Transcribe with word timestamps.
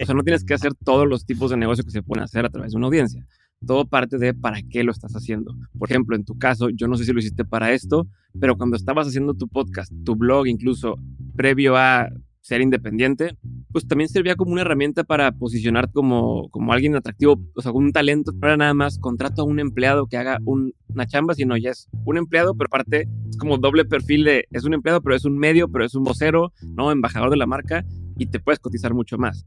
O 0.00 0.06
sea, 0.06 0.14
no 0.14 0.22
tienes 0.22 0.44
que 0.44 0.54
hacer 0.54 0.72
todos 0.74 1.06
los 1.06 1.26
tipos 1.26 1.50
de 1.50 1.56
negocio 1.56 1.84
que 1.84 1.90
se 1.90 2.02
pueden 2.02 2.24
hacer 2.24 2.44
a 2.46 2.50
través 2.50 2.72
de 2.72 2.78
una 2.78 2.86
audiencia. 2.86 3.26
Todo 3.66 3.84
parte 3.86 4.16
de 4.16 4.32
para 4.32 4.62
qué 4.62 4.82
lo 4.82 4.92
estás 4.92 5.14
haciendo. 5.14 5.54
Por 5.78 5.90
ejemplo, 5.90 6.16
en 6.16 6.24
tu 6.24 6.38
caso, 6.38 6.70
yo 6.70 6.88
no 6.88 6.96
sé 6.96 7.04
si 7.04 7.12
lo 7.12 7.18
hiciste 7.18 7.44
para 7.44 7.72
esto, 7.72 8.08
pero 8.40 8.56
cuando 8.56 8.76
estabas 8.76 9.06
haciendo 9.06 9.34
tu 9.34 9.48
podcast, 9.48 9.92
tu 10.04 10.16
blog, 10.16 10.46
incluso 10.46 10.96
previo 11.36 11.76
a 11.76 12.08
ser 12.40 12.62
independiente, 12.62 13.36
pues 13.70 13.86
también 13.86 14.08
servía 14.08 14.34
como 14.34 14.52
una 14.52 14.62
herramienta 14.62 15.04
para 15.04 15.30
posicionar 15.32 15.92
como, 15.92 16.48
como 16.48 16.72
alguien 16.72 16.96
atractivo, 16.96 17.40
o 17.54 17.62
sea, 17.62 17.72
un 17.72 17.92
talento. 17.92 18.32
No 18.32 18.56
nada 18.56 18.74
más 18.74 18.98
contrato 18.98 19.42
a 19.42 19.44
un 19.44 19.60
empleado 19.60 20.06
que 20.06 20.16
haga 20.16 20.38
una 20.44 21.06
chamba, 21.06 21.34
sino 21.34 21.56
ya 21.56 21.70
es 21.70 21.88
un 22.04 22.16
empleado, 22.16 22.54
pero 22.54 22.66
aparte 22.66 23.08
es 23.28 23.36
como 23.36 23.58
doble 23.58 23.84
perfil 23.84 24.24
de 24.24 24.46
es 24.50 24.64
un 24.64 24.74
empleado, 24.74 25.02
pero 25.02 25.14
es 25.14 25.24
un 25.24 25.38
medio, 25.38 25.68
pero 25.68 25.84
es 25.84 25.94
un 25.94 26.02
vocero, 26.02 26.52
¿no? 26.62 26.90
Embajador 26.90 27.30
de 27.30 27.36
la 27.36 27.46
marca 27.46 27.84
y 28.16 28.26
te 28.26 28.40
puedes 28.40 28.58
cotizar 28.58 28.94
mucho 28.94 29.18
más. 29.18 29.46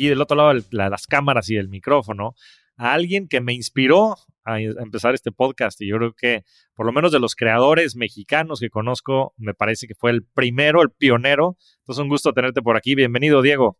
aquí 0.00 0.08
del 0.08 0.22
otro 0.22 0.36
lado 0.36 0.54
de 0.54 0.64
las 0.70 1.06
cámaras 1.06 1.50
y 1.50 1.56
del 1.56 1.68
micrófono 1.68 2.34
a 2.78 2.94
alguien 2.94 3.28
que 3.28 3.42
me 3.42 3.52
inspiró 3.52 4.16
a 4.44 4.58
empezar 4.58 5.14
este 5.14 5.30
podcast 5.30 5.78
y 5.82 5.88
yo 5.88 5.96
creo 5.98 6.14
que 6.14 6.44
por 6.74 6.86
lo 6.86 6.92
menos 6.92 7.12
de 7.12 7.20
los 7.20 7.34
creadores 7.34 7.96
mexicanos 7.96 8.60
que 8.60 8.70
conozco, 8.70 9.34
me 9.36 9.52
parece 9.52 9.86
que 9.86 9.94
fue 9.94 10.10
el 10.10 10.24
primero, 10.24 10.80
el 10.80 10.90
pionero. 10.90 11.58
Entonces 11.80 12.02
un 12.02 12.08
gusto 12.08 12.32
tenerte 12.32 12.62
por 12.62 12.78
aquí. 12.78 12.94
Bienvenido, 12.94 13.42
Diego. 13.42 13.78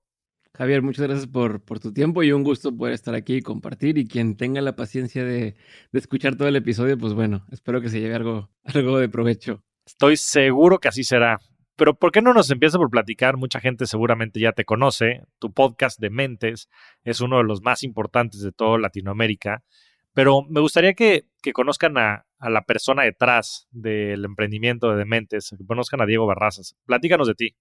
Javier, 0.52 0.82
muchas 0.82 1.06
gracias 1.06 1.26
por, 1.26 1.62
por 1.62 1.80
tu 1.80 1.94
tiempo 1.94 2.22
y 2.22 2.32
un 2.32 2.42
gusto 2.42 2.76
poder 2.76 2.92
estar 2.92 3.14
aquí 3.14 3.36
y 3.36 3.40
compartir. 3.40 3.96
Y 3.96 4.06
quien 4.06 4.36
tenga 4.36 4.60
la 4.60 4.76
paciencia 4.76 5.24
de, 5.24 5.54
de 5.92 5.98
escuchar 5.98 6.36
todo 6.36 6.48
el 6.48 6.56
episodio, 6.56 6.98
pues 6.98 7.14
bueno, 7.14 7.46
espero 7.50 7.80
que 7.80 7.88
se 7.88 7.98
lleve 7.98 8.16
algo, 8.16 8.50
algo 8.64 8.98
de 8.98 9.08
provecho. 9.08 9.64
Estoy 9.86 10.18
seguro 10.18 10.78
que 10.78 10.88
así 10.88 11.04
será. 11.04 11.40
Pero 11.80 11.94
¿por 11.94 12.12
qué 12.12 12.20
no 12.20 12.34
nos 12.34 12.50
empieza 12.50 12.76
por 12.76 12.90
platicar? 12.90 13.38
Mucha 13.38 13.58
gente 13.58 13.86
seguramente 13.86 14.38
ya 14.38 14.52
te 14.52 14.66
conoce. 14.66 15.24
Tu 15.38 15.50
podcast 15.50 15.98
de 15.98 16.10
Mentes 16.10 16.68
es 17.04 17.22
uno 17.22 17.38
de 17.38 17.44
los 17.44 17.62
más 17.62 17.82
importantes 17.84 18.42
de 18.42 18.52
toda 18.52 18.78
Latinoamérica. 18.78 19.64
Pero 20.12 20.42
me 20.42 20.60
gustaría 20.60 20.92
que, 20.92 21.24
conozcan 21.54 21.96
a, 21.96 22.26
la 22.38 22.66
persona 22.66 23.04
detrás 23.04 23.66
del 23.70 24.26
emprendimiento 24.26 24.90
de 24.90 24.98
Dementes, 24.98 25.54
que 25.56 25.64
conozcan 25.64 26.02
a 26.02 26.04
Diego 26.04 26.26
Barrazas. 26.26 26.76
Platícanos 26.84 27.28
de 27.28 27.34
ti. 27.34 27.56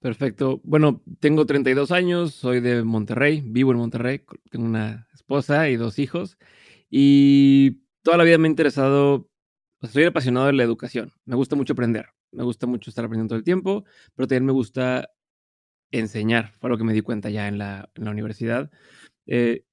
Perfecto. 0.00 0.60
Bueno, 0.62 1.02
tengo 1.20 1.46
32 1.46 1.92
años, 1.92 2.34
soy 2.34 2.60
de 2.60 2.82
Monterrey, 2.82 3.42
vivo 3.42 3.72
en 3.72 3.78
Monterrey, 3.78 4.20
tengo 4.50 4.66
una 4.66 5.08
esposa 5.14 5.70
y 5.70 5.76
dos 5.76 5.98
hijos. 5.98 6.36
Y 6.90 7.80
toda 8.02 8.18
la 8.18 8.24
vida 8.24 8.36
me 8.36 8.48
ha 8.48 8.50
interesado 8.50 9.30
soy 9.88 10.04
apasionado 10.04 10.48
de 10.48 10.52
la 10.52 10.64
educación. 10.64 11.12
Me 11.24 11.36
gusta 11.36 11.56
mucho 11.56 11.72
aprender. 11.72 12.10
Me 12.32 12.44
gusta 12.44 12.66
mucho 12.66 12.90
estar 12.90 13.04
aprendiendo 13.04 13.30
todo 13.30 13.38
el 13.38 13.44
tiempo, 13.44 13.84
pero 14.14 14.26
también 14.26 14.46
me 14.46 14.52
gusta 14.52 15.10
enseñar. 15.90 16.52
Fue 16.60 16.70
lo 16.70 16.78
que 16.78 16.84
me 16.84 16.92
di 16.92 17.02
cuenta 17.02 17.30
ya 17.30 17.48
en 17.48 17.58
la, 17.58 17.90
universidad. 17.96 18.70
Eh, 19.26 19.64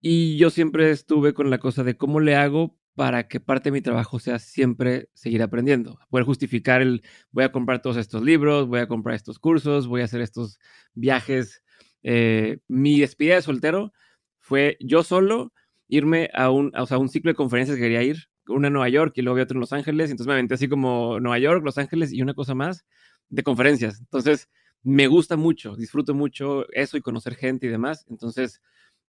y 0.00 0.36
yo 0.36 0.50
siempre 0.50 0.90
estuve 0.90 1.34
con 1.34 1.50
la 1.50 1.58
cosa 1.58 1.84
de 1.84 1.96
cómo 1.96 2.20
le 2.20 2.36
hago 2.36 2.76
para 2.94 3.26
que 3.26 3.40
parte 3.40 3.70
de 3.70 3.72
mi 3.72 3.80
trabajo 3.80 4.18
sea 4.20 4.38
siempre 4.38 5.08
seguir 5.14 5.42
aprendiendo. 5.42 5.98
Poder 6.10 6.24
justificar 6.26 6.82
el, 6.82 7.02
voy 7.32 7.44
a 7.44 7.52
comprar 7.52 7.82
todos 7.82 7.96
estos 7.96 8.22
libros, 8.22 8.68
voy 8.68 8.80
a 8.80 8.86
comprar 8.88 9.16
estos 9.16 9.38
cursos, 9.38 9.88
voy 9.88 10.02
a 10.02 10.04
hacer 10.04 10.20
estos 10.20 10.58
viajes. 10.94 11.62
Eh, 12.02 12.58
mi 12.68 13.00
despedida 13.00 13.36
de 13.36 13.42
soltero 13.42 13.92
fue 14.38 14.76
yo 14.80 15.02
solo 15.02 15.52
irme 15.88 16.30
a 16.34 16.50
un, 16.50 16.70
a 16.74 16.98
un 16.98 17.08
ciclo 17.08 17.30
de 17.30 17.36
conferencias 17.36 17.76
que 17.76 17.82
quería 17.82 18.02
ir 18.02 18.28
una 18.48 18.68
en 18.68 18.74
Nueva 18.74 18.88
York 18.88 19.12
y 19.16 19.22
luego 19.22 19.34
había 19.34 19.44
otra 19.44 19.56
en 19.56 19.60
Los 19.60 19.72
Ángeles, 19.72 20.10
y 20.10 20.12
entonces 20.12 20.28
me 20.28 20.34
aventé 20.34 20.54
así 20.54 20.68
como 20.68 21.20
Nueva 21.20 21.38
York, 21.38 21.64
Los 21.64 21.78
Ángeles 21.78 22.12
y 22.12 22.22
una 22.22 22.34
cosa 22.34 22.54
más 22.54 22.84
de 23.28 23.42
conferencias. 23.42 24.00
Entonces, 24.00 24.48
me 24.82 25.06
gusta 25.06 25.36
mucho, 25.36 25.76
disfruto 25.76 26.14
mucho 26.14 26.70
eso 26.72 26.96
y 26.96 27.00
conocer 27.00 27.34
gente 27.36 27.66
y 27.66 27.70
demás. 27.70 28.06
Entonces, 28.08 28.60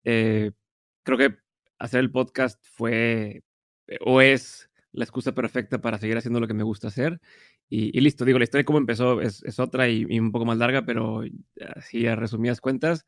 eh, 0.03 0.51
creo 1.03 1.17
que 1.17 1.37
hacer 1.79 1.99
el 1.99 2.11
podcast 2.11 2.63
fue 2.63 3.43
eh, 3.87 3.97
o 4.01 4.21
es 4.21 4.69
la 4.91 5.03
excusa 5.03 5.33
perfecta 5.33 5.81
para 5.81 5.97
seguir 5.97 6.17
haciendo 6.17 6.39
lo 6.39 6.47
que 6.47 6.53
me 6.53 6.63
gusta 6.63 6.87
hacer. 6.87 7.19
Y, 7.67 7.99
listo, 7.99 8.25
digo, 8.25 8.37
la 8.37 8.43
historia 8.45 8.61
de 8.61 8.65
cómo 8.65 8.77
empezó 8.77 9.21
es, 9.21 9.59
otra 9.59 9.89
y, 9.89 10.05
un 10.19 10.31
poco 10.31 10.45
más 10.45 10.57
larga, 10.57 10.85
pero 10.85 11.23
así 11.75 12.05
a 12.07 12.15
resumidas 12.15 12.61
cuentas, 12.61 13.05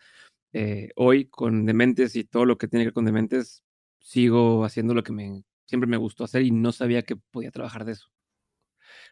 eh, 0.51 0.89
hoy 0.95 1.25
con 1.29 1.65
Dementes 1.65 2.15
y 2.15 2.23
todo 2.23 2.45
lo 2.45 2.57
que 2.57 2.67
tiene 2.67 2.83
que 2.83 2.87
ver 2.87 2.93
con 2.93 3.05
Dementes, 3.05 3.63
sigo 3.99 4.65
haciendo 4.65 4.93
lo 4.93 5.03
que 5.03 5.13
me 5.13 5.43
siempre 5.67 5.87
me 5.87 5.97
gustó 5.97 6.23
hacer 6.23 6.41
y 6.41 6.51
no 6.51 6.71
sabía 6.71 7.03
que 7.03 7.15
podía 7.15 7.51
trabajar 7.51 7.85
de 7.85 7.93
eso. 7.93 8.09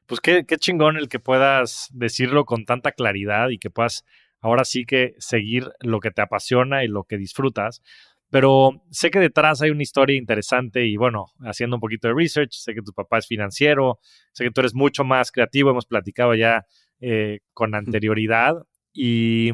Pues 0.07 0.21
qué, 0.21 0.45
qué 0.45 0.57
chingón 0.57 0.97
el 0.97 1.09
que 1.09 1.19
puedas 1.19 1.89
decirlo 1.91 2.45
con 2.45 2.65
tanta 2.65 2.91
claridad 2.91 3.49
y 3.49 3.59
que 3.59 3.69
puedas 3.69 4.03
ahora 4.41 4.65
sí 4.65 4.85
que 4.85 5.15
seguir 5.17 5.71
lo 5.79 5.99
que 5.99 6.11
te 6.11 6.21
apasiona 6.21 6.83
y 6.83 6.87
lo 6.87 7.03
que 7.03 7.17
disfrutas. 7.17 7.81
Pero 8.29 8.83
sé 8.91 9.11
que 9.11 9.19
detrás 9.19 9.61
hay 9.61 9.69
una 9.69 9.83
historia 9.83 10.17
interesante 10.17 10.85
y 10.85 10.97
bueno, 10.97 11.27
haciendo 11.39 11.77
un 11.77 11.79
poquito 11.79 12.07
de 12.07 12.15
research, 12.15 12.51
sé 12.51 12.73
que 12.73 12.81
tu 12.81 12.91
papá 12.91 13.19
es 13.19 13.27
financiero, 13.27 13.99
sé 14.33 14.43
que 14.43 14.51
tú 14.51 14.61
eres 14.61 14.73
mucho 14.73 15.03
más 15.03 15.31
creativo, 15.31 15.69
hemos 15.69 15.85
platicado 15.85 16.35
ya 16.35 16.65
eh, 16.99 17.39
con 17.53 17.75
anterioridad. 17.75 18.55
Y, 18.93 19.51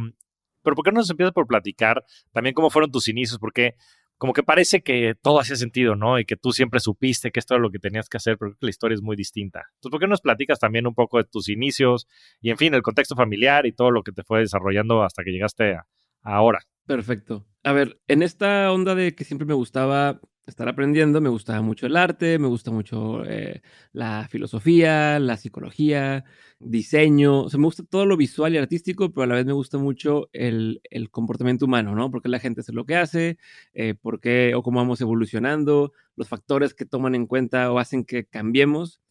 pero 0.63 0.75
¿por 0.75 0.85
qué 0.85 0.91
no 0.91 0.99
nos 0.99 1.09
empiezas 1.09 1.33
por 1.33 1.47
platicar 1.47 2.03
también 2.31 2.53
cómo 2.53 2.69
fueron 2.69 2.91
tus 2.91 3.07
inicios? 3.07 3.39
Porque 3.39 3.75
como 4.21 4.33
que 4.33 4.43
parece 4.43 4.83
que 4.83 5.15
todo 5.19 5.39
hacía 5.39 5.55
sentido, 5.55 5.95
¿no? 5.95 6.19
Y 6.19 6.25
que 6.25 6.35
tú 6.35 6.51
siempre 6.51 6.79
supiste 6.79 7.31
que 7.31 7.39
esto 7.39 7.55
era 7.55 7.63
lo 7.63 7.71
que 7.71 7.79
tenías 7.79 8.07
que 8.07 8.17
hacer, 8.17 8.37
pero 8.37 8.51
creo 8.51 8.59
que 8.59 8.65
la 8.67 8.69
historia 8.69 8.93
es 8.93 9.01
muy 9.01 9.15
distinta. 9.15 9.63
Entonces, 9.73 9.89
¿por 9.89 9.99
qué 9.99 10.05
no 10.05 10.11
nos 10.11 10.21
platicas 10.21 10.59
también 10.59 10.85
un 10.85 10.93
poco 10.93 11.17
de 11.17 11.23
tus 11.23 11.49
inicios 11.49 12.07
y, 12.39 12.51
en 12.51 12.57
fin, 12.57 12.71
el 12.75 12.83
contexto 12.83 13.15
familiar 13.15 13.65
y 13.65 13.71
todo 13.71 13.89
lo 13.89 14.03
que 14.03 14.11
te 14.11 14.21
fue 14.21 14.41
desarrollando 14.41 15.01
hasta 15.01 15.23
que 15.23 15.31
llegaste 15.31 15.73
a 15.73 15.87
ahora? 16.21 16.59
Perfecto. 16.85 17.47
A 17.63 17.71
ver, 17.71 17.99
en 18.07 18.21
esta 18.21 18.71
onda 18.71 18.93
de 18.93 19.15
que 19.15 19.23
siempre 19.23 19.47
me 19.47 19.55
gustaba 19.55 20.21
estar 20.45 20.67
aprendiendo. 20.67 21.21
Me 21.21 21.29
gusta 21.29 21.61
mucho 21.61 21.85
el 21.85 21.95
arte, 21.97 22.39
me 22.39 22.47
gusta 22.47 22.71
mucho 22.71 23.23
eh, 23.25 23.61
la 23.93 24.27
filosofía, 24.29 25.19
la 25.19 25.37
psicología, 25.37 26.25
diseño. 26.59 27.43
O 27.43 27.49
sea, 27.49 27.59
me 27.59 27.65
gusta 27.65 27.83
todo 27.83 28.05
lo 28.05 28.17
visual 28.17 28.53
y 28.53 28.57
artístico, 28.57 29.11
pero 29.11 29.23
a 29.23 29.27
la 29.27 29.35
vez 29.35 29.45
me 29.45 29.53
gusta 29.53 29.77
mucho 29.77 30.29
el, 30.33 30.81
comportamiento 31.11 31.65
humano, 31.65 31.95
¿no? 31.95 32.11
Porque 32.11 32.29
la 32.29 32.39
gente 32.39 32.61
hace 32.61 32.73
lo 32.73 32.85
que 32.85 32.95
hace, 32.95 33.37
eh, 33.73 33.95
por 33.95 34.19
qué 34.19 34.53
o 34.55 34.63
cómo 34.63 34.79
vamos 34.79 35.01
evolucionando, 35.01 35.93
los 36.15 36.27
factores 36.27 36.73
que 36.73 36.85
toman 36.85 37.15
en 37.15 37.27
cuenta 37.27 37.71
o 37.71 37.79
hacen 37.79 38.05
que 38.05 38.25
cambiemos. 38.25 39.01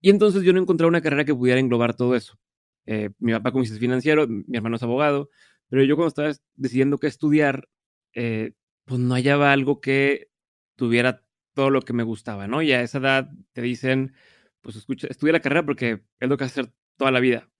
Y 0.00 0.10
entonces 0.10 0.42
yo 0.42 0.52
no 0.52 0.60
encontré 0.60 0.86
una 0.86 1.00
carrera 1.00 1.24
que 1.24 1.34
pudiera 1.34 1.60
englobar 1.60 1.94
todo 1.96 2.14
eso. 2.16 2.38
Eh, 2.86 3.10
mi 3.18 3.32
papá 3.32 3.52
como 3.52 3.64
es 3.64 3.78
financiero, 3.78 4.26
mi 4.28 4.56
hermano 4.56 4.76
es 4.76 4.82
abogado, 4.82 5.30
pero 5.68 5.82
yo 5.84 5.96
cuando 5.96 6.08
estaba 6.08 6.32
decidiendo 6.54 6.98
qué 6.98 7.08
estudiar, 7.08 7.68
pues 8.12 9.00
no 9.00 9.14
hallaba 9.14 9.52
algo 9.52 9.80
que 9.80 10.28
tuviera 10.76 11.24
todo 11.54 11.70
lo 11.70 11.82
que 11.82 11.92
me 11.94 12.02
gustaba, 12.02 12.46
¿no? 12.46 12.62
Y 12.62 12.72
a 12.72 12.82
esa 12.82 12.98
edad 12.98 13.30
te 13.52 13.62
dicen, 13.62 14.14
pues 14.60 14.76
escucha, 14.76 15.06
estudia 15.08 15.32
la 15.32 15.40
carrera 15.40 15.64
porque 15.64 16.02
es 16.20 16.28
lo 16.28 16.36
que 16.36 16.44
vas 16.44 16.56
a 16.56 16.60
hacer 16.60 16.72
toda 16.96 17.10
la 17.10 17.20
vida. 17.20 17.50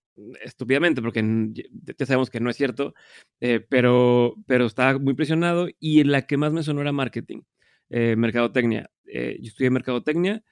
Estúpidamente, 0.43 1.01
porque 1.01 1.23
ya 1.53 2.05
sabemos 2.05 2.29
que 2.29 2.39
no 2.39 2.49
es 2.49 2.57
cierto, 2.57 2.93
eh, 3.39 3.59
pero, 3.59 4.35
pero 4.47 4.65
estaba 4.65 4.97
muy 4.99 5.13
presionado 5.13 5.67
y 5.79 6.03
la 6.03 6.23
que 6.23 6.37
más 6.37 6.53
me 6.53 6.63
sonó 6.63 6.81
era 6.81 6.91
marketing, 6.91 7.41
eh, 7.89 8.15
mercadotecnia. 8.15 8.89
Eh, 9.05 9.37
yo 9.41 9.47
estudié 9.47 9.69
mercadotecnia 9.69 10.43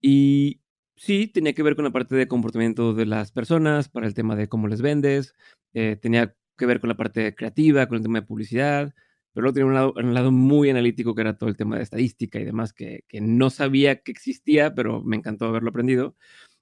y 0.00 0.60
sí, 0.96 1.28
tenía 1.28 1.52
que 1.54 1.62
ver 1.62 1.76
con 1.76 1.84
la 1.84 1.92
parte 1.92 2.16
de 2.16 2.28
comportamiento 2.28 2.94
de 2.94 3.06
las 3.06 3.32
personas, 3.32 3.88
para 3.88 4.06
el 4.06 4.14
tema 4.14 4.36
de 4.36 4.48
cómo 4.48 4.68
les 4.68 4.82
vendes, 4.82 5.34
tenía 5.72 6.34
que 6.56 6.66
ver 6.66 6.80
con 6.80 6.88
la 6.88 6.96
parte 6.96 7.34
creativa, 7.34 7.86
con 7.86 7.96
el 7.98 8.02
tema 8.02 8.20
de 8.20 8.26
publicidad, 8.26 8.94
pero 9.32 9.42
luego 9.42 9.54
tiene 9.54 9.68
un 10.08 10.14
lado, 10.14 10.30
muy 10.30 10.70
analítico 10.70 11.14
que 11.14 11.22
era 11.22 11.36
todo 11.36 11.48
el 11.48 11.56
tema 11.56 11.76
de 11.76 11.82
estadística 11.82 12.38
y 12.38 12.44
demás, 12.44 12.72
que, 12.72 13.04
no 13.20 13.50
sabía 13.50 14.02
que 14.02 14.12
existía, 14.12 14.74
pero 14.74 15.02
me 15.02 15.16
encantó 15.16 15.46
haberlo 15.46 15.70
aprendido. 15.70 16.16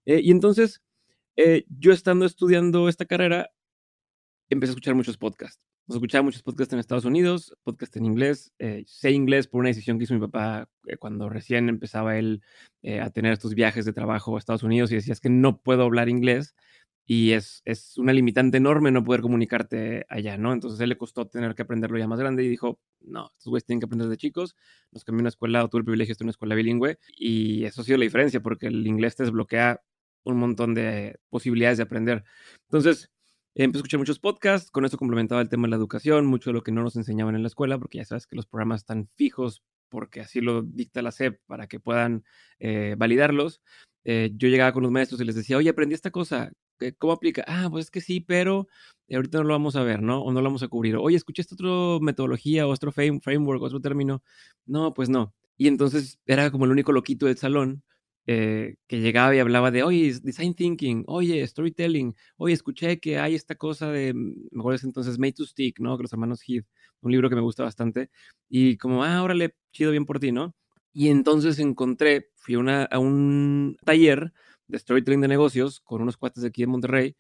Eh, 0.07 0.21
y 0.23 0.31
entonces, 0.31 0.83
eh, 1.37 1.65
yo 1.69 1.93
estando 1.93 2.27
estudiando 2.27 2.89
esta 2.89 3.07
carrera, 3.07 3.51
empecé 4.49 4.71
a 4.71 4.75
escuchar 4.75 4.95
muchos 4.95 5.17
podcasts. 5.19 5.61
Escuchaba 5.89 6.23
muchos 6.23 6.45
podcasts 6.45 6.73
en 6.73 6.79
Estados 6.79 7.05
Unidos, 7.05 7.57
podcasts 7.65 7.97
en 7.97 8.05
inglés. 8.05 8.53
Eh, 8.61 8.85
sé 8.87 9.11
inglés 9.11 9.49
por 9.49 9.59
una 9.59 9.71
decisión 9.71 9.99
que 9.99 10.05
hizo 10.05 10.15
mi 10.15 10.21
papá 10.21 10.69
cuando 11.01 11.29
recién 11.29 11.69
empezaba 11.69 12.17
él 12.17 12.43
a 13.03 13.11
tener 13.11 13.33
estos 13.33 13.55
viajes 13.55 13.85
de 13.85 13.93
trabajo 13.93 14.37
a 14.37 14.39
Estados 14.39 14.63
Unidos 14.63 14.93
y 14.93 14.95
decía, 14.95 15.13
es 15.13 15.21
que 15.21 15.31
no 15.31 15.61
puedo 15.61 15.83
hablar 15.83 16.09
inglés 16.09 16.55
y 17.07 17.33
es, 17.33 17.63
es 17.65 17.99
una 17.99 18.13
limitante 18.13 18.59
enorme 18.59 18.91
no 18.93 19.03
poder 19.03 19.21
comunicarte 19.21 20.07
allá, 20.09 20.37
¿no? 20.37 20.53
Entonces 20.53 20.81
él 20.81 20.91
le 20.91 20.97
costó 20.97 21.27
tener 21.27 21.55
que 21.55 21.63
aprenderlo 21.63 21.99
ya 21.99 22.07
más 22.07 22.21
grande 22.21 22.45
y 22.45 22.49
dijo, 22.49 22.79
no, 23.01 23.31
estos 23.37 23.51
güeyes 23.51 23.65
tienen 23.65 23.81
que 23.81 23.87
aprender 23.87 24.09
de 24.09 24.17
chicos. 24.17 24.57
Nos 24.93 25.05
cambió 25.05 25.21
una 25.21 25.29
escuela, 25.31 25.65
o 25.65 25.69
tuve 25.69 25.81
el 25.81 25.85
privilegio 25.85 26.11
de 26.11 26.13
estar 26.13 26.25
en 26.25 26.29
una 26.29 26.33
escuela 26.33 26.55
bilingüe 26.55 26.99
y 27.17 27.65
eso 27.65 27.81
ha 27.81 27.85
sido 27.85 27.99
la 27.99 28.05
diferencia 28.05 28.41
porque 28.41 28.69
el 28.69 28.87
inglés 28.87 29.17
te 29.17 29.25
desbloquea 29.25 29.81
un 30.25 30.39
montón 30.39 30.75
de 30.75 31.19
posibilidades 31.31 31.79
de 31.79 31.85
aprender. 31.85 32.25
Entonces, 32.69 33.11
empecé 33.55 33.79
a 33.79 33.81
escuchar 33.81 33.99
muchos 33.99 34.19
podcasts, 34.19 34.71
con 34.71 34.85
eso 34.85 34.97
complementaba 34.97 35.41
el 35.41 35.49
tema 35.49 35.67
de 35.67 35.71
la 35.71 35.77
educación, 35.77 36.27
mucho 36.27 36.51
de 36.51 36.55
lo 36.55 36.63
que 36.63 36.73
no 36.73 36.83
nos 36.83 36.97
enseñaban 36.97 37.35
en 37.35 37.43
la 37.43 37.49
escuela, 37.49 37.79
porque 37.79 37.99
ya 37.99 38.05
sabes 38.05 38.27
que 38.27 38.37
los 38.37 38.47
programas 38.47 38.83
están 38.83 39.09
fijos 39.17 39.63
porque 39.89 40.21
así 40.21 40.41
lo 40.41 40.63
dicta 40.63 41.03
la 41.03 41.11
SEP 41.11 41.41
para 41.47 41.67
que 41.67 41.81
puedan 41.81 42.25
eh, 42.61 42.95
validarlos. 42.97 43.61
Eh, 44.05 44.31
yo 44.35 44.49
llegaba 44.49 44.73
con 44.73 44.83
los 44.83 44.93
maestros 44.93 45.21
y 45.21 45.25
les 45.25 45.35
decía, 45.35 45.57
oye, 45.57 45.69
aprendí 45.69 45.95
esta 45.95 46.11
cosa, 46.11 46.53
¿cómo 46.99 47.13
aplica? 47.13 47.45
Ah, 47.47 47.69
pues 47.71 47.87
es 47.87 47.91
que 47.91 48.01
sí, 48.01 48.21
pero 48.21 48.69
ahorita 49.11 49.39
no 49.39 49.45
lo 49.45 49.55
vamos 49.55 49.77
a 49.77 49.83
ver, 49.83 50.03
¿no? 50.03 50.23
O 50.23 50.33
no 50.33 50.41
lo 50.41 50.45
vamos 50.47 50.63
a 50.63 50.69
cubrir. 50.69 50.97
Oye, 50.97 51.17
escuché 51.17 51.43
esta 51.43 51.55
otra 51.55 52.05
metodología 52.05 52.67
otro 52.67 52.93
framework, 52.93 53.63
otro 53.63 53.81
término. 53.81 54.23
No, 54.67 54.95
pues 54.95 55.09
no. 55.09 55.35
Y 55.57 55.69
entonces 55.69 56.19
era 56.27 56.51
como 56.51 56.65
el 56.65 56.71
único 56.73 56.93
loquito 56.93 57.27
del 57.27 57.37
salón 57.39 57.83
eh, 58.27 58.77
que 58.87 59.01
llegaba 59.01 59.35
y 59.35 59.41
hablaba 59.41 59.71
de, 59.71 59.83
oye, 59.83 60.15
design 60.23 60.55
thinking, 60.55 61.05
oye, 61.07 61.47
storytelling, 61.47 62.15
oye, 62.37 62.55
escuché 62.55 63.01
que 63.01 63.19
hay 63.19 63.35
esta 63.35 63.57
cosa 63.57 63.91
de, 63.91 64.15
mm, 64.15 64.49
me 64.53 64.61
acuerdo 64.61 64.87
entonces, 64.87 65.19
Made 65.19 65.33
to 65.33 65.45
Stick, 65.45 65.81
¿no? 65.81 65.97
Que 65.97 66.03
los 66.05 66.13
hermanos 66.13 66.43
Heath, 66.47 66.67
un 67.01 67.13
libro 67.13 67.29
que 67.29 67.35
me 67.37 67.41
gusta 67.43 67.65
bastante. 67.65 68.11
Y 68.49 68.77
como, 68.77 69.05
ah, 69.05 69.23
órale, 69.23 69.57
chido 69.73 69.91
bien 69.91 70.07
por 70.07 70.21
ti, 70.21 70.33
¿no? 70.33 70.55
Y 70.93 71.09
entonces 71.09 71.59
encontré, 71.59 72.31
fui 72.37 72.57
una, 72.57 72.85
a 72.85 72.99
un 72.99 73.77
taller 73.85 74.33
de 74.71 74.79
storytelling 74.79 75.21
de 75.21 75.29
negocios 75.29 75.81
con 75.81 76.03
unos 76.03 76.17
cuates 76.17 76.43
de 76.43 76.49
aquí 76.49 76.63
en 76.63 76.71
Monterrey 76.71 77.17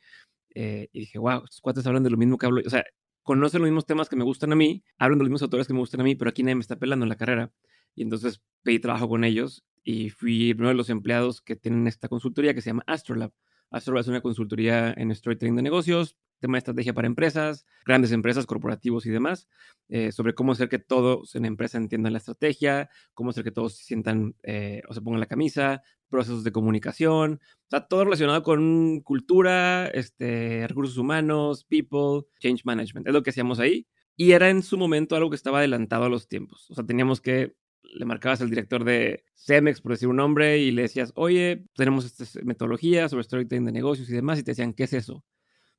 eh, 0.54 0.88
y 0.92 1.00
dije, 1.00 1.18
wow, 1.18 1.44
estos 1.44 1.60
cuates 1.60 1.86
hablan 1.86 2.02
de 2.02 2.10
lo 2.10 2.16
mismo 2.16 2.38
que 2.38 2.46
hablo, 2.46 2.62
o 2.64 2.70
sea, 2.70 2.84
conocen 3.22 3.60
los 3.60 3.68
mismos 3.70 3.86
temas 3.86 4.08
que 4.08 4.16
me 4.16 4.24
gustan 4.24 4.52
a 4.52 4.56
mí, 4.56 4.82
hablan 4.98 5.18
de 5.18 5.24
los 5.24 5.28
mismos 5.30 5.42
autores 5.42 5.66
que 5.66 5.72
me 5.72 5.78
gustan 5.78 6.00
a 6.00 6.04
mí, 6.04 6.14
pero 6.16 6.30
aquí 6.30 6.42
nadie 6.42 6.56
me 6.56 6.62
está 6.62 6.76
pelando 6.76 7.04
en 7.04 7.08
la 7.08 7.16
carrera. 7.16 7.52
Y 7.94 8.02
entonces 8.02 8.40
pedí 8.62 8.78
trabajo 8.78 9.08
con 9.08 9.24
ellos 9.24 9.64
y 9.82 10.10
fui 10.10 10.52
uno 10.52 10.68
de 10.68 10.74
los 10.74 10.90
empleados 10.90 11.40
que 11.42 11.56
tienen 11.56 11.86
esta 11.86 12.08
consultoría 12.08 12.54
que 12.54 12.60
se 12.60 12.70
llama 12.70 12.84
Astrolab. 12.86 13.32
Astrolab 13.70 14.02
es 14.02 14.08
una 14.08 14.20
consultoría 14.20 14.92
en 14.96 15.14
storytelling 15.14 15.56
de 15.56 15.62
negocios, 15.62 16.16
tema 16.40 16.54
de 16.54 16.58
estrategia 16.58 16.92
para 16.92 17.06
empresas, 17.06 17.66
grandes 17.86 18.12
empresas, 18.12 18.46
corporativos 18.46 19.06
y 19.06 19.10
demás, 19.10 19.48
eh, 19.88 20.12
sobre 20.12 20.34
cómo 20.34 20.52
hacer 20.52 20.68
que 20.68 20.78
todos 20.78 21.34
en 21.34 21.42
la 21.42 21.48
empresa 21.48 21.78
entiendan 21.78 22.12
la 22.12 22.18
estrategia, 22.18 22.90
cómo 23.14 23.30
hacer 23.30 23.44
que 23.44 23.52
todos 23.52 23.76
se 23.76 23.84
sientan 23.84 24.34
eh, 24.42 24.82
o 24.88 24.94
se 24.94 25.00
pongan 25.00 25.20
la 25.20 25.26
camisa, 25.26 25.82
procesos 26.08 26.42
de 26.42 26.52
comunicación, 26.52 27.40
o 27.42 27.70
sea, 27.70 27.86
todo 27.86 28.04
relacionado 28.04 28.42
con 28.42 29.00
cultura, 29.00 29.86
este, 29.88 30.66
recursos 30.66 30.98
humanos, 30.98 31.64
people, 31.64 32.26
change 32.40 32.62
management, 32.64 33.06
es 33.06 33.12
lo 33.12 33.22
que 33.22 33.30
hacíamos 33.30 33.60
ahí. 33.60 33.86
Y 34.16 34.32
era 34.32 34.50
en 34.50 34.62
su 34.62 34.76
momento 34.76 35.16
algo 35.16 35.30
que 35.30 35.36
estaba 35.36 35.58
adelantado 35.58 36.04
a 36.04 36.08
los 36.10 36.28
tiempos. 36.28 36.70
O 36.70 36.74
sea, 36.74 36.84
teníamos 36.84 37.22
que 37.22 37.54
le 37.94 38.04
marcabas 38.04 38.40
al 38.40 38.50
director 38.50 38.84
de 38.84 39.24
Cemex, 39.34 39.80
por 39.80 39.92
decir 39.92 40.08
un 40.08 40.16
nombre, 40.16 40.58
y 40.58 40.70
le 40.70 40.82
decías, 40.82 41.12
oye, 41.16 41.64
tenemos 41.74 42.04
esta 42.04 42.40
metodología 42.42 43.08
sobre 43.08 43.24
storytelling 43.24 43.64
de 43.64 43.72
negocios 43.72 44.08
y 44.08 44.12
demás, 44.12 44.38
y 44.38 44.42
te 44.42 44.52
decían, 44.52 44.72
¿qué 44.74 44.84
es 44.84 44.92
eso? 44.92 45.24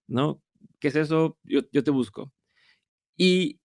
¿No? 0.07 0.41
¿Qué 0.79 0.89
es 0.89 0.95
eso? 0.95 1.37
Yo, 1.43 1.61
yo 1.71 1.83
te 1.83 1.91
busco. 1.91 2.31
Y 3.17 3.59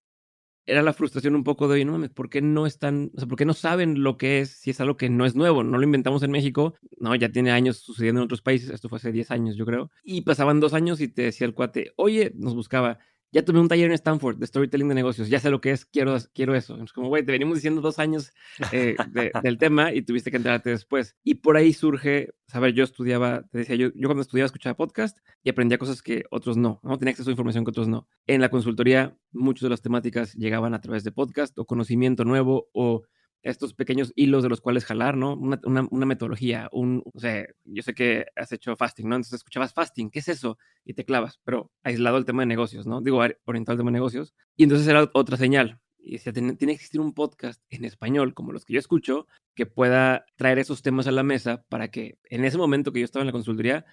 era 0.67 0.83
la 0.83 0.93
frustración 0.93 1.37
un 1.37 1.45
poco 1.45 1.69
de, 1.69 1.75
oye, 1.75 1.85
no 1.85 1.93
mames, 1.93 2.11
¿por 2.11 2.29
qué 2.29 2.43
no 2.43 2.67
están, 2.67 3.13
o 3.17 3.21
sea, 3.21 3.29
por 3.29 3.39
qué 3.39 3.45
no 3.45 3.55
saben 3.55 4.03
lo 4.03 4.19
que 4.19 4.41
es 4.41 4.51
si 4.51 4.71
es 4.71 4.81
algo 4.81 4.97
que 4.97 5.09
no 5.09 5.25
es 5.25 5.37
nuevo? 5.37 5.63
No 5.63 5.79
lo 5.79 5.85
inventamos 5.85 6.23
en 6.25 6.33
México, 6.33 6.75
no, 6.99 7.15
ya 7.15 7.31
tiene 7.31 7.53
años 7.53 7.79
sucediendo 7.79 8.21
en 8.21 8.25
otros 8.25 8.43
países, 8.43 8.71
esto 8.71 8.89
fue 8.89 8.99
hace 8.99 9.13
10 9.13 9.31
años, 9.31 9.57
yo 9.57 9.65
creo. 9.65 9.91
Y 10.03 10.23
pasaban 10.23 10.59
dos 10.61 10.75
años 10.75 11.01
y 11.01 11.09
te 11.09 11.23
decía 11.23 11.47
el 11.47 11.55
cuate, 11.55 11.93
oye, 11.97 12.33
nos 12.35 12.55
buscaba, 12.55 12.99
ya 13.33 13.45
tuve 13.45 13.61
un 13.61 13.69
taller 13.69 13.87
en 13.87 13.93
Stanford 13.93 14.39
de 14.39 14.47
storytelling 14.47 14.89
de 14.89 14.95
negocios, 14.95 15.29
ya 15.29 15.41
sé 15.41 15.51
lo 15.51 15.61
que 15.61 15.71
es, 15.73 15.85
quiero, 15.85 16.17
quiero 16.33 16.55
eso. 16.55 16.81
Es 16.83 16.93
como, 16.93 17.09
güey, 17.09 17.25
te 17.25 17.33
venimos 17.33 17.57
diciendo 17.57 17.81
dos 17.81 17.99
años 17.99 18.33
eh, 18.73 18.97
del 19.43 19.59
tema 19.59 19.93
y 19.93 20.03
tuviste 20.03 20.31
que 20.31 20.37
enterarte 20.37 20.71
después. 20.71 21.17
Y 21.25 21.35
por 21.37 21.57
ahí 21.57 21.73
surge, 21.73 22.31
saber, 22.47 22.73
yo 22.73 22.85
estudiaba, 22.85 23.43
te 23.51 23.59
decía, 23.59 23.77
yo, 23.77 23.89
yo 23.95 24.09
cuando 24.09 24.23
estudiaba 24.23 24.47
escuchaba 24.47 24.77
podcast 24.77 25.19
y 25.43 25.51
aprendía 25.51 25.79
cosas 25.79 26.03
que 26.03 26.25
otros 26.31 26.57
no, 26.57 26.81
¿no? 26.83 26.99
Tenía 26.99 27.11
acceso 27.11 27.31
a 27.31 27.33
información 27.33 27.65
que 27.65 27.71
otros 27.71 27.89
no. 27.89 28.09
En 28.27 28.41
la 28.41 28.49
consultoría, 28.49 29.17
muchas 29.33 29.63
de 29.63 29.71
las 29.71 29.83
temáticas 29.83 30.35
llegaban 30.35 30.75
a 30.75 30.81
través 30.81 31.05
de 31.05 31.13
podcast 31.13 31.59
o 31.59 31.67
conocimiento 31.67 32.25
nuevo 32.25 32.69
o 32.73 33.03
estos 33.47 33.75
pequeños 33.75 34.13
hilos 34.17 34.43
de 34.43 34.49
los 34.49 34.61
cuales 34.61 34.85
jalar, 34.85 35.17
¿no? 35.17 35.35
Una, 35.35 35.61
una, 35.91 36.07
metodología, 36.07 36.69
un, 36.73 37.03
o 37.15 37.21
sea, 37.21 37.47
yo 37.65 37.83
sé 37.83 37.95
que 37.95 38.27
has 38.35 38.51
hecho 38.53 38.75
fasting, 38.77 39.09
¿no? 39.09 39.17
Entonces 39.17 39.35
escuchabas 39.35 39.73
fasting, 39.73 40.11
¿qué 40.11 40.19
es 40.19 40.29
eso? 40.29 40.59
Y 40.85 40.95
te 40.95 41.05
clavas, 41.05 41.41
pero 41.45 41.71
aislado 41.85 42.19
el 42.19 42.25
tema 42.25 42.43
de 42.43 42.47
negocios, 42.47 42.87
¿no? 42.87 43.01
Digo, 43.01 43.23
orientado 43.45 43.75
al 43.75 43.79
tema 43.79 43.91
de 43.91 43.95
negocios. 43.95 44.35
Y 44.57 44.65
entonces 44.65 44.89
era 44.89 45.09
otra 45.15 45.37
señal. 45.37 45.81
Y 45.99 46.13
decía, 46.13 46.33
tiene 46.33 46.57
que 46.57 46.73
existir 46.73 47.01
un 47.01 47.15
podcast 47.15 47.63
en 47.69 47.85
español, 47.85 48.35
como 48.35 48.53
los 48.53 48.65
que 48.65 48.75
yo 48.75 48.79
escucho, 48.79 49.27
que 49.55 49.67
pueda 49.67 50.25
traer 50.37 50.59
esos 50.59 50.83
temas 50.83 51.07
a 51.07 51.13
la 51.13 51.23
mesa 51.23 51.65
para 51.69 51.89
que 51.89 52.19
en 52.25 52.45
ese 52.45 52.59
momento 52.59 52.93
que 52.93 53.01
yo 53.01 53.05
estaba 53.05 53.23
en 53.23 53.27
la 53.27 53.33
consultoría, 53.33 53.85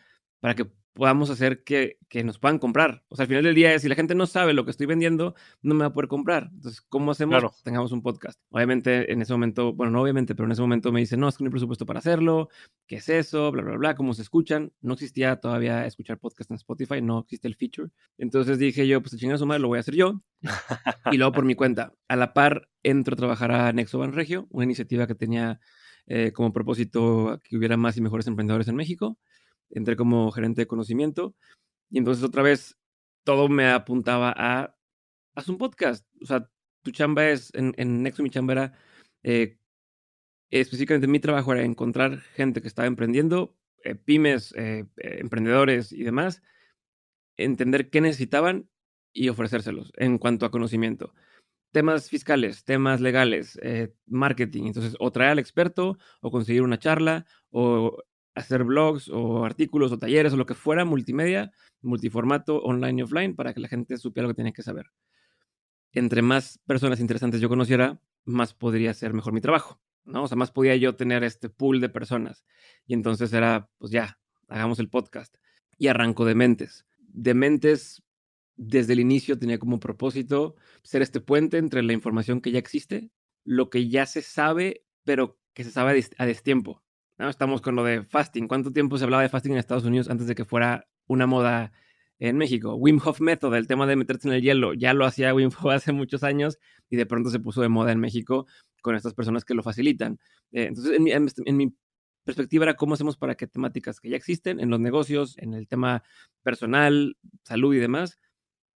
para 0.44 0.56
que 0.56 0.66
podamos 0.92 1.30
hacer 1.30 1.64
que, 1.64 2.00
que, 2.10 2.22
nos 2.26 2.38
puedan 2.38 2.60
comprar. 2.60 3.06
O 3.08 3.16
sea, 3.16 3.24
al 3.24 3.28
final 3.30 3.46
del 3.46 3.56
día, 3.56 3.80
si 3.80 3.88
la 3.88 3.96
gente 3.96 4.14
no 4.14 4.28
sabe 4.28 4.54
lo 4.54 4.66
que 4.66 4.72
estoy 4.72 4.88
vendiendo, 4.88 5.36
no 5.62 5.74
me 5.74 5.80
va 5.80 5.86
a 5.86 5.94
poder 5.94 6.10
comprar. 6.10 6.50
Entonces, 6.52 6.82
¿cómo 6.82 7.12
hacemos? 7.12 7.40
Claro. 7.40 7.54
Tengamos 7.64 7.94
un 7.94 8.02
podcast. 8.02 8.38
Obviamente, 8.50 9.14
en 9.14 9.22
ese 9.22 9.32
momento, 9.32 9.72
bueno, 9.72 9.94
no 9.94 10.02
obviamente, 10.02 10.36
pero 10.36 10.46
en 10.46 10.52
ese 10.52 10.62
momento 10.62 10.92
me 10.92 11.00
dicen, 11.00 11.22
no, 11.22 11.30
es 11.30 11.38
que 11.38 11.46
no 11.46 11.48
hay 11.48 11.52
presupuesto 11.52 11.86
para 11.86 12.00
hacerlo. 12.00 12.50
¿Qué 12.88 12.98
es 12.98 13.08
eso? 13.08 13.54
Bla, 13.54 13.64
bla, 13.64 13.78
bla. 13.78 13.96
¿Cómo 13.96 14.14
se 14.14 14.22
escuchan? 14.22 14.74
No 14.82 14.96
existía 14.96 15.38
todavía 15.38 15.86
escuchar 15.86 16.20
podcast 16.20 16.52
en 16.52 16.56
Spotify, 16.56 17.02
no 17.02 17.20
existe 17.20 17.48
el 17.48 17.56
feature. 17.56 17.92
Entonces 18.18 18.60
dije 18.60 18.86
yo, 18.86 19.02
pues 19.02 19.14
el 19.14 19.38
su 19.38 19.46
madre 19.46 19.62
lo 19.62 19.70
voy 19.70 19.78
a 19.78 19.80
hacer 19.80 19.96
yo. 19.96 20.22
y 21.14 21.16
luego 21.16 21.32
por 21.32 21.46
mi 21.46 21.56
cuenta. 21.56 21.94
A 22.10 22.18
la 22.18 22.34
par, 22.34 22.68
entro 22.84 23.14
a 23.14 23.16
trabajar 23.16 23.54
a 23.54 23.72
Nexo 23.72 24.06
Regio, 24.08 24.48
una 24.50 24.66
iniciativa 24.66 25.08
que 25.08 25.16
tenía 25.16 25.62
eh, 26.06 26.34
como 26.34 26.52
propósito 26.52 27.40
que 27.46 27.56
hubiera 27.56 27.78
más 27.78 27.96
y 27.96 28.02
mejores 28.02 28.28
emprendedores 28.28 28.68
en 28.68 28.76
México 28.76 29.18
entré 29.74 29.96
como 29.96 30.32
gerente 30.32 30.62
de 30.62 30.68
conocimiento 30.68 31.36
y 31.90 32.00
entonces 32.00 32.24
otra 32.24 32.44
vez 32.44 32.78
todo 33.24 33.50
me 33.50 33.70
apuntaba 33.70 34.34
a, 34.36 34.76
haz 35.36 35.50
un 35.50 35.58
podcast. 35.58 36.08
O 36.22 36.26
sea, 36.26 36.50
tu 36.82 36.92
chamba 36.92 37.30
es, 37.30 37.54
en, 37.54 37.74
en 37.78 38.04
Nexo 38.04 38.24
mi 38.24 38.30
chamba 38.30 38.54
era, 38.54 38.74
eh, 39.24 39.58
específicamente 40.50 41.08
mi 41.08 41.20
trabajo 41.20 41.54
era 41.54 41.64
encontrar 41.64 42.20
gente 42.36 42.62
que 42.62 42.68
estaba 42.68 42.88
emprendiendo, 42.88 43.56
eh, 43.84 43.96
pymes, 43.96 44.54
eh, 44.58 44.86
emprendedores 44.98 45.92
y 45.92 46.04
demás, 46.04 46.42
entender 47.38 47.90
qué 47.90 48.02
necesitaban 48.02 48.70
y 49.14 49.30
ofrecérselos 49.30 49.92
en 49.98 50.18
cuanto 50.18 50.46
a 50.46 50.52
conocimiento. 50.52 51.14
Temas 51.72 52.10
fiscales, 52.10 52.64
temas 52.66 53.02
legales, 53.02 53.60
marketing. 54.06 54.66
Entonces, 54.66 54.96
o 55.00 55.12
traer 55.12 55.32
al 55.32 55.40
experto, 55.40 55.98
o 56.22 56.30
conseguir 56.30 56.62
una 56.62 56.78
charla, 56.78 57.26
o 57.50 57.98
hacer 58.36 58.64
blogs 58.64 59.10
o 59.10 59.46
artículos 59.46 59.92
o 59.92 60.00
talleres 60.00 60.34
o 60.34 60.38
lo 60.38 60.46
que 60.46 60.56
fuera, 60.56 60.86
multimedia, 60.86 61.52
multiformato, 61.82 62.62
online 62.62 63.00
y 63.00 63.04
offline, 63.04 63.36
para 63.36 63.54
que 63.54 63.60
la 63.60 63.68
gente 63.68 63.98
supiera 63.98 64.28
lo 64.28 64.34
que 64.34 64.38
tenía 64.38 64.54
que 64.54 64.64
saber. 64.64 64.88
Entre 65.92 66.22
más 66.22 66.60
personas 66.66 67.00
interesantes 67.00 67.42
yo 67.42 67.50
conociera, 67.50 68.00
más 68.26 68.54
podría 68.54 68.94
ser 68.94 69.14
mejor 69.14 69.34
mi 69.34 69.42
trabajo, 69.42 69.80
¿no? 70.06 70.24
O 70.24 70.28
sea, 70.28 70.38
más 70.38 70.52
podía 70.52 70.76
yo 70.76 70.96
tener 70.96 71.24
este 71.24 71.50
pool 71.50 71.80
de 71.82 71.90
personas. 71.90 72.46
Y 72.88 72.94
entonces 72.94 73.32
era, 73.34 73.70
pues 73.78 73.92
ya, 73.92 74.20
hagamos 74.48 74.80
el 74.80 74.90
podcast. 74.90 75.36
Y 75.78 75.88
arranco 75.88 76.26
de 76.26 76.36
mentes. 76.36 76.86
De 76.98 77.34
mentes, 77.34 78.02
desde 78.56 78.94
el 78.94 79.00
inicio 79.00 79.38
tenía 79.38 79.60
como 79.60 79.80
propósito 79.80 80.56
ser 80.84 81.02
este 81.02 81.20
puente 81.20 81.58
entre 81.58 81.84
la 81.84 81.94
información 81.94 82.42
que 82.42 82.52
ya 82.52 82.60
existe, 82.60 83.12
lo 83.44 83.70
que 83.70 83.90
ya 83.90 84.06
se 84.06 84.22
sabe, 84.22 84.86
pero 85.04 85.40
que 85.54 85.64
se 85.64 85.72
sabe 85.72 86.04
a 86.18 86.26
destiempo. 86.26 86.83
Estamos 87.18 87.62
con 87.62 87.76
lo 87.76 87.84
de 87.84 88.04
fasting. 88.04 88.48
¿Cuánto 88.48 88.72
tiempo 88.72 88.98
se 88.98 89.04
hablaba 89.04 89.22
de 89.22 89.30
fasting 89.30 89.52
en 89.52 89.58
Estados 89.60 89.86
Unidos 89.86 90.10
antes 90.10 90.28
de 90.28 90.36
que 90.36 90.46
fuera 90.46 90.88
una 91.08 91.28
moda 91.28 91.72
en 92.20 92.38
México? 92.38 92.76
Wim 92.76 93.00
Hof 93.04 93.22
Method, 93.22 93.56
el 93.56 93.68
tema 93.68 93.86
de 93.86 93.96
meterse 93.96 94.28
en 94.28 94.34
el 94.34 94.42
hielo, 94.42 94.74
ya 94.74 94.94
lo 94.94 95.06
hacía 95.06 95.34
Wim 95.34 95.50
Hof 95.50 95.66
hace 95.72 95.92
muchos 95.92 96.24
años 96.24 96.58
y 96.90 96.96
de 96.96 97.06
pronto 97.06 97.30
se 97.30 97.40
puso 97.40 97.62
de 97.62 97.70
moda 97.70 97.92
en 97.92 98.00
México 98.00 98.48
con 98.82 98.96
estas 98.96 99.14
personas 99.14 99.46
que 99.46 99.54
lo 99.54 99.62
facilitan. 99.62 100.20
Eh, 100.52 100.66
entonces, 100.66 100.96
en 100.98 101.04
mi, 101.04 101.12
en 101.12 101.58
mi 101.58 101.76
perspectiva 102.24 102.66
era 102.66 102.74
cómo 102.76 102.96
hacemos 102.96 103.16
para 103.16 103.36
que 103.36 103.48
temáticas 103.48 104.00
que 104.00 104.10
ya 104.10 104.18
existen 104.18 104.60
en 104.60 104.70
los 104.70 104.80
negocios, 104.80 105.38
en 105.38 105.54
el 105.54 105.68
tema 105.68 106.04
personal, 106.42 107.18
salud 107.44 107.76
y 107.76 107.80
demás, 107.80 108.20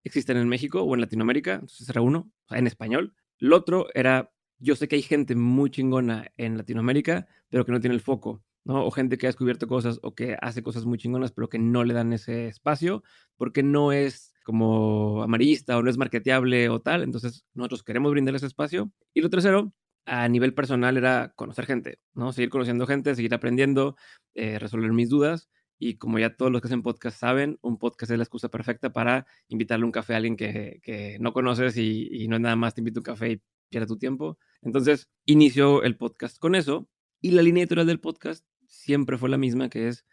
existen 0.03 0.37
en 0.37 0.47
México 0.47 0.83
o 0.83 0.93
en 0.93 1.01
Latinoamérica. 1.01 1.55
Entonces 1.55 1.89
era 1.89 2.01
uno, 2.01 2.31
en 2.51 2.67
español. 2.67 3.15
El 3.39 3.53
otro 3.53 3.87
era 3.93 4.31
yo 4.59 4.75
sé 4.75 4.87
que 4.87 4.95
hay 4.95 5.01
gente 5.01 5.35
muy 5.35 5.69
chingona 5.69 6.31
en 6.37 6.57
Latinoamérica, 6.57 7.27
pero 7.49 7.65
que 7.65 7.71
no 7.71 7.79
tiene 7.79 7.95
el 7.95 8.01
foco. 8.01 8.43
O 8.69 8.91
gente 8.91 9.17
que 9.17 9.27
ha 9.27 9.29
descubierto 9.29 9.65
cosas 9.67 9.99
o 10.03 10.13
que 10.13 10.37
hace 10.41 10.61
cosas 10.61 10.85
muy 10.85 10.97
chingonas, 10.97 11.31
pero 11.31 11.47
que 11.47 11.57
no 11.57 11.85
le 11.85 11.93
dan 11.93 12.11
ese 12.11 12.47
espacio 12.47 13.01
porque 13.37 13.63
no 13.63 13.93
es 13.93 14.33
como 14.43 15.23
amarillista 15.23 15.77
o 15.77 15.83
no 15.83 15.89
es 15.89 15.97
marketeable 15.97 16.67
o 16.69 16.81
tal. 16.81 17.03
Entonces, 17.03 17.45
nosotros 17.53 17.83
queremos 17.83 18.11
brindar 18.11 18.35
ese 18.35 18.45
espacio. 18.47 18.91
Y 19.13 19.21
lo 19.21 19.29
tercero, 19.29 19.73
a 20.05 20.27
nivel 20.27 20.53
personal, 20.53 20.97
era 20.97 21.33
conocer 21.35 21.65
gente, 21.65 21.99
¿no? 22.13 22.33
Seguir 22.33 22.49
conociendo 22.49 22.85
gente, 22.87 23.15
seguir 23.15 23.33
aprendiendo, 23.33 23.95
eh, 24.35 24.59
resolver 24.59 24.91
mis 24.91 25.09
dudas. 25.09 25.49
Y 25.79 25.97
como 25.97 26.19
ya 26.19 26.35
todos 26.35 26.51
los 26.51 26.61
que 26.61 26.67
hacen 26.67 26.81
podcast 26.81 27.19
saben, 27.19 27.59
un 27.61 27.77
podcast 27.77 28.11
es 28.11 28.17
la 28.17 28.23
excusa 28.23 28.49
perfecta 28.49 28.91
para 28.91 29.27
invitarle 29.47 29.85
un 29.85 29.91
café 29.91 30.13
a 30.13 30.17
alguien 30.17 30.35
que, 30.35 31.17
no 31.21 31.33
conoces 31.33 31.77
y, 31.77 32.09
y, 32.11 32.27
no 32.27 32.35
es 32.35 32.41
nada 32.41 32.55
más 32.55 32.73
te 32.73 32.81
invito 32.81 32.99
un 32.99 33.03
café 33.03 33.31
y 33.33 33.41
pierde 33.69 33.87
tu 33.87 33.97
tiempo. 33.97 34.37
Entonces, 34.61 35.09
inició 35.25 35.83
el 35.83 35.97
podcast 35.97 36.37
con 36.39 36.55
eso. 36.55 36.89
Y 37.21 37.31
la 37.31 37.41
línea 37.41 37.63
editorial 37.63 37.87
del 37.87 37.99
podcast 37.99 38.45
siempre 38.67 39.17
fue 39.17 39.29
la 39.29 39.37
misma, 39.37 39.69
que 39.69 39.87
es 39.87 40.05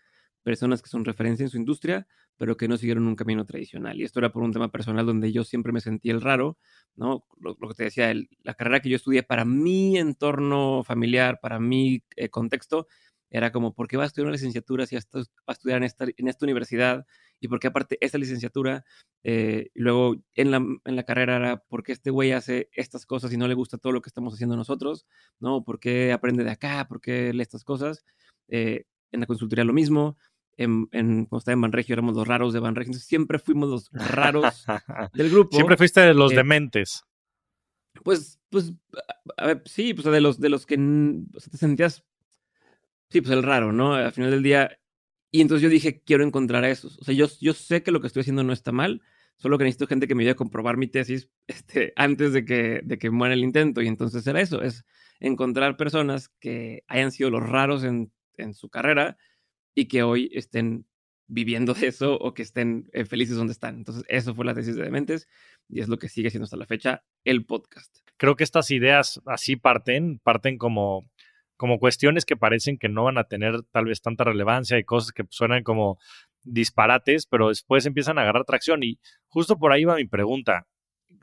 personas 0.43 0.83
que 0.83 0.89
son 0.89 1.05
referencia 1.05 1.45
en 1.45 1.51
su 1.51 1.57
industria, 1.57 2.07
pero 2.37 2.57
que 2.57 2.69
no 2.69 2.77
siguieron 2.77 3.07
un 3.07 3.17
camino 3.17 3.45
tradicional. 3.45 3.99
Y 3.99 4.05
esto 4.05 4.21
era 4.21 4.33
por 4.33 4.43
un 4.43 4.53
tema 4.53 4.71
personal 4.71 5.07
donde 5.07 5.33
yo 5.33 5.45
siempre 5.45 5.73
me 5.73 5.81
sentí 5.81 6.11
el 6.11 6.21
raro, 6.21 6.59
¿no? 6.97 7.27
Lo, 7.39 7.57
que 7.57 7.75
te 7.75 7.85
decía, 7.85 8.13
la 8.43 8.55
carrera 8.55 8.81
que 8.81 8.91
yo 8.91 8.97
estudié 8.97 9.23
para 9.23 9.45
mi 9.45 9.99
entorno 9.99 10.83
familiar, 10.85 11.39
para 11.41 11.59
mi 11.61 12.03
eh, 12.17 12.29
contexto, 12.29 12.87
era 13.31 13.51
como, 13.51 13.75
¿por 13.75 13.89
qué 13.89 13.97
va 13.97 14.05
a 14.05 14.07
estudiar 14.07 14.27
una 14.27 14.35
licenciatura 14.35 14.87
si 14.87 14.97
va 14.97 15.01
a 15.47 15.53
estudiar 15.53 15.83
en 15.83 16.29
esta 16.29 16.45
universidad? 16.45 17.05
Y 17.41 17.49
por 17.49 17.61
qué 17.61 17.67
aparte 17.67 17.99
esta 18.01 18.19
licenciatura, 18.19 18.85
eh, 19.23 19.71
y 19.75 19.81
luego 19.81 20.17
en 20.35 20.51
la, 20.51 20.57
en 20.57 20.97
la 20.97 21.03
carrera 21.03 21.37
era, 21.37 21.57
¿por 21.59 21.83
qué 21.83 21.93
este 21.93 22.11
güey 22.11 22.33
hace 22.33 22.71
estas 22.73 23.07
cosas 23.07 23.33
y 23.33 23.37
no 23.37 23.49
le 23.49 23.55
gusta 23.55 23.79
todo 23.79 23.93
lo 23.93 24.01
que 24.01 24.09
estamos 24.09 24.35
haciendo 24.35 24.57
nosotros? 24.57 25.07
¿No? 25.41 25.65
¿Por 25.65 25.79
qué 25.79 26.13
aprende 26.13 26.45
de 26.45 26.51
acá? 26.51 26.87
¿Por 26.89 27.01
qué 27.01 27.33
lee 27.33 27.43
estas 27.43 27.65
cosas? 27.65 28.05
Eh, 28.49 28.85
en 29.13 29.21
la 29.21 29.27
consultoría 29.27 29.65
lo 29.65 29.73
mismo 29.73 30.17
en, 30.57 30.87
cuando 31.27 31.39
estaba 31.39 31.55
en 31.55 31.61
Banregio 31.61 31.95
éramos 31.95 32.15
los 32.15 32.27
raros 32.27 32.53
de 32.53 32.61
Banregio, 32.61 32.91
entonces 32.91 33.09
siempre 33.09 33.39
fuimos 33.39 33.69
los 33.69 33.91
raros 33.93 34.65
del 35.15 35.31
grupo. 35.31 35.57
Siempre 35.57 35.77
fuiste 35.77 36.01
de 36.01 36.15
los 36.15 36.33
eh, 36.33 36.37
dementes. 36.37 37.05
Pues, 38.03 38.41
pues, 38.51 38.73
a 39.37 39.47
ver, 39.47 39.63
sí, 39.67 39.95
pues 39.95 40.05
de 40.05 40.21
los, 40.21 40.41
de 40.41 40.49
los 40.49 40.67
que 40.67 40.77
te 40.77 41.57
sentías, 41.57 42.05
sí, 43.09 43.21
pues 43.21 43.33
el 43.33 43.43
raro, 43.43 43.73
¿no? 43.73 43.95
Al 43.95 44.13
final 44.13 44.31
del 44.31 44.43
día. 44.43 44.79
Y 45.35 45.41
entonces 45.41 45.65
yo 45.65 45.69
dije, 45.69 46.01
quiero 46.01 46.23
encontrar 46.23 46.63
a 46.63 46.71
esos. 46.71 46.97
O 47.01 47.03
sea, 47.03 47.13
yo, 47.13 47.27
yo 47.41 47.55
sé 47.55 47.83
que 47.83 47.91
lo 47.91 48.01
que 48.01 48.07
estoy 48.07 48.21
haciendo 48.21 48.45
no 48.45 48.53
está 48.53 48.71
mal, 48.71 49.03
solo 49.37 49.59
que 49.59 49.65
necesito 49.65 49.89
gente 49.89 50.07
que 50.07 50.15
me 50.15 50.23
ayude 50.23 50.35
a 50.35 50.37
comprobar 50.37 50.77
mi 50.77 50.87
tesis 50.87 51.29
este, 51.49 51.93
antes 51.97 52.33
de 52.33 52.45
que, 52.45 52.83
de 52.85 52.99
que 52.99 53.11
muera 53.11 53.35
el 53.35 53.43
intento. 53.43 53.83
Y 53.83 53.89
entonces 53.89 54.25
era 54.29 54.41
eso, 54.41 54.63
es 54.63 54.85
encontrar 55.19 55.77
personas 55.77 56.29
que 56.29 56.85
hayan 56.87 57.11
sido 57.11 57.31
los 57.31 57.43
raros 57.43 57.83
en, 57.83 58.13
en 58.37 58.55
su 58.55 58.69
carrera 58.69 59.17
y 59.75 59.87
que 59.87 60.05
hoy 60.05 60.31
estén 60.35 60.87
viviendo 61.27 61.75
de 61.75 61.89
eso 61.89 62.15
o 62.15 62.33
que 62.33 62.43
estén 62.43 62.89
eh, 62.93 63.05
felices 63.05 63.37
donde 63.37 63.55
están. 63.55 63.79
Entonces, 63.79 64.05
eso 64.07 64.37
fue 64.37 64.45
la 64.45 64.55
tesis 64.55 64.77
de 64.77 64.85
Dementes 64.85 65.27
y 65.69 65.81
es 65.81 65.89
lo 65.89 65.99
que 65.99 66.09
sigue 66.09 66.31
siendo 66.31 66.45
hasta 66.45 66.57
la 66.57 66.67
fecha 66.67 67.03
el 67.25 67.45
podcast. 67.45 67.93
Creo 68.19 68.37
que 68.37 68.45
estas 68.45 68.71
ideas 68.71 69.21
así 69.27 69.57
parten, 69.57 70.21
parten 70.23 70.59
como, 70.59 71.11
como 71.65 71.79
cuestiones 71.79 72.27
que 72.27 72.37
parecen 72.37 72.77
que 72.77 72.91
no 72.91 73.05
van 73.05 73.17
a 73.17 73.25
tener 73.25 73.63
tal 73.73 73.87
vez 73.87 74.03
tanta 74.03 74.23
relevancia 74.23 74.79
y 74.79 74.85
cosas 74.85 75.13
que 75.13 75.25
suenan 75.31 75.63
como 75.63 75.99
disparates, 76.43 77.25
pero 77.25 77.49
después 77.49 77.87
empiezan 77.87 78.19
a 78.19 78.21
agarrar 78.21 78.45
tracción 78.45 78.83
y 78.83 78.99
justo 79.29 79.57
por 79.57 79.73
ahí 79.73 79.87
va 79.87 79.97
mi 79.97 80.05
pregunta. 80.05 80.67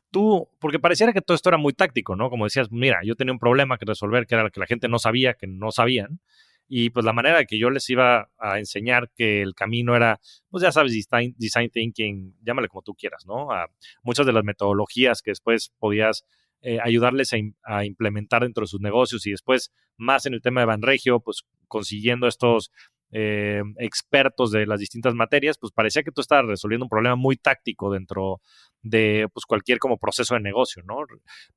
Tú, 0.09 0.49
porque 0.59 0.79
pareciera 0.79 1.13
que 1.13 1.21
todo 1.21 1.35
esto 1.35 1.49
era 1.49 1.59
muy 1.59 1.73
táctico, 1.73 2.15
¿no? 2.15 2.31
Como 2.31 2.45
decías, 2.45 2.71
mira, 2.71 3.01
yo 3.03 3.13
tenía 3.13 3.33
un 3.33 3.37
problema 3.37 3.77
que 3.77 3.85
resolver, 3.85 4.25
que 4.25 4.33
era 4.33 4.49
que 4.49 4.59
la 4.59 4.65
gente 4.65 4.87
no 4.89 4.97
sabía, 4.97 5.35
que 5.35 5.45
no 5.45 5.71
sabían, 5.71 6.21
y 6.67 6.89
pues 6.89 7.05
la 7.05 7.13
manera 7.13 7.45
que 7.45 7.59
yo 7.59 7.69
les 7.69 7.87
iba 7.91 8.31
a 8.39 8.57
enseñar 8.57 9.11
que 9.15 9.43
el 9.43 9.53
camino 9.53 9.95
era, 9.95 10.19
pues 10.49 10.63
ya 10.63 10.71
sabes, 10.71 10.91
design, 10.91 11.35
design 11.37 11.69
thinking, 11.69 12.35
llámale 12.41 12.67
como 12.67 12.81
tú 12.81 12.95
quieras, 12.95 13.27
¿no? 13.27 13.51
A 13.51 13.69
muchas 14.01 14.25
de 14.25 14.33
las 14.33 14.43
metodologías 14.43 15.21
que 15.21 15.29
después 15.29 15.71
podías 15.77 16.25
eh, 16.61 16.79
ayudarles 16.83 17.33
a, 17.63 17.85
implementar 17.85 18.43
dentro 18.43 18.61
de 18.61 18.67
sus 18.67 18.81
negocios 18.81 19.25
y 19.25 19.31
después 19.31 19.71
más 19.97 20.25
en 20.25 20.33
el 20.33 20.41
tema 20.41 20.61
de 20.61 20.67
Banregio, 20.67 21.19
pues 21.19 21.43
consiguiendo 21.67 22.27
estos 22.27 22.71
eh, 23.11 23.61
expertos 23.77 24.51
de 24.51 24.65
las 24.65 24.79
distintas 24.79 25.13
materias, 25.13 25.57
pues 25.57 25.73
parecía 25.73 26.03
que 26.03 26.11
tú 26.11 26.21
estabas 26.21 26.45
resolviendo 26.45 26.85
un 26.85 26.89
problema 26.89 27.15
muy 27.15 27.35
táctico 27.35 27.91
dentro 27.91 28.41
de 28.83 29.27
pues, 29.33 29.45
cualquier 29.45 29.79
como 29.79 29.97
proceso 29.97 30.35
de 30.35 30.41
negocio, 30.41 30.83
¿no? 30.83 30.97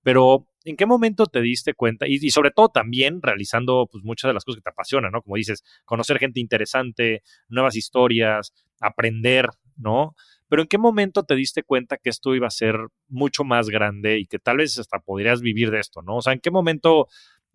Pero, 0.02 0.48
¿en 0.64 0.76
qué 0.76 0.86
momento 0.86 1.26
te 1.26 1.40
diste 1.40 1.74
cuenta? 1.74 2.06
Y, 2.08 2.18
sobre 2.30 2.50
todo 2.50 2.68
también 2.68 3.20
realizando 3.22 3.88
pues, 3.90 4.04
muchas 4.04 4.28
de 4.28 4.34
las 4.34 4.44
cosas 4.44 4.58
que 4.58 4.64
te 4.64 4.70
apasionan, 4.70 5.12
¿no? 5.12 5.22
Como 5.22 5.36
dices, 5.36 5.62
conocer 5.84 6.18
gente 6.18 6.40
interesante, 6.40 7.22
nuevas 7.48 7.76
historias, 7.76 8.52
aprender, 8.80 9.48
¿no? 9.76 10.14
Pero 10.54 10.62
¿en 10.62 10.68
qué 10.68 10.78
momento 10.78 11.24
te 11.24 11.34
diste 11.34 11.64
cuenta 11.64 11.96
que 11.96 12.10
esto 12.10 12.32
iba 12.32 12.46
a 12.46 12.50
ser 12.50 12.76
mucho 13.08 13.42
más 13.42 13.70
grande 13.70 14.20
y 14.20 14.26
que 14.26 14.38
tal 14.38 14.58
vez 14.58 14.78
hasta 14.78 15.00
podrías 15.00 15.40
vivir 15.40 15.72
de 15.72 15.80
esto, 15.80 16.00
¿no? 16.00 16.18
O 16.18 16.22
sea, 16.22 16.32
¿en 16.32 16.38
qué 16.38 16.52
momento 16.52 17.08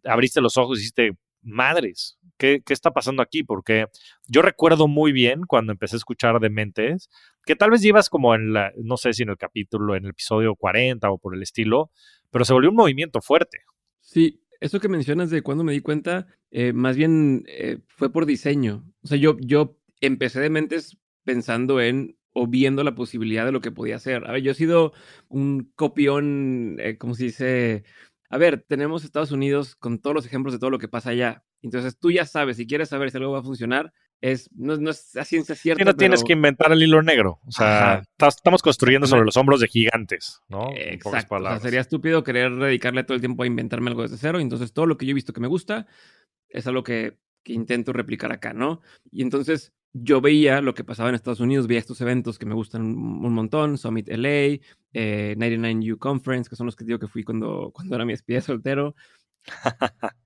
abriste 0.04 0.42
los 0.42 0.58
ojos 0.58 0.78
y 0.78 0.82
dijiste, 0.82 1.12
madres, 1.42 2.20
¿qué, 2.38 2.62
está 2.68 2.92
pasando 2.92 3.22
aquí? 3.22 3.42
Porque 3.42 3.86
yo 4.28 4.42
recuerdo 4.42 4.90
muy 4.90 5.14
bien 5.14 5.44
cuando 5.48 5.72
empecé 5.72 5.96
a 5.96 6.00
escuchar 6.00 6.42
Dementes, 6.42 7.10
que 7.46 7.56
tal 7.56 7.70
vez 7.70 7.82
llevas 7.82 8.10
como 8.10 8.36
en 8.36 8.52
la, 8.52 8.74
no 8.76 8.98
sé 8.98 9.14
si 9.14 9.24
en 9.24 9.30
el 9.30 9.38
capítulo, 9.38 9.96
en 9.96 10.04
el 10.04 10.10
episodio 10.10 10.56
40 10.56 11.10
o 11.10 11.20
por 11.20 11.34
el 11.34 11.42
estilo, 11.42 11.92
pero 12.32 12.44
se 12.44 12.52
volvió 12.52 12.70
un 12.70 12.76
movimiento 12.76 13.22
fuerte. 13.22 13.60
Sí, 14.02 14.44
eso 14.60 14.82
que 14.82 14.90
mencionas 14.90 15.30
de 15.30 15.42
cuando 15.42 15.64
me 15.64 15.72
di 15.72 15.80
cuenta, 15.80 16.28
eh, 16.52 16.74
más 16.74 16.98
bien 16.98 17.46
eh, 17.48 17.78
fue 17.88 18.12
por 18.12 18.26
diseño. 18.26 18.84
O 19.04 19.08
sea, 19.08 19.18
yo, 19.18 19.38
yo 19.40 19.78
empecé 20.02 20.42
Dementes 20.42 20.98
pensando 21.24 21.80
en 21.80 22.19
o 22.34 22.48
viendo 22.48 22.84
la 22.84 22.96
posibilidad 22.96 23.46
de 23.46 23.52
lo 23.52 23.62
que 23.62 23.72
podía 23.72 23.96
hacer. 23.96 24.28
A 24.28 24.32
ver, 24.32 24.42
yo 24.42 24.52
he 24.52 24.56
sido 24.56 24.94
un 25.28 25.72
copión, 25.76 26.78
eh, 26.80 26.98
como 26.98 27.16
se 27.16 27.26
dice, 27.26 27.84
a 28.30 28.38
ver, 28.38 28.64
tenemos 28.68 29.04
Estados 29.04 29.32
Unidos 29.32 29.76
con 29.76 30.00
todos 30.00 30.16
los 30.16 30.26
ejemplos 30.26 30.54
de 30.54 30.60
todo 30.60 30.70
lo 30.70 30.80
que 30.80 30.88
pasa 30.88 31.10
allá. 31.10 31.44
Entonces 31.62 31.98
tú 32.00 32.12
ya 32.12 32.26
sabes, 32.26 32.58
si 32.58 32.68
quieres 32.68 32.90
saber 32.90 33.12
si 33.12 33.18
algo 33.18 33.32
va 33.32 33.40
a 33.40 33.44
funcionar, 33.44 33.92
es, 34.22 34.50
no, 34.54 34.76
no 34.78 34.92
es 34.92 35.16
a 35.16 35.26
ciencia 35.26 35.56
cierta. 35.56 35.82
Y 35.82 35.86
no 35.86 35.96
tienes 35.96 36.24
que 36.24 36.34
inventar 36.34 36.72
el 36.72 36.84
hilo 36.84 37.02
negro. 37.02 37.40
O 37.46 37.52
sea, 37.52 38.04
estamos 38.20 38.62
construyendo 38.62 39.08
sobre 39.08 39.26
los 39.26 39.38
hombros 39.38 39.60
de 39.62 39.68
gigantes, 39.68 40.42
¿no? 40.48 40.70
Exacto. 40.76 41.36
O 41.36 41.42
sea, 41.42 41.60
sería 41.60 41.82
estúpido 41.82 42.24
querer 42.24 42.54
dedicarle 42.56 43.04
todo 43.04 43.16
el 43.16 43.22
tiempo 43.22 43.44
a 43.44 43.48
inventarme 43.48 43.90
algo 43.90 44.04
desde 44.04 44.18
cero. 44.18 44.40
Entonces 44.40 44.74
todo 44.74 44.86
lo 44.86 44.98
que 44.98 45.06
yo 45.06 45.12
he 45.12 45.16
visto 45.16 45.34
que 45.34 45.42
me 45.42 45.48
gusta 45.48 45.88
es 46.50 46.68
algo 46.68 46.84
que, 46.84 47.18
que 47.44 47.54
intento 47.54 47.94
replicar 47.94 48.32
acá, 48.32 48.54
¿no? 48.54 48.82
Y 49.12 49.22
entonces 49.22 49.74
yo 49.94 50.22
veía 50.22 50.62
lo 50.62 50.74
que 50.74 50.84
pasaba 50.84 51.10
en 51.10 51.16
Estados 51.16 51.40
Unidos, 51.40 51.68
veía 51.68 51.80
estos 51.80 52.00
eventos 52.02 52.38
que 52.38 52.46
me 52.46 52.54
gustan 52.54 52.84
un 52.84 53.34
montón, 53.34 53.78
Summit 53.78 54.08
LA, 54.10 54.60
99U 54.94 55.94
eh, 55.94 55.98
Conference, 55.98 56.50
que 56.50 56.56
son 56.56 56.68
los 56.68 56.76
que 56.76 56.86
digo 56.86 57.00
que 57.00 57.08
fui 57.08 57.24
cuando, 57.24 57.72
cuando 57.74 57.96
era 57.96 58.06
mi 58.06 58.14
espía 58.14 58.42
soltero. 58.42 58.96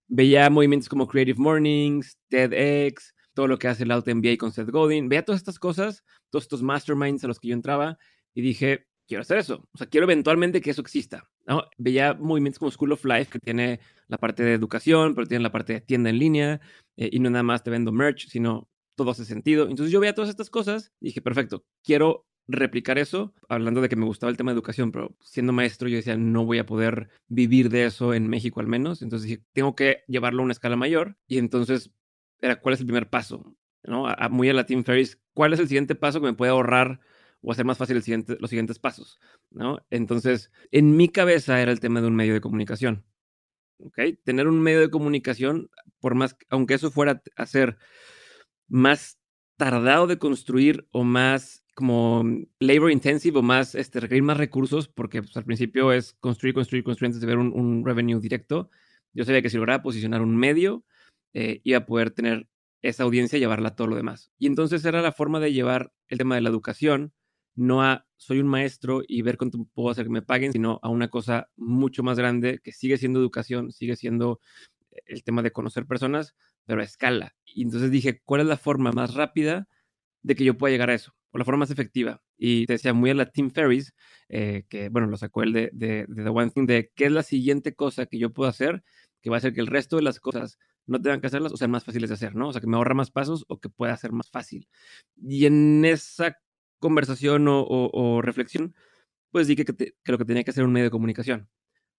veía 0.07 0.49
movimientos 0.49 0.89
como 0.89 1.07
Creative 1.07 1.39
Mornings, 1.39 2.17
TEDx, 2.29 3.15
todo 3.33 3.47
lo 3.47 3.57
que 3.57 3.67
hace 3.67 3.83
el 3.83 3.91
Out 3.91 4.07
MBA 4.07 4.37
con 4.37 4.51
Seth 4.51 4.69
Godin. 4.69 5.09
Veía 5.09 5.23
todas 5.23 5.39
estas 5.41 5.59
cosas, 5.59 6.03
todos 6.29 6.43
estos 6.43 6.61
masterminds 6.61 7.23
a 7.23 7.27
los 7.27 7.39
que 7.39 7.49
yo 7.49 7.53
entraba 7.53 7.97
y 8.33 8.41
dije, 8.41 8.85
quiero 9.07 9.21
hacer 9.21 9.37
eso. 9.37 9.67
O 9.73 9.77
sea, 9.77 9.87
quiero 9.87 10.05
eventualmente 10.05 10.61
que 10.61 10.71
eso 10.71 10.81
exista. 10.81 11.23
¿no? 11.45 11.63
Veía 11.77 12.13
movimientos 12.13 12.59
como 12.59 12.71
School 12.71 12.91
of 12.91 13.05
Life, 13.05 13.31
que 13.31 13.39
tiene 13.39 13.79
la 14.07 14.17
parte 14.17 14.43
de 14.43 14.53
educación, 14.53 15.15
pero 15.15 15.27
tiene 15.27 15.43
la 15.43 15.51
parte 15.51 15.73
de 15.73 15.81
tienda 15.81 16.09
en 16.09 16.19
línea, 16.19 16.61
eh, 16.97 17.09
y 17.11 17.19
no 17.19 17.29
nada 17.29 17.43
más 17.43 17.63
te 17.63 17.69
vendo 17.69 17.91
merch, 17.91 18.27
sino 18.27 18.67
todo 18.95 19.11
hace 19.11 19.25
sentido. 19.25 19.67
Entonces 19.69 19.91
yo 19.91 19.99
veía 19.99 20.15
todas 20.15 20.29
estas 20.29 20.49
cosas 20.49 20.91
y 20.99 21.07
dije, 21.07 21.21
perfecto, 21.21 21.65
quiero 21.83 22.27
replicar 22.47 22.97
eso, 22.97 23.33
hablando 23.47 23.81
de 23.81 23.89
que 23.89 23.95
me 23.95 24.05
gustaba 24.05 24.29
el 24.29 24.37
tema 24.37 24.51
de 24.51 24.55
educación, 24.55 24.91
pero 24.91 25.15
siendo 25.21 25.53
maestro 25.53 25.87
yo 25.87 25.95
decía, 25.95 26.17
no 26.17 26.45
voy 26.45 26.59
a 26.59 26.65
poder 26.65 27.09
vivir 27.27 27.69
de 27.69 27.85
eso 27.85 28.13
en 28.13 28.27
México 28.27 28.59
al 28.59 28.67
menos. 28.67 29.01
Entonces 29.01 29.29
dije, 29.29 29.43
tengo 29.53 29.75
que 29.75 30.03
llevarlo 30.07 30.41
a 30.41 30.45
una 30.45 30.53
escala 30.53 30.75
mayor. 30.75 31.17
Y 31.27 31.37
entonces 31.37 31.91
era, 32.41 32.59
¿cuál 32.59 32.73
es 32.73 32.81
el 32.81 32.85
primer 32.85 33.09
paso? 33.09 33.55
¿No? 33.83 34.07
A, 34.07 34.29
muy 34.29 34.49
a 34.49 34.53
la 34.53 34.65
Team 34.65 34.83
Ferris, 34.83 35.19
¿cuál 35.33 35.53
es 35.53 35.59
el 35.59 35.67
siguiente 35.67 35.95
paso 35.95 36.19
que 36.19 36.27
me 36.27 36.33
puede 36.33 36.51
ahorrar 36.51 36.99
o 37.41 37.51
hacer 37.51 37.65
más 37.65 37.77
fácil 37.77 37.97
el 37.97 38.03
siguiente, 38.03 38.37
los 38.39 38.49
siguientes 38.49 38.79
pasos? 38.79 39.19
¿no? 39.51 39.79
Entonces, 39.89 40.51
en 40.71 40.95
mi 40.95 41.09
cabeza 41.09 41.61
era 41.61 41.71
el 41.71 41.79
tema 41.79 42.01
de 42.01 42.07
un 42.07 42.15
medio 42.15 42.33
de 42.33 42.41
comunicación. 42.41 43.05
¿ok? 43.79 43.99
Tener 44.23 44.47
un 44.47 44.61
medio 44.61 44.79
de 44.79 44.89
comunicación, 44.89 45.69
por 45.99 46.15
más, 46.15 46.35
aunque 46.49 46.75
eso 46.75 46.91
fuera 46.91 47.21
a 47.35 47.43
hacer 47.43 47.77
más 48.73 49.19
tardado 49.55 50.07
de 50.07 50.17
construir 50.17 50.87
o 50.91 51.03
más 51.03 51.63
como 51.75 52.23
labor 52.59 52.91
intensive 52.91 53.37
o 53.37 53.43
más, 53.43 53.75
este, 53.75 53.99
requerir 53.99 54.23
más 54.23 54.37
recursos, 54.37 54.87
porque 54.87 55.21
pues, 55.21 55.37
al 55.37 55.45
principio 55.45 55.91
es 55.91 56.13
construir, 56.19 56.55
construir, 56.55 56.83
construir 56.83 57.09
antes 57.09 57.21
de 57.21 57.27
ver 57.27 57.37
un, 57.37 57.85
revenue 57.85 58.19
directo. 58.19 58.71
Yo 59.13 59.25
sabía 59.25 59.43
que 59.43 59.51
si 59.51 59.57
lograba 59.57 59.83
posicionar 59.83 60.23
un 60.23 60.35
medio, 60.35 60.83
eh, 61.35 61.61
iba 61.63 61.79
a 61.79 61.85
poder 61.85 62.09
tener 62.09 62.47
esa 62.81 63.03
audiencia 63.03 63.37
y 63.37 63.41
llevarla 63.41 63.69
a 63.69 63.75
todo 63.75 63.87
lo 63.87 63.95
demás. 63.95 64.31
Y 64.39 64.47
entonces 64.47 64.83
era 64.85 65.03
la 65.03 65.11
forma 65.11 65.39
de 65.39 65.53
llevar 65.53 65.93
el 66.07 66.17
tema 66.17 66.35
de 66.35 66.41
la 66.41 66.49
educación, 66.49 67.13
no 67.55 67.83
a 67.83 68.07
soy 68.17 68.39
un 68.39 68.47
maestro 68.47 69.03
y 69.07 69.21
ver 69.21 69.37
cuánto 69.37 69.63
puedo 69.75 69.91
hacer 69.91 70.05
que 70.05 70.11
me 70.11 70.23
paguen, 70.23 70.51
sino 70.51 70.79
a 70.81 70.89
una 70.89 71.09
cosa 71.09 71.49
mucho 71.55 72.01
más 72.01 72.17
grande 72.17 72.59
que 72.63 72.71
sigue 72.71 72.97
siendo 72.97 73.19
educación, 73.19 73.71
sigue 73.71 73.95
siendo 73.95 74.39
el 75.05 75.23
tema 75.23 75.43
de 75.43 75.51
conocer 75.51 75.85
personas, 75.85 76.35
pero 76.65 76.81
a 76.81 76.83
escala. 76.83 77.35
Y 77.45 77.63
entonces 77.63 77.91
dije, 77.91 78.21
¿cuál 78.23 78.41
es 78.41 78.47
la 78.47 78.57
forma 78.57 78.91
más 78.91 79.13
rápida 79.13 79.67
de 80.21 80.35
que 80.35 80.43
yo 80.43 80.57
pueda 80.57 80.71
llegar 80.71 80.89
a 80.89 80.95
eso? 80.95 81.13
O 81.31 81.37
la 81.37 81.45
forma 81.45 81.59
más 81.59 81.71
efectiva. 81.71 82.21
Y 82.37 82.65
te 82.65 82.73
decía 82.73 82.93
muy 82.93 83.09
a 83.09 83.13
la 83.15 83.25
Tim 83.31 83.51
Ferris, 83.51 83.93
eh, 84.29 84.65
que 84.69 84.89
bueno, 84.89 85.07
lo 85.07 85.17
sacó 85.17 85.43
él 85.43 85.53
de, 85.53 85.71
The 86.13 86.29
One 86.29 86.51
Thing, 86.51 86.65
de 86.65 86.91
qué 86.95 87.05
es 87.05 87.11
la 87.11 87.23
siguiente 87.23 87.73
cosa 87.75 88.05
que 88.05 88.19
yo 88.19 88.31
puedo 88.33 88.49
hacer 88.49 88.83
que 89.23 89.29
va 89.29 89.37
a 89.37 89.39
hacer 89.39 89.53
que 89.53 89.61
el 89.61 89.67
resto 89.67 89.95
de 89.95 90.03
las 90.03 90.19
cosas 90.19 90.59
no 90.85 91.01
tengan 91.01 91.21
que 91.21 91.27
hacerlas 91.27 91.53
o 91.53 91.57
sean 91.57 91.71
más 91.71 91.85
fáciles 91.85 92.09
de 92.09 92.15
hacer, 92.15 92.35
¿no? 92.35 92.49
O 92.49 92.51
sea, 92.51 92.59
que 92.61 92.67
me 92.67 92.75
ahorra 92.75 92.93
más 92.93 93.09
pasos 93.09 93.45
o 93.47 93.59
que 93.59 93.69
pueda 93.69 93.95
ser 93.95 94.11
más 94.11 94.29
fácil. 94.29 94.67
Y 95.15 95.45
en 95.45 95.85
esa 95.85 96.37
conversación 96.79 97.45
o, 97.47 98.21
reflexión, 98.21 98.75
pues 99.31 99.47
dije 99.47 99.63
que, 99.65 99.73
que, 99.75 100.11
lo 100.11 100.17
que 100.17 100.25
tenía 100.25 100.43
que 100.43 100.51
hacer 100.51 100.65
un 100.65 100.73
medio 100.73 100.85
de 100.87 100.91
comunicación. 100.91 101.49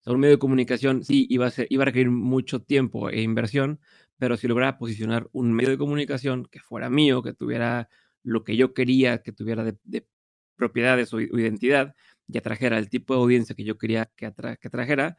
Un 0.05 0.19
medio 0.19 0.35
de 0.35 0.39
comunicación 0.39 1.03
sí 1.03 1.27
iba 1.29 1.47
a, 1.47 1.51
ser, 1.51 1.67
iba 1.69 1.83
a 1.83 1.85
requerir 1.85 2.11
mucho 2.11 2.61
tiempo 2.61 3.09
e 3.09 3.21
inversión, 3.21 3.79
pero 4.17 4.37
si 4.37 4.47
lograra 4.47 4.77
posicionar 4.77 5.29
un 5.31 5.53
medio 5.53 5.71
de 5.71 5.77
comunicación 5.77 6.45
que 6.45 6.59
fuera 6.59 6.89
mío, 6.89 7.23
que 7.23 7.33
tuviera 7.33 7.89
lo 8.23 8.43
que 8.43 8.57
yo 8.57 8.73
quería, 8.73 9.21
que 9.21 9.31
tuviera 9.31 9.63
de, 9.63 10.07
propiedades 10.55 11.13
o, 11.13 11.21
identidad, 11.21 11.95
y 12.27 12.37
atrajera 12.37 12.77
el 12.77 12.89
tipo 12.89 13.13
de 13.13 13.21
audiencia 13.21 13.55
que 13.55 13.63
yo 13.63 13.77
quería 13.77 14.09
que, 14.15 14.31
que 14.59 14.67
atrajera, 14.67 15.17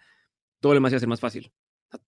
todo 0.61 0.73
lo 0.73 0.76
demás 0.76 0.93
iba 0.93 0.97
a 0.99 1.00
ser 1.00 1.09
más 1.09 1.21
fácil. 1.21 1.53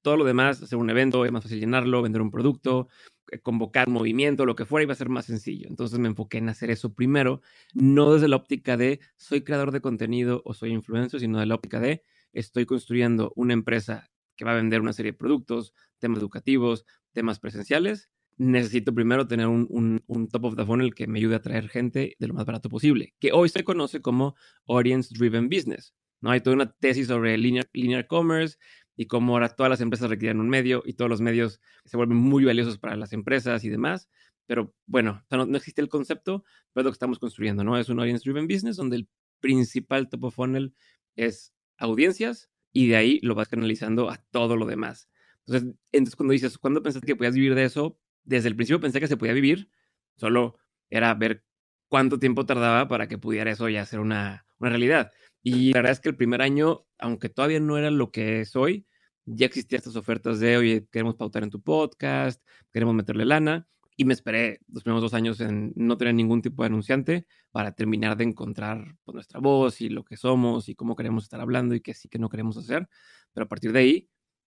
todo 0.02 0.16
lo 0.16 0.24
demás, 0.24 0.62
hacer 0.62 0.78
un 0.78 0.90
evento, 0.90 1.24
es 1.24 1.32
más 1.32 1.42
fácil 1.42 1.60
llenarlo, 1.60 2.02
vender 2.02 2.22
un 2.22 2.30
producto, 2.30 2.88
eh, 3.30 3.40
convocar 3.40 3.88
movimiento, 3.88 4.46
lo 4.46 4.56
que 4.56 4.64
fuera, 4.64 4.84
iba 4.84 4.92
a 4.92 4.96
ser 4.96 5.08
más 5.08 5.26
sencillo. 5.26 5.68
Entonces 5.68 5.98
me 5.98 6.08
enfoqué 6.08 6.38
en 6.38 6.48
hacer 6.48 6.70
eso 6.70 6.94
primero, 6.94 7.40
no 7.74 8.14
desde 8.14 8.28
la 8.28 8.36
óptica 8.36 8.76
de 8.76 9.00
soy 9.16 9.42
creador 9.42 9.72
de 9.72 9.80
contenido 9.80 10.42
o 10.44 10.54
soy 10.54 10.72
influencer, 10.72 11.20
sino 11.20 11.38
de 11.40 11.46
la 11.46 11.54
óptica 11.54 11.80
de 11.80 12.04
estoy 12.32 12.66
construyendo 12.66 13.32
una 13.36 13.52
empresa 13.52 14.10
que 14.36 14.44
va 14.44 14.52
a 14.52 14.56
vender 14.56 14.80
una 14.80 14.92
serie 14.92 15.12
de 15.12 15.18
productos, 15.18 15.72
temas 15.98 16.18
educativos, 16.18 16.84
temas 17.12 17.38
presenciales, 17.38 18.10
necesito 18.36 18.94
primero 18.94 19.26
tener 19.26 19.46
un, 19.46 20.02
top 20.30 20.44
of 20.44 20.56
the 20.56 20.64
funnel 20.64 20.94
que 20.94 21.06
me 21.06 21.18
ayude 21.18 21.36
a 21.36 21.42
traer 21.42 21.68
gente 21.68 22.16
de 22.18 22.28
lo 22.28 22.34
más 22.34 22.44
barato 22.44 22.68
posible, 22.68 23.14
que 23.18 23.32
hoy 23.32 23.48
se 23.48 23.64
conoce 23.64 24.02
como 24.02 24.36
Audience 24.68 25.14
Driven 25.16 25.48
Business. 25.48 25.94
¿no? 26.20 26.30
Hay 26.30 26.40
toda 26.40 26.56
una 26.56 26.72
tesis 26.72 27.08
sobre 27.08 27.36
linear, 27.38 27.68
linear 27.72 28.06
commerce 28.06 28.58
y 28.96 29.06
cómo 29.06 29.34
ahora 29.34 29.48
todas 29.48 29.70
las 29.70 29.80
empresas 29.80 30.10
requieren 30.10 30.40
un 30.40 30.48
medio 30.48 30.82
y 30.84 30.94
todos 30.94 31.10
los 31.10 31.20
medios 31.20 31.60
se 31.84 31.96
vuelven 31.96 32.18
muy 32.18 32.44
valiosos 32.44 32.78
para 32.78 32.96
las 32.96 33.12
empresas 33.12 33.64
y 33.64 33.68
demás. 33.68 34.08
Pero 34.46 34.74
bueno, 34.86 35.24
no, 35.30 35.46
no, 35.46 35.56
existe 35.56 35.80
el 35.80 35.88
concepto, 35.88 36.44
pero 36.72 36.82
es 36.82 36.84
lo 36.84 36.90
que 36.90 36.96
estamos 36.96 37.18
construyendo, 37.18 37.64
¿no? 37.64 37.76
Es 37.78 37.88
un 37.88 37.98
audience 37.98 38.22
driven 38.24 38.46
business 38.46 38.76
donde 38.76 38.96
el 38.96 39.08
principal 39.40 40.08
top 40.08 40.24
of 40.24 40.34
funnel 40.34 40.74
es 41.16 41.52
audiencias 41.78 42.50
y 42.72 42.88
de 42.88 42.96
ahí 42.96 43.20
lo 43.22 43.34
vas 43.34 43.48
canalizando 43.48 44.10
a 44.10 44.18
todo 44.30 44.56
lo 44.56 44.66
demás. 44.66 45.08
Entonces, 45.46 45.74
entonces 45.92 46.16
cuando 46.16 46.32
dices, 46.32 46.58
¿cuándo 46.58 46.82
pensaste 46.82 47.06
que 47.06 47.16
podías 47.16 47.34
vivir 47.34 47.54
de 47.54 47.64
eso? 47.64 47.98
Desde 48.24 48.48
el 48.48 48.56
principio 48.56 48.80
pensé 48.80 49.00
que 49.00 49.08
se 49.08 49.16
podía 49.16 49.32
vivir, 49.32 49.70
solo 50.16 50.58
era 50.90 51.14
ver 51.14 51.44
cuánto 51.88 52.18
tiempo 52.18 52.46
tardaba 52.46 52.88
para 52.88 53.08
que 53.08 53.18
pudiera 53.18 53.50
eso 53.50 53.68
ya 53.68 53.84
ser 53.86 54.00
una, 54.00 54.46
una 54.58 54.70
realidad. 54.70 55.12
Y 55.42 55.72
la 55.72 55.78
verdad 55.78 55.92
es 55.92 56.00
que 56.00 56.08
el 56.08 56.16
primer 56.16 56.42
año, 56.42 56.86
aunque 56.98 57.28
todavía 57.28 57.60
no 57.60 57.78
era 57.78 57.90
lo 57.90 58.10
que 58.10 58.40
es 58.40 58.56
hoy, 58.56 58.86
ya 59.26 59.46
existían 59.46 59.78
estas 59.78 59.96
ofertas 59.96 60.40
de, 60.40 60.56
oye, 60.56 60.86
queremos 60.90 61.16
pautar 61.16 61.42
en 61.42 61.50
tu 61.50 61.62
podcast, 61.62 62.42
queremos 62.72 62.94
meterle 62.94 63.24
lana. 63.24 63.68
Y 63.96 64.04
me 64.04 64.12
esperé 64.12 64.60
los 64.68 64.82
primeros 64.82 65.02
dos 65.02 65.14
años 65.14 65.40
en 65.40 65.72
no 65.74 65.96
tener 65.96 66.14
ningún 66.14 66.42
tipo 66.42 66.62
de 66.62 66.66
anunciante 66.66 67.26
para 67.50 67.72
terminar 67.72 68.16
de 68.16 68.24
encontrar 68.24 68.96
pues, 69.04 69.14
nuestra 69.14 69.40
voz 69.40 69.80
y 69.80 69.88
lo 69.88 70.04
que 70.04 70.16
somos 70.16 70.68
y 70.68 70.74
cómo 70.74 70.96
queremos 70.96 71.24
estar 71.24 71.40
hablando 71.40 71.74
y 71.74 71.80
qué 71.80 71.94
sí 71.94 72.08
que 72.08 72.18
no 72.18 72.28
queremos 72.28 72.58
hacer. 72.58 72.88
Pero 73.32 73.44
a 73.44 73.48
partir 73.48 73.72
de 73.72 73.78
ahí 73.78 74.08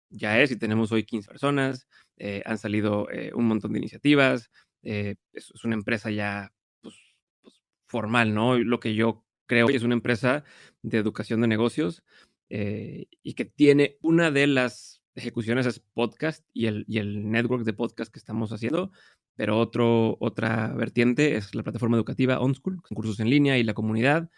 ya 0.10 0.40
es 0.42 0.52
y 0.52 0.58
tenemos 0.58 0.92
hoy 0.92 1.04
15 1.04 1.28
personas, 1.30 1.88
eh, 2.18 2.42
han 2.46 2.58
salido 2.58 3.10
eh, 3.12 3.32
un 3.36 3.46
montón 3.46 3.74
de 3.74 3.80
iniciativas, 3.80 4.50
eh, 4.84 5.16
es, 5.34 5.64
una 5.64 5.75
empresa 5.75 6.10
ya 6.12 6.52
pues, 6.82 6.96
pues, 7.42 7.62
formal, 7.88 8.34
¿no? 8.34 8.58
Lo 8.58 8.80
que 8.80 8.96
yo 8.96 9.25
creo 9.46 9.70
es 9.70 9.84
una 9.84 9.94
empresa 9.94 10.44
de 10.82 10.98
educación 10.98 11.42
de 11.42 11.48
negocios 11.48 12.04
y 12.48 13.34
que 13.34 13.46
tiene 13.46 13.98
una 14.02 14.32
de 14.32 14.48
las 14.48 15.02
ejecuciones 15.16 15.66
es 15.66 15.80
podcast 15.80 16.46
y 16.54 16.68
el, 16.68 16.86
y 16.88 17.00
el 17.00 17.30
network 17.30 17.64
de 17.64 17.74
podcast 17.74 18.12
que 18.12 18.20
estamos 18.20 18.52
haciendo, 18.52 18.92
pero 19.36 19.60
otro, 19.60 20.18
otra 20.20 20.68
vertiente 20.74 21.36
es 21.36 21.54
la 21.56 21.63
plataforma 21.63 21.98
educativa 21.98 22.39
OnSchool, 22.39 22.81
con 22.81 22.96
cursos 22.96 23.20
en 23.20 23.29
línea 23.29 23.57
y 23.57 23.64
la 23.64 23.74
comunidad. 23.74 24.29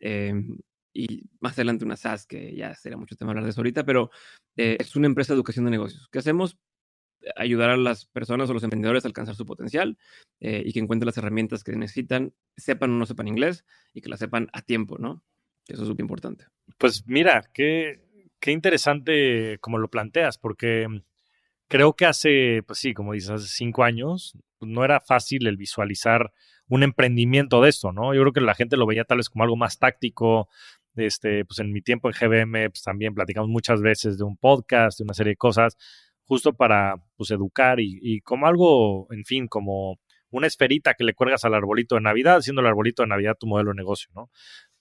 Em, 0.00 0.58
y 0.92 1.24
más 1.40 1.52
adelante 1.54 1.84
una 1.84 1.96
SaaS, 1.96 2.26
que 2.26 2.54
ya 2.56 2.74
sería 2.74 2.96
mucho 2.96 3.16
tema 3.16 3.32
hablar 3.32 3.44
de 3.44 3.50
eso 3.50 3.60
ahorita, 3.60 3.84
pero 3.84 4.10
eh, 4.56 4.78
es 4.80 4.96
una 4.96 5.06
empresa 5.06 5.32
de 5.32 5.36
educación 5.36 5.66
de 5.66 5.70
negocios. 5.70 6.08
¿Qué 6.10 6.18
hacemos? 6.18 6.58
Ayudar 7.36 7.70
a 7.70 7.76
las 7.76 8.06
personas 8.06 8.48
o 8.48 8.54
los 8.54 8.62
emprendedores 8.62 9.04
a 9.04 9.08
alcanzar 9.08 9.34
su 9.34 9.44
potencial 9.44 9.98
eh, 10.40 10.62
y 10.64 10.72
que 10.72 10.80
encuentren 10.80 11.06
las 11.06 11.18
herramientas 11.18 11.64
que 11.64 11.72
necesitan, 11.72 12.32
sepan 12.56 12.90
o 12.90 12.94
no 12.94 13.04
sepan 13.04 13.28
inglés 13.28 13.64
y 13.92 14.00
que 14.00 14.08
las 14.08 14.20
sepan 14.20 14.48
a 14.52 14.62
tiempo, 14.62 14.96
¿no? 14.98 15.22
Eso 15.66 15.82
es 15.82 15.88
súper 15.88 16.04
importante. 16.04 16.46
Pues 16.78 17.04
mira, 17.06 17.42
qué, 17.52 18.30
qué 18.38 18.52
interesante 18.52 19.58
como 19.60 19.78
lo 19.78 19.88
planteas, 19.88 20.38
porque 20.38 20.86
creo 21.68 21.94
que 21.94 22.06
hace, 22.06 22.62
pues 22.66 22.78
sí, 22.78 22.94
como 22.94 23.12
dices, 23.12 23.30
hace 23.30 23.48
cinco 23.48 23.84
años, 23.84 24.36
pues 24.58 24.70
no 24.70 24.84
era 24.84 25.00
fácil 25.00 25.46
el 25.46 25.56
visualizar 25.56 26.32
un 26.68 26.82
emprendimiento 26.82 27.60
de 27.60 27.68
esto, 27.68 27.92
¿no? 27.92 28.14
Yo 28.14 28.20
creo 28.22 28.32
que 28.32 28.40
la 28.40 28.54
gente 28.54 28.76
lo 28.76 28.86
veía 28.86 29.04
tal 29.04 29.18
vez 29.18 29.28
como 29.28 29.44
algo 29.44 29.56
más 29.56 29.78
táctico. 29.78 30.48
Este, 30.96 31.44
pues 31.44 31.58
en 31.58 31.72
mi 31.72 31.82
tiempo 31.82 32.08
en 32.08 32.14
GBM, 32.14 32.70
pues 32.70 32.82
también 32.82 33.14
platicamos 33.14 33.50
muchas 33.50 33.82
veces 33.82 34.16
de 34.16 34.24
un 34.24 34.36
podcast, 34.38 34.98
de 34.98 35.04
una 35.04 35.12
serie 35.12 35.32
de 35.32 35.36
cosas, 35.36 35.76
justo 36.24 36.54
para, 36.54 36.96
pues, 37.16 37.30
educar 37.30 37.80
y, 37.80 37.98
y 38.00 38.20
como 38.22 38.46
algo, 38.46 39.06
en 39.12 39.24
fin, 39.24 39.46
como 39.46 39.98
una 40.30 40.46
esferita 40.46 40.94
que 40.94 41.04
le 41.04 41.14
cuelgas 41.14 41.44
al 41.44 41.54
arbolito 41.54 41.96
de 41.96 42.00
Navidad, 42.00 42.36
haciendo 42.38 42.62
el 42.62 42.66
arbolito 42.66 43.02
de 43.02 43.08
Navidad 43.08 43.36
tu 43.38 43.46
modelo 43.46 43.70
de 43.70 43.76
negocio, 43.76 44.10
¿no? 44.14 44.30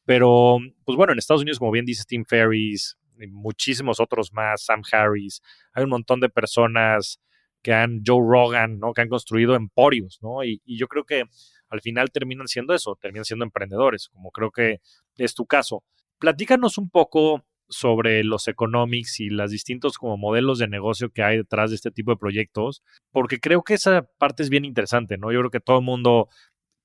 Pero, 0.06 0.60
pues 0.86 0.96
bueno, 0.96 1.14
en 1.14 1.20
Estados 1.20 1.42
Unidos, 1.42 1.60
como 1.60 1.72
bien 1.72 1.86
dice 1.86 2.04
Tim 2.08 2.26
Ferriss, 2.26 2.98
muchísimos 3.32 4.00
otros 4.00 4.34
más, 4.34 4.64
Sam 4.66 4.82
Harris, 4.92 5.42
hay 5.74 5.84
un 5.84 5.90
montón 5.90 6.20
de 6.20 6.30
personas 6.30 7.20
que 7.62 7.74
han, 7.74 8.02
Joe 8.06 8.22
Rogan, 8.22 8.80
¿no? 8.80 8.94
Que 8.94 9.02
han 9.02 9.10
construido 9.10 9.56
emporios, 9.56 10.20
¿no? 10.22 10.44
Y, 10.44 10.62
y 10.66 10.78
yo 10.78 10.88
creo 10.88 11.04
que 11.04 11.24
al 11.70 11.82
final 11.82 12.12
terminan 12.12 12.48
siendo 12.48 12.74
eso, 12.74 12.98
terminan 13.02 13.26
siendo 13.26 13.46
emprendedores, 13.46 14.10
como 14.10 14.32
creo 14.32 14.52
que 14.52 14.82
es 15.18 15.34
tu 15.34 15.46
caso. 15.46 15.84
Platícanos 16.20 16.78
un 16.78 16.90
poco 16.90 17.44
sobre 17.68 18.24
los 18.24 18.48
economics 18.48 19.20
y 19.20 19.30
los 19.30 19.52
distintos 19.52 19.98
como 19.98 20.18
modelos 20.18 20.60
de 20.60 20.68
negocio 20.68 21.10
que 21.10 21.24
hay 21.24 21.38
detrás 21.38 21.72
de 21.72 21.76
este 21.76 21.92
tipo 21.92 22.12
de 22.12 22.18
proyectos, 22.18 22.84
porque 23.12 23.40
creo 23.40 23.64
que 23.64 23.74
esa 23.74 24.04
parte 24.18 24.44
es 24.44 24.50
bien 24.50 24.66
interesante, 24.66 25.18
¿no? 25.18 25.32
Yo 25.32 25.40
creo 25.40 25.52
que 25.52 25.60
todo 25.60 25.80
el 25.80 25.86
mundo 25.86 26.30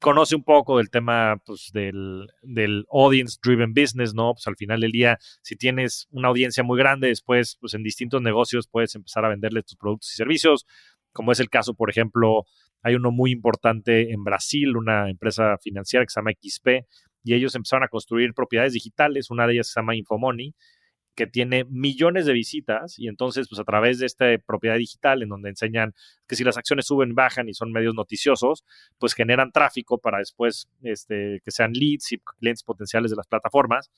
conoce 0.00 0.34
un 0.34 0.42
poco 0.42 0.78
del 0.78 0.90
tema 0.90 1.40
pues, 1.44 1.70
del, 1.72 2.26
del 2.42 2.86
audience 2.90 3.38
driven 3.42 3.72
business, 3.74 4.14
¿no? 4.14 4.32
Pues 4.32 4.46
al 4.46 4.56
final 4.56 4.80
del 4.80 4.92
día, 4.92 5.18
si 5.42 5.56
tienes 5.56 6.08
una 6.10 6.28
audiencia 6.28 6.64
muy 6.64 6.78
grande, 6.78 7.08
después, 7.08 7.56
pues 7.60 7.74
en 7.74 7.82
distintos 7.82 8.22
negocios 8.22 8.66
puedes 8.66 8.94
empezar 8.94 9.24
a 9.24 9.28
venderle 9.28 9.62
tus 9.62 9.76
productos 9.76 10.12
y 10.12 10.16
servicios, 10.16 10.66
como 11.12 11.32
es 11.32 11.40
el 11.40 11.50
caso, 11.50 11.74
por 11.74 11.90
ejemplo, 11.90 12.44
hay 12.82 12.94
uno 12.94 13.10
muy 13.10 13.30
importante 13.30 14.10
en 14.12 14.24
Brasil, 14.24 14.76
una 14.76 15.10
empresa 15.10 15.58
financiera 15.58 16.04
que 16.04 16.10
se 16.10 16.20
llama 16.20 16.32
XP, 16.32 16.86
y 17.22 17.34
ellos 17.34 17.54
empezaron 17.54 17.84
a 17.84 17.88
construir 17.88 18.32
propiedades 18.32 18.72
digitales, 18.72 19.30
una 19.30 19.46
de 19.46 19.54
ellas 19.54 19.68
se 19.68 19.80
llama 19.80 19.96
Infomoney, 19.96 20.54
que 21.14 21.26
tiene 21.26 21.64
millones 21.64 22.26
de 22.26 22.32
visitas 22.32 22.98
y 22.98 23.08
entonces 23.08 23.48
pues 23.48 23.60
a 23.60 23.64
través 23.64 23.98
de 23.98 24.06
esta 24.06 24.26
propiedad 24.46 24.76
digital 24.76 25.22
en 25.22 25.28
donde 25.28 25.50
enseñan 25.50 25.92
que 26.26 26.36
si 26.36 26.44
las 26.44 26.56
acciones 26.56 26.86
suben, 26.86 27.14
bajan 27.14 27.48
y 27.48 27.54
son 27.54 27.72
medios 27.72 27.94
noticiosos, 27.94 28.64
pues 28.98 29.14
generan 29.14 29.52
tráfico 29.52 29.98
para 29.98 30.18
después 30.18 30.68
este, 30.82 31.40
que 31.44 31.50
sean 31.50 31.72
leads 31.72 32.12
y 32.12 32.18
clientes 32.18 32.62
potenciales 32.62 33.10
de 33.10 33.16
las 33.16 33.26
plataformas. 33.26 33.90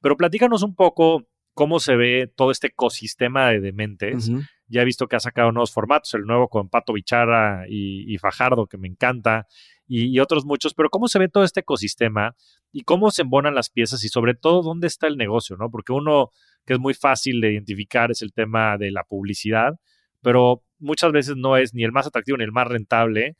Pero 0.00 0.16
platícanos 0.16 0.62
un 0.62 0.74
poco 0.74 1.26
cómo 1.54 1.80
se 1.80 1.96
ve 1.96 2.32
todo 2.34 2.50
este 2.50 2.68
ecosistema 2.68 3.48
de 3.50 3.60
dementes. 3.60 4.30
Ya 4.68 4.82
he 4.82 4.84
visto 4.84 5.08
que 5.08 5.16
ha 5.16 5.20
sacado 5.20 5.52
nuevos 5.52 5.72
formatos, 5.72 6.14
el 6.14 6.22
nuevo 6.22 6.48
con 6.48 6.68
Pato 6.68 6.92
Bichara 6.92 7.64
y, 7.68 8.16
Fajardo, 8.18 8.66
que 8.66 8.78
me 8.78 8.88
encanta, 8.88 9.46
y, 9.86 10.18
otros 10.20 10.44
muchos, 10.44 10.72
pero 10.74 10.88
cómo 10.88 11.08
se 11.08 11.18
ve 11.18 11.28
todo 11.28 11.44
este 11.44 11.60
ecosistema 11.60 12.36
y 12.72 12.82
cómo 12.82 13.10
se 13.10 13.22
embonan 13.22 13.54
las 13.54 13.68
piezas 13.68 14.04
y 14.04 14.08
sobre 14.08 14.34
todo 14.34 14.62
dónde 14.62 14.86
está 14.86 15.08
el 15.08 15.16
negocio, 15.16 15.56
¿no? 15.56 15.70
Porque 15.70 15.92
uno 15.92 16.30
que 16.66 16.74
es 16.74 16.80
muy 16.80 16.94
fácil 16.94 17.40
de 17.40 17.52
identificar 17.52 18.10
es 18.10 18.22
el 18.22 18.32
tema 18.32 18.76
de 18.78 18.90
la 18.90 19.04
publicidad, 19.04 19.74
pero 20.22 20.62
muchas 20.78 21.12
veces 21.12 21.36
no 21.36 21.56
es 21.56 21.74
ni 21.74 21.84
el 21.84 21.92
más 21.92 22.06
atractivo 22.06 22.38
ni 22.38 22.44
el 22.44 22.52
más 22.52 22.68
rentable. 22.68 23.36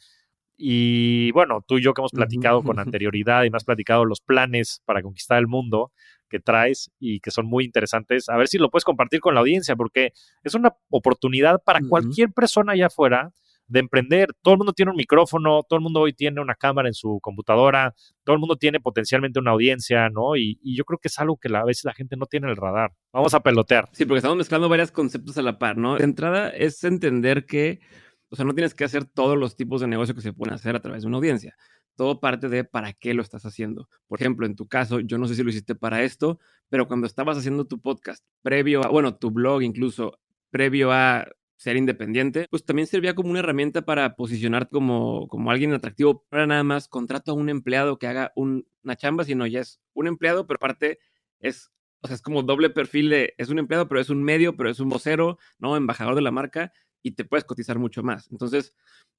Y 0.56 1.30
bueno, 1.32 1.64
tú 1.66 1.78
y 1.78 1.82
yo 1.82 1.94
que 1.94 2.00
hemos 2.02 2.12
platicado 2.12 2.62
con 2.62 2.78
anterioridad 2.78 3.44
y 3.44 3.50
me 3.50 3.56
has 3.56 3.64
platicado 3.64 4.04
los 4.04 4.20
planes 4.20 4.82
para 4.84 5.02
conquistar 5.02 5.38
el 5.38 5.46
mundo, 5.46 5.92
que 6.28 6.38
traes 6.38 6.90
y 6.98 7.20
que 7.20 7.30
son 7.30 7.46
muy 7.46 7.64
interesantes. 7.64 8.28
A 8.28 8.36
ver 8.36 8.48
si 8.48 8.58
lo 8.58 8.70
puedes 8.70 8.84
compartir 8.84 9.20
con 9.20 9.34
la 9.34 9.40
audiencia, 9.40 9.74
porque 9.76 10.12
es 10.44 10.54
una 10.54 10.74
oportunidad 10.90 11.62
para 11.64 11.80
cualquier 11.88 12.32
persona 12.32 12.72
allá 12.72 12.86
afuera 12.86 13.32
de 13.70 13.80
emprender. 13.80 14.28
Todo 14.42 14.54
el 14.54 14.58
mundo 14.58 14.72
tiene 14.72 14.90
un 14.90 14.96
micrófono, 14.96 15.62
todo 15.62 15.78
el 15.78 15.82
mundo 15.82 16.00
hoy 16.00 16.12
tiene 16.12 16.40
una 16.40 16.54
cámara 16.54 16.88
en 16.88 16.94
su 16.94 17.18
computadora, 17.22 17.94
todo 18.24 18.34
el 18.34 18.40
mundo 18.40 18.56
tiene 18.56 18.80
potencialmente 18.80 19.38
una 19.38 19.52
audiencia, 19.52 20.08
¿no? 20.10 20.36
Y, 20.36 20.58
yo 20.62 20.84
creo 20.84 20.98
que 20.98 21.08
es 21.08 21.18
algo 21.18 21.36
que 21.36 21.54
a 21.54 21.64
veces 21.64 21.84
la 21.84 21.94
gente 21.94 22.16
no 22.16 22.26
tiene 22.26 22.46
en 22.46 22.50
el 22.50 22.56
radar. 22.56 22.92
Vamos 23.12 23.32
a 23.34 23.40
pelotear. 23.40 23.88
Sí, 23.92 24.04
porque 24.04 24.18
estamos 24.18 24.36
mezclando 24.36 24.68
varios 24.68 24.90
conceptos 24.90 25.38
a 25.38 25.42
la 25.42 25.58
par, 25.58 25.76
¿no? 25.76 25.96
De 25.96 26.04
entrada 26.04 26.50
es 26.50 26.82
entender 26.84 27.46
que, 27.46 27.80
o 28.28 28.36
sea, 28.36 28.44
no 28.44 28.54
tienes 28.54 28.74
que 28.74 28.84
hacer 28.84 29.04
todos 29.04 29.38
los 29.38 29.56
tipos 29.56 29.80
de 29.80 29.86
negocio 29.86 30.14
que 30.14 30.20
se 30.20 30.32
pueden 30.32 30.54
hacer 30.54 30.76
a 30.76 30.80
través 30.80 31.02
de 31.02 31.08
una 31.08 31.16
audiencia 31.16 31.56
todo 31.96 32.18
parte 32.18 32.48
de 32.48 32.64
para 32.64 32.94
qué 32.94 33.12
lo 33.12 33.20
estás 33.20 33.44
haciendo. 33.44 33.86
Por 34.08 34.18
ejemplo, 34.18 34.46
en 34.46 34.56
tu 34.56 34.66
caso, 34.66 35.00
yo 35.00 35.18
no 35.18 35.28
sé 35.28 35.34
si 35.34 35.42
lo 35.42 35.50
hiciste 35.50 35.74
para 35.74 36.02
esto, 36.02 36.38
pero 36.70 36.88
cuando 36.88 37.06
estabas 37.06 37.36
haciendo 37.36 37.66
tu 37.66 37.78
podcast, 37.78 38.24
previo 38.40 38.82
a, 38.82 38.88
bueno, 38.88 39.16
tu 39.16 39.30
blog 39.30 39.62
incluso, 39.62 40.18
previo 40.48 40.92
a 40.92 41.26
ser 41.60 41.76
independiente, 41.76 42.46
pues 42.48 42.64
también 42.64 42.86
servía 42.86 43.14
como 43.14 43.28
una 43.28 43.40
herramienta 43.40 43.82
para 43.82 44.16
posicionar 44.16 44.70
como, 44.70 45.28
como 45.28 45.50
alguien 45.50 45.74
atractivo. 45.74 46.24
Era 46.30 46.46
nada 46.46 46.64
más 46.64 46.88
contrato 46.88 47.32
a 47.32 47.34
un 47.34 47.50
empleado 47.50 47.98
que 47.98 48.06
haga 48.06 48.32
una 48.34 48.96
chamba, 48.96 49.24
sino 49.24 49.46
ya 49.46 49.60
es 49.60 49.78
un 49.92 50.06
empleado, 50.06 50.46
pero 50.46 50.56
aparte 50.56 51.00
es, 51.38 51.70
o 52.00 52.06
sea, 52.06 52.14
es 52.14 52.22
como 52.22 52.42
doble 52.42 52.70
perfil 52.70 53.10
de, 53.10 53.34
es 53.36 53.50
un 53.50 53.58
empleado, 53.58 53.88
pero 53.88 54.00
es 54.00 54.08
un 54.08 54.22
medio, 54.22 54.56
pero 54.56 54.70
es 54.70 54.80
un 54.80 54.88
vocero, 54.88 55.36
¿no? 55.58 55.76
Embajador 55.76 56.14
de 56.14 56.22
la 56.22 56.30
marca 56.30 56.72
y 57.02 57.10
te 57.10 57.26
puedes 57.26 57.44
cotizar 57.44 57.78
mucho 57.78 58.02
más. 58.02 58.30
Entonces, 58.30 58.72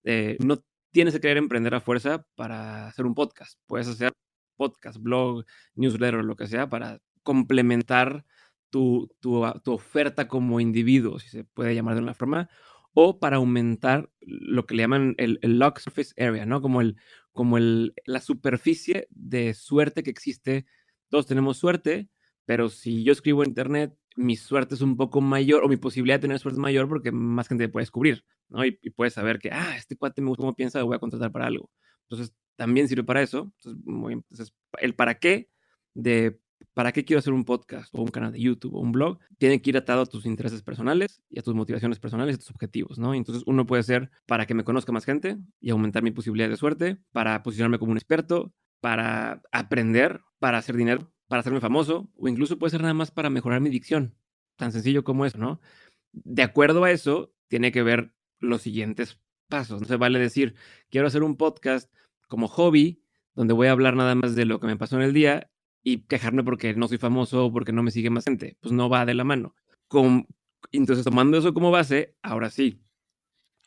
eh, 0.04 0.36
no 0.40 0.64
tienes 0.90 1.14
que 1.14 1.22
querer 1.22 1.38
emprender 1.38 1.76
a 1.76 1.80
fuerza 1.80 2.26
para 2.34 2.88
hacer 2.88 3.06
un 3.06 3.14
podcast. 3.14 3.60
Puedes 3.68 3.88
hacer 3.88 4.14
podcast, 4.58 4.98
blog, 4.98 5.46
newsletter, 5.76 6.24
lo 6.24 6.36
que 6.36 6.48
sea, 6.48 6.68
para 6.68 6.98
complementar 7.22 8.26
tu, 8.72 9.10
tu, 9.20 9.46
tu, 9.64 9.72
oferta 9.74 10.28
como 10.28 10.60
individuo, 10.60 11.20
si 11.20 11.30
se 11.30 11.44
puede 11.44 11.76
llamar 11.76 11.96
de 11.96 12.02
una 12.02 12.14
forma, 12.16 12.50
o 12.94 13.20
para 13.20 13.38
aumentar 13.38 14.10
lo 14.22 14.66
que 14.66 14.76
le 14.76 14.84
llaman 14.84 15.16
el, 15.18 15.40
el 15.42 15.60
lock 15.60 15.80
surface 15.80 16.14
area, 16.18 16.46
¿no? 16.46 16.62
Como, 16.62 16.82
el, 16.82 16.98
como 17.32 17.58
el, 17.58 17.94
la 18.06 18.22
superficie 18.22 19.08
de 19.12 19.54
suerte 19.54 20.04
que 20.04 20.10
existe. 20.10 20.66
Todos 21.10 21.28
tenemos 21.28 21.58
suerte, 21.58 22.10
pero 22.46 22.70
si 22.70 23.04
yo 23.04 23.14
escribo 23.14 23.44
en 23.44 23.50
internet, 23.50 23.96
mi 24.16 24.36
suerte 24.36 24.76
es 24.76 24.82
un 24.82 24.98
poco 24.98 25.22
mayor, 25.22 25.64
o 25.64 25.70
mi 25.70 25.78
posibilidad 25.78 26.18
de 26.18 26.24
tener 26.24 26.40
suerte 26.40 26.56
es 26.56 26.62
mayor 26.62 26.90
porque 26.90 27.12
más 27.12 27.48
gente 27.48 27.70
puede 27.70 27.84
descubrir, 27.84 28.26
¿no? 28.50 28.66
Y, 28.66 28.72
puedes 28.96 29.14
saber 29.14 29.40
que, 29.40 29.52
ah, 29.52 29.76
este 29.78 29.96
cuate 29.96 30.22
me 30.22 30.30
gusta 30.30 30.42
cómo 30.42 30.56
piensa, 30.56 30.80
lo 30.80 30.88
voy 30.88 30.96
a 30.96 31.00
contratar 31.00 31.32
para 31.32 31.48
algo. 31.48 31.70
Entonces, 32.10 32.34
también 32.56 32.88
sirve 32.88 33.04
para 33.04 33.22
eso. 33.22 33.54
Entonces, 33.58 33.84
entonces 34.12 34.54
el 34.80 34.96
para 34.96 35.20
qué 35.20 35.50
de 35.94 36.40
¿para 36.82 36.94
qué 36.94 37.06
quiero 37.06 37.20
hacer 37.20 37.32
un 37.32 37.46
podcast 37.46 37.94
o 37.94 38.02
un 38.02 38.08
canal 38.08 38.32
de 38.32 38.40
YouTube 38.40 38.74
o 38.74 38.80
un 38.80 38.92
blog? 38.92 39.20
Tiene 39.38 39.62
que 39.62 39.70
ir 39.70 39.78
atado 39.78 40.02
a 40.02 40.06
tus 40.08 40.26
intereses 40.26 40.64
personales 40.64 41.22
y 41.30 41.38
a 41.38 41.44
tus 41.44 41.54
motivaciones 41.54 42.00
personales 42.00 42.34
y 42.34 42.36
a 42.38 42.40
tus 42.40 42.50
objetivos, 42.50 42.98
¿no? 42.98 43.14
Entonces 43.14 43.44
uno 43.46 43.68
puede 43.68 43.84
ser 43.84 44.10
para 44.26 44.48
que 44.48 44.56
me 44.56 44.64
conozca 44.64 44.92
más 44.92 45.06
gente 45.06 45.38
y 45.60 45.70
aumentar 45.70 46.02
mi 46.02 46.10
posibilidad 46.10 46.50
de 46.50 46.58
suerte, 46.58 46.98
para 47.12 47.44
posicionarme 47.44 47.78
como 47.78 47.92
un 47.92 48.00
experto, 48.00 48.52
para 48.80 49.44
aprender, 49.52 50.22
para 50.40 50.58
hacer 50.58 50.76
dinero, 50.76 51.14
para 51.28 51.42
hacerme 51.42 51.60
famoso, 51.60 52.10
o 52.18 52.28
incluso 52.28 52.58
puede 52.58 52.72
ser 52.72 52.82
nada 52.82 52.96
más 52.96 53.12
para 53.12 53.30
mejorar 53.30 53.62
mi 53.62 53.70
dicción. 53.70 54.16
Tan 54.56 54.72
sencillo 54.72 55.04
como 55.04 55.28
eso, 55.28 55.38
¿no? 55.38 55.62
De 56.14 56.42
acuerdo 56.42 56.84
a 56.84 56.90
eso, 56.90 57.32
tiene 57.48 57.72
que 57.72 57.84
ver 57.84 58.16
los 58.40 58.64
siguientes 58.64 59.20
pasos. 59.50 59.82
No 59.82 59.88
se 59.88 59.98
vale 59.98 60.18
decir, 60.18 60.56
quiero 60.90 61.06
hacer 61.06 61.22
un 61.22 61.38
podcast 61.38 61.94
como 62.28 62.48
hobby, 62.48 63.04
donde 63.36 63.54
voy 63.54 63.68
a 63.68 63.72
hablar 63.72 63.96
nada 63.96 64.16
más 64.16 64.34
de 64.34 64.46
lo 64.46 64.60
que 64.60 64.66
me 64.66 64.78
pasó 64.78 64.96
en 64.96 65.04
el 65.04 65.14
día 65.14 65.51
y 65.84 66.00
quejarme 66.02 66.44
porque 66.44 66.74
no 66.74 66.88
soy 66.88 66.98
famoso 66.98 67.46
o 67.46 67.52
porque 67.52 67.72
no 67.72 67.84
me 67.84 67.92
sigue 67.92 68.10
más 68.10 68.26
gente. 68.26 68.58
Pues 68.60 68.72
no 68.72 68.90
va 68.90 69.06
de 69.06 69.14
la 69.14 69.24
mano. 69.24 69.56
Con, 69.88 70.28
entonces, 70.72 71.04
tomando 71.04 71.38
eso 71.38 71.54
como 71.54 71.72
base, 71.72 72.16
ahora 72.22 72.50
sí. 72.50 72.82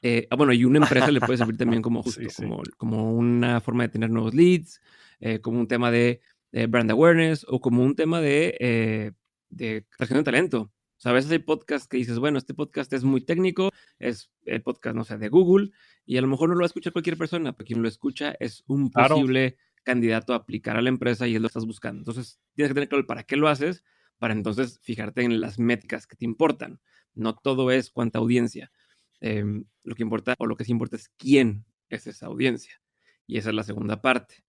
Eh, 0.03 0.27
ah, 0.31 0.37
bueno, 0.37 0.53
y 0.53 0.65
una 0.65 0.81
empresa 0.81 1.11
le 1.11 1.21
puede 1.21 1.39
servir 1.39 1.57
también 1.57 1.83
como 1.83 2.03
justo, 2.03 2.21
Como, 2.37 2.63
como 2.77 3.13
una 3.15 3.61
forma 3.61 3.85
de 3.85 3.89
tener 3.89 4.11
nuevos 4.11 4.35
leads, 4.35 4.81
eh, 5.21 5.41
como 5.41 5.59
un 5.59 5.67
tema 5.67 5.91
de, 5.91 6.21
brand 6.69 6.91
awareness 6.91 7.45
o 7.49 7.61
como 7.61 7.83
un 7.83 7.97
tema 7.97 8.21
de, 8.21 8.57
eh, 8.61 9.13
de 9.49 9.85
creación 9.91 10.21
de 10.21 10.25
talento. 10.25 10.61
O 10.61 11.01
sea, 11.05 11.11
a 11.11 11.15
veces 11.15 11.33
hay 11.33 11.41
podcasts 11.41 11.89
que 11.89 11.97
dices, 11.97 12.19
bueno, 12.19 12.39
este 12.39 12.55
podcast 12.55 12.93
es 12.93 13.03
muy 13.03 13.23
técnico, 13.23 13.71
es 13.99 14.31
el 14.45 14.63
podcast, 14.63 14.95
no 14.95 15.05
sé, 15.05 15.19
de 15.19 15.29
Google, 15.29 15.71
y 16.07 16.17
a 16.17 16.21
lo 16.21 16.29
mejor 16.29 16.49
no 16.49 16.55
lo 16.55 16.61
va 16.61 16.67
a 16.67 16.69
escuchar 16.69 16.93
cualquier 16.93 17.17
persona, 17.17 17.53
pero 17.53 17.67
quien 17.67 17.83
lo 17.83 17.89
escucha 17.89 18.37
es 18.39 18.63
un 18.69 18.91
posible 18.91 19.57
candidato 19.85 20.33
a 20.33 20.37
aplicar 20.37 20.77
a 20.77 20.83
la 20.83 20.89
empresa 20.89 21.29
y 21.29 21.37
él 21.37 21.43
lo 21.43 21.49
estás 21.49 21.67
buscando. 21.67 22.01
Entonces, 22.01 22.41
tienes 22.55 22.71
que 22.71 22.75
tener 22.75 22.89
claro 22.89 23.07
para 23.07 23.23
qué 23.23 23.37
lo 23.37 23.49
haces, 23.49 23.85
para 24.19 24.35
entonces 24.35 24.81
fijarte 24.83 25.23
en 25.23 25.41
las 25.41 25.59
métricas 25.59 26.07
que 26.07 26.17
te 26.17 26.25
importan. 26.25 26.81
No 27.15 27.37
todo 27.37 27.71
es 27.71 27.91
cuánta 27.91 28.19
audiencia. 28.19 28.73
Em, 29.21 29.65
lo 29.85 29.95
que 29.95 30.03
importa, 30.03 30.35
o 30.39 30.47
lo 30.47 30.57
que 30.57 30.65
sí 30.65 30.73
importa 30.73 30.97
es 30.97 31.09
quién 31.17 31.65
es 31.89 32.07
esa 32.07 32.27
audiencia. 32.27 32.81
Y 33.27 33.39
esa 33.39 33.51
es 33.51 33.55
la 33.55 33.63
segunda 33.63 34.03
parte, 34.03 34.45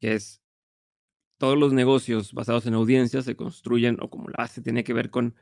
que 0.00 0.14
es 0.14 0.42
todos 1.38 1.58
los 1.58 1.72
negocios 1.72 2.32
basados 2.34 2.66
en 2.66 2.74
audiencia 2.74 3.22
se 3.22 3.34
construyen, 3.34 3.98
o 4.00 4.10
como 4.10 4.28
la 4.28 4.36
base 4.38 4.62
tiene 4.62 4.84
que 4.84 4.92
ver 4.92 5.10
con 5.10 5.34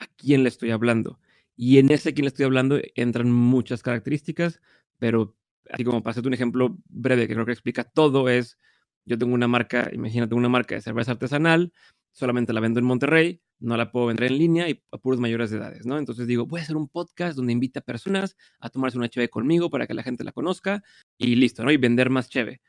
a 0.00 0.06
quién 0.16 0.42
le 0.42 0.48
estoy 0.48 0.70
hablando. 0.72 1.20
Y 1.56 1.78
en 1.78 1.92
ese 1.92 2.14
quién 2.14 2.24
le 2.24 2.28
estoy 2.28 2.44
hablando 2.46 2.80
entran 2.96 3.30
muchas 3.30 3.82
características, 3.82 4.60
pero 4.98 5.36
así 5.70 5.84
como 5.84 6.02
para 6.02 6.12
hacerte 6.12 6.28
un 6.28 6.34
ejemplo 6.34 6.76
breve 6.88 7.26
que 7.26 7.34
creo 7.34 7.46
que 7.46 7.52
explica 7.52 7.84
todo, 7.84 8.28
es, 8.28 8.58
yo 9.04 9.18
tengo 9.18 9.34
una 9.34 9.48
marca, 9.48 9.90
imagínate 9.92 10.34
una 10.34 10.48
marca 10.48 10.74
de 10.74 10.80
cerveza 10.80 11.12
artesanal, 11.12 11.72
solamente 12.12 12.52
la 12.52 12.60
vendo 12.60 12.78
en 12.80 12.86
Monterrey, 12.86 13.40
no 13.58 13.76
la 13.76 13.90
puedo 13.92 14.06
vender 14.06 14.32
en 14.32 14.38
línea 14.38 14.68
y 14.68 14.82
a 14.90 14.98
puros 14.98 15.20
mayores 15.20 15.50
de 15.50 15.58
edades, 15.58 15.86
¿no? 15.86 15.98
Entonces 15.98 16.26
digo, 16.26 16.46
voy 16.46 16.60
a 16.60 16.62
hacer 16.64 16.76
un 16.76 16.88
podcast 16.88 17.36
donde 17.36 17.52
invita 17.52 17.80
a 17.80 17.82
personas 17.82 18.36
a 18.60 18.68
tomarse 18.68 18.98
una 18.98 19.08
cheve 19.08 19.30
conmigo 19.30 19.70
para 19.70 19.86
que 19.86 19.94
la 19.94 20.02
gente 20.02 20.24
la 20.24 20.32
conozca 20.32 20.82
y 21.16 21.36
listo, 21.36 21.64
¿no? 21.64 21.70
Y 21.70 21.76
vender 21.76 22.10
más 22.10 22.28
cheve. 22.28 22.60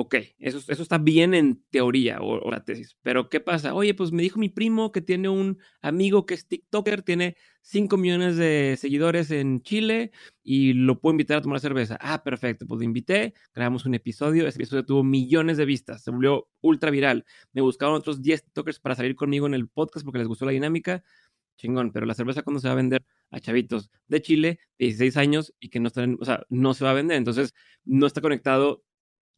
Ok, 0.00 0.14
eso, 0.38 0.58
eso 0.58 0.82
está 0.84 0.98
bien 0.98 1.34
en 1.34 1.60
teoría 1.70 2.20
o, 2.20 2.48
la 2.52 2.62
tesis, 2.64 2.96
pero 3.02 3.28
¿qué 3.28 3.40
pasa? 3.40 3.74
Oye, 3.74 3.94
pues 3.94 4.12
me 4.12 4.22
dijo 4.22 4.38
mi 4.38 4.48
primo 4.48 4.92
que 4.92 5.00
tiene 5.00 5.28
un 5.28 5.58
amigo 5.82 6.24
que 6.24 6.34
es 6.34 6.46
TikToker, 6.46 7.02
tiene 7.02 7.36
5 7.62 7.96
millones 7.96 8.36
de 8.36 8.76
seguidores 8.78 9.32
en 9.32 9.60
Chile 9.60 10.12
y 10.44 10.72
lo 10.74 11.00
puedo 11.00 11.14
invitar 11.14 11.38
a 11.38 11.42
tomar 11.42 11.58
cerveza. 11.58 11.98
Ah, 12.00 12.22
perfecto, 12.22 12.64
pues 12.64 12.78
lo 12.78 12.84
invité, 12.84 13.34
grabamos 13.52 13.86
un 13.86 13.94
episodio, 13.94 14.46
ese 14.46 14.58
episodio 14.58 14.84
tuvo 14.84 15.02
millones 15.02 15.56
de 15.56 15.64
vistas, 15.64 16.04
se 16.04 16.12
volvió 16.12 16.48
ultra 16.60 16.92
viral. 16.92 17.24
Me 17.52 17.60
buscaron 17.60 17.96
otros 17.96 18.22
10 18.22 18.44
TikTokers 18.44 18.78
para 18.78 18.94
salir 18.94 19.16
conmigo 19.16 19.48
en 19.48 19.54
el 19.54 19.66
podcast 19.66 20.04
porque 20.04 20.20
les 20.20 20.28
gustó 20.28 20.44
la 20.44 20.52
dinámica. 20.52 21.02
Chingón, 21.56 21.90
pero 21.90 22.06
la 22.06 22.14
cerveza 22.14 22.44
cuando 22.44 22.60
se 22.60 22.68
va 22.68 22.74
a 22.74 22.76
vender 22.76 23.04
a 23.32 23.40
chavitos 23.40 23.90
de 24.06 24.22
Chile, 24.22 24.60
de 24.78 24.86
16 24.86 25.16
años 25.16 25.54
y 25.58 25.70
que 25.70 25.80
no 25.80 25.88
están, 25.88 26.18
o 26.20 26.24
sea, 26.24 26.46
no 26.50 26.72
se 26.72 26.84
va 26.84 26.92
a 26.92 26.94
vender, 26.94 27.16
entonces 27.16 27.52
no 27.84 28.06
está 28.06 28.20
conectado 28.20 28.84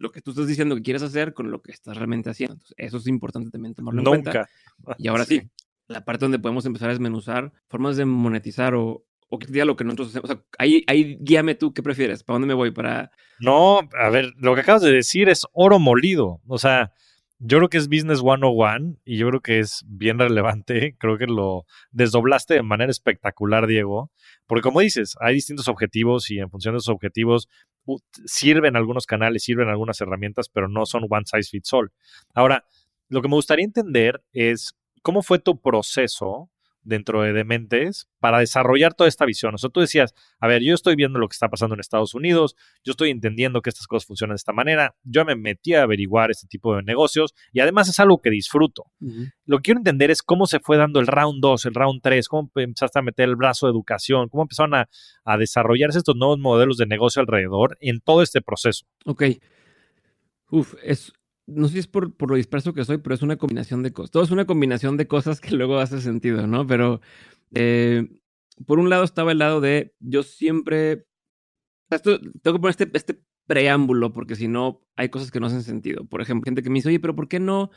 lo 0.00 0.10
que 0.10 0.22
tú 0.22 0.30
estás 0.30 0.46
diciendo 0.46 0.74
que 0.74 0.82
quieres 0.82 1.02
hacer 1.02 1.34
con 1.34 1.50
lo 1.50 1.60
que 1.60 1.72
estás 1.72 1.94
realmente 1.94 2.30
haciendo. 2.30 2.56
eso 2.78 2.96
es 2.96 3.06
importante 3.06 3.50
también 3.50 3.74
tomarlo 3.74 4.00
en 4.00 4.06
cuenta. 4.06 4.48
Y 4.98 5.08
ahora 5.08 5.26
sí. 5.26 5.42
la 5.88 6.04
parte 6.06 6.24
donde 6.24 6.38
podemos 6.38 6.64
empezar 6.64 6.88
a 6.88 6.92
desmenuzar 6.92 7.52
formas 7.68 7.98
de 7.98 8.06
monetizar 8.06 8.74
o, 8.74 9.04
o 9.28 9.38
que 9.38 9.46
diga 9.46 9.66
lo 9.66 9.76
que 9.76 9.84
nosotros 9.84 10.08
hacemos. 10.08 10.30
O 10.30 10.32
sea, 10.32 10.42
ahí, 10.58 10.84
ahí 10.86 11.18
guíame 11.20 11.54
tú, 11.54 11.74
¿qué 11.74 11.82
prefieres? 11.82 12.24
¿Para 12.24 12.36
dónde 12.36 12.48
me 12.48 12.54
voy? 12.54 12.70
Para... 12.70 13.10
No, 13.40 13.80
a 13.98 14.08
ver, 14.08 14.32
lo 14.38 14.54
que 14.54 14.62
acabas 14.62 14.80
de 14.80 14.90
decir 14.90 15.28
es 15.28 15.46
oro 15.52 15.78
molido. 15.78 16.40
O 16.46 16.56
sea, 16.56 16.92
yo 17.38 17.58
creo 17.58 17.68
que 17.68 17.76
es 17.76 17.88
Business 17.88 18.20
101 18.20 18.96
y 19.04 19.18
yo 19.18 19.28
creo 19.28 19.40
que 19.40 19.58
es 19.58 19.84
bien 19.86 20.18
relevante. 20.18 20.96
Creo 20.98 21.18
que 21.18 21.26
lo 21.26 21.66
desdoblaste 21.90 22.54
de 22.54 22.62
manera 22.62 22.90
espectacular, 22.90 23.66
Diego. 23.66 24.10
Porque 24.46 24.62
como 24.62 24.80
dices, 24.80 25.14
hay 25.20 25.34
distintos 25.34 25.68
objetivos 25.68 26.30
y 26.30 26.38
en 26.38 26.50
función 26.50 26.74
de 26.74 26.78
esos 26.78 26.94
objetivos 26.94 27.48
sirven 28.24 28.76
algunos 28.76 29.06
canales, 29.06 29.44
sirven 29.44 29.68
algunas 29.68 30.00
herramientas, 30.00 30.48
pero 30.48 30.68
no 30.68 30.86
son 30.86 31.06
one 31.08 31.24
size 31.24 31.50
fits 31.50 31.72
all. 31.72 31.92
Ahora, 32.34 32.64
lo 33.08 33.22
que 33.22 33.28
me 33.28 33.34
gustaría 33.34 33.64
entender 33.64 34.22
es 34.32 34.74
cómo 35.02 35.22
fue 35.22 35.38
tu 35.38 35.60
proceso 35.60 36.50
dentro 36.82 37.22
de 37.22 37.32
Dementes 37.32 38.08
para 38.18 38.38
desarrollar 38.38 38.94
toda 38.94 39.08
esta 39.08 39.24
visión. 39.24 39.54
O 39.54 39.58
sea, 39.58 39.70
tú 39.70 39.80
decías, 39.80 40.14
a 40.38 40.46
ver, 40.46 40.62
yo 40.62 40.74
estoy 40.74 40.96
viendo 40.96 41.18
lo 41.18 41.28
que 41.28 41.34
está 41.34 41.48
pasando 41.48 41.74
en 41.74 41.80
Estados 41.80 42.14
Unidos, 42.14 42.56
yo 42.84 42.92
estoy 42.92 43.10
entendiendo 43.10 43.62
que 43.62 43.70
estas 43.70 43.86
cosas 43.86 44.06
funcionan 44.06 44.34
de 44.34 44.38
esta 44.38 44.52
manera, 44.52 44.94
yo 45.02 45.24
me 45.24 45.36
metí 45.36 45.74
a 45.74 45.82
averiguar 45.82 46.30
este 46.30 46.46
tipo 46.46 46.74
de 46.76 46.82
negocios 46.82 47.34
y 47.52 47.60
además 47.60 47.88
es 47.88 47.98
algo 48.00 48.20
que 48.20 48.30
disfruto. 48.30 48.84
Lo 49.44 49.58
que 49.58 49.62
quiero 49.62 49.80
entender 49.80 50.10
es 50.10 50.22
cómo 50.22 50.46
se 50.46 50.60
fue 50.60 50.76
dando 50.76 51.00
el 51.00 51.06
round 51.06 51.40
2, 51.40 51.66
el 51.66 51.74
round 51.74 52.00
3, 52.02 52.28
cómo 52.28 52.50
empezaste 52.54 52.98
a 52.98 53.02
meter 53.02 53.28
el 53.28 53.36
brazo 53.36 53.66
de 53.66 53.72
educación, 53.72 54.28
cómo 54.28 54.42
empezaron 54.42 54.74
a, 54.74 54.88
a 55.24 55.36
desarrollarse 55.36 55.98
estos 55.98 56.16
nuevos 56.16 56.38
modelos 56.38 56.76
de 56.76 56.86
negocio 56.86 57.20
alrededor 57.20 57.76
en 57.80 58.00
todo 58.00 58.22
este 58.22 58.40
proceso. 58.40 58.86
Ok. 59.04 59.24
Uf, 60.50 60.74
es, 60.82 61.12
no 61.46 61.66
sé 61.66 61.74
si 61.74 61.78
es 61.80 61.86
por, 61.86 62.14
lo 62.28 62.36
disperso 62.36 62.72
que 62.74 62.84
soy, 62.84 62.98
pero 62.98 63.14
es 63.14 63.22
una 63.22 63.36
combinación 63.36 63.82
de 63.82 63.92
cosas. 63.92 64.10
Todo 64.10 64.22
es 64.22 64.30
una 64.30 64.46
combinación 64.46 64.96
de 64.96 65.06
cosas 65.06 65.40
que 65.40 65.54
luego 65.54 65.78
hace 65.78 66.00
sentido, 66.00 66.46
¿no? 66.46 66.66
Pero 66.66 67.00
eh, 67.54 68.08
por 68.66 68.78
un 68.78 68.90
lado 68.90 69.04
estaba 69.04 69.32
el 69.32 69.38
lado 69.38 69.60
de 69.60 69.94
yo 70.00 70.22
siempre. 70.22 71.06
Esto, 71.90 72.20
tengo 72.20 72.56
que 72.56 72.60
poner 72.60 72.70
este, 72.70 72.90
este 72.94 73.22
preámbulo 73.46 74.12
porque 74.12 74.36
si 74.36 74.46
no 74.46 74.82
hay 74.96 75.08
cosas 75.08 75.30
que 75.30 75.40
no 75.40 75.46
hacen 75.46 75.62
sentido. 75.62 76.04
Por 76.06 76.20
ejemplo, 76.20 76.46
gente 76.46 76.62
que 76.62 76.70
me 76.70 76.76
dice, 76.76 76.88
oye, 76.88 77.00
pero 77.00 77.16
¿por 77.16 77.28
qué 77.28 77.40
no 77.40 77.70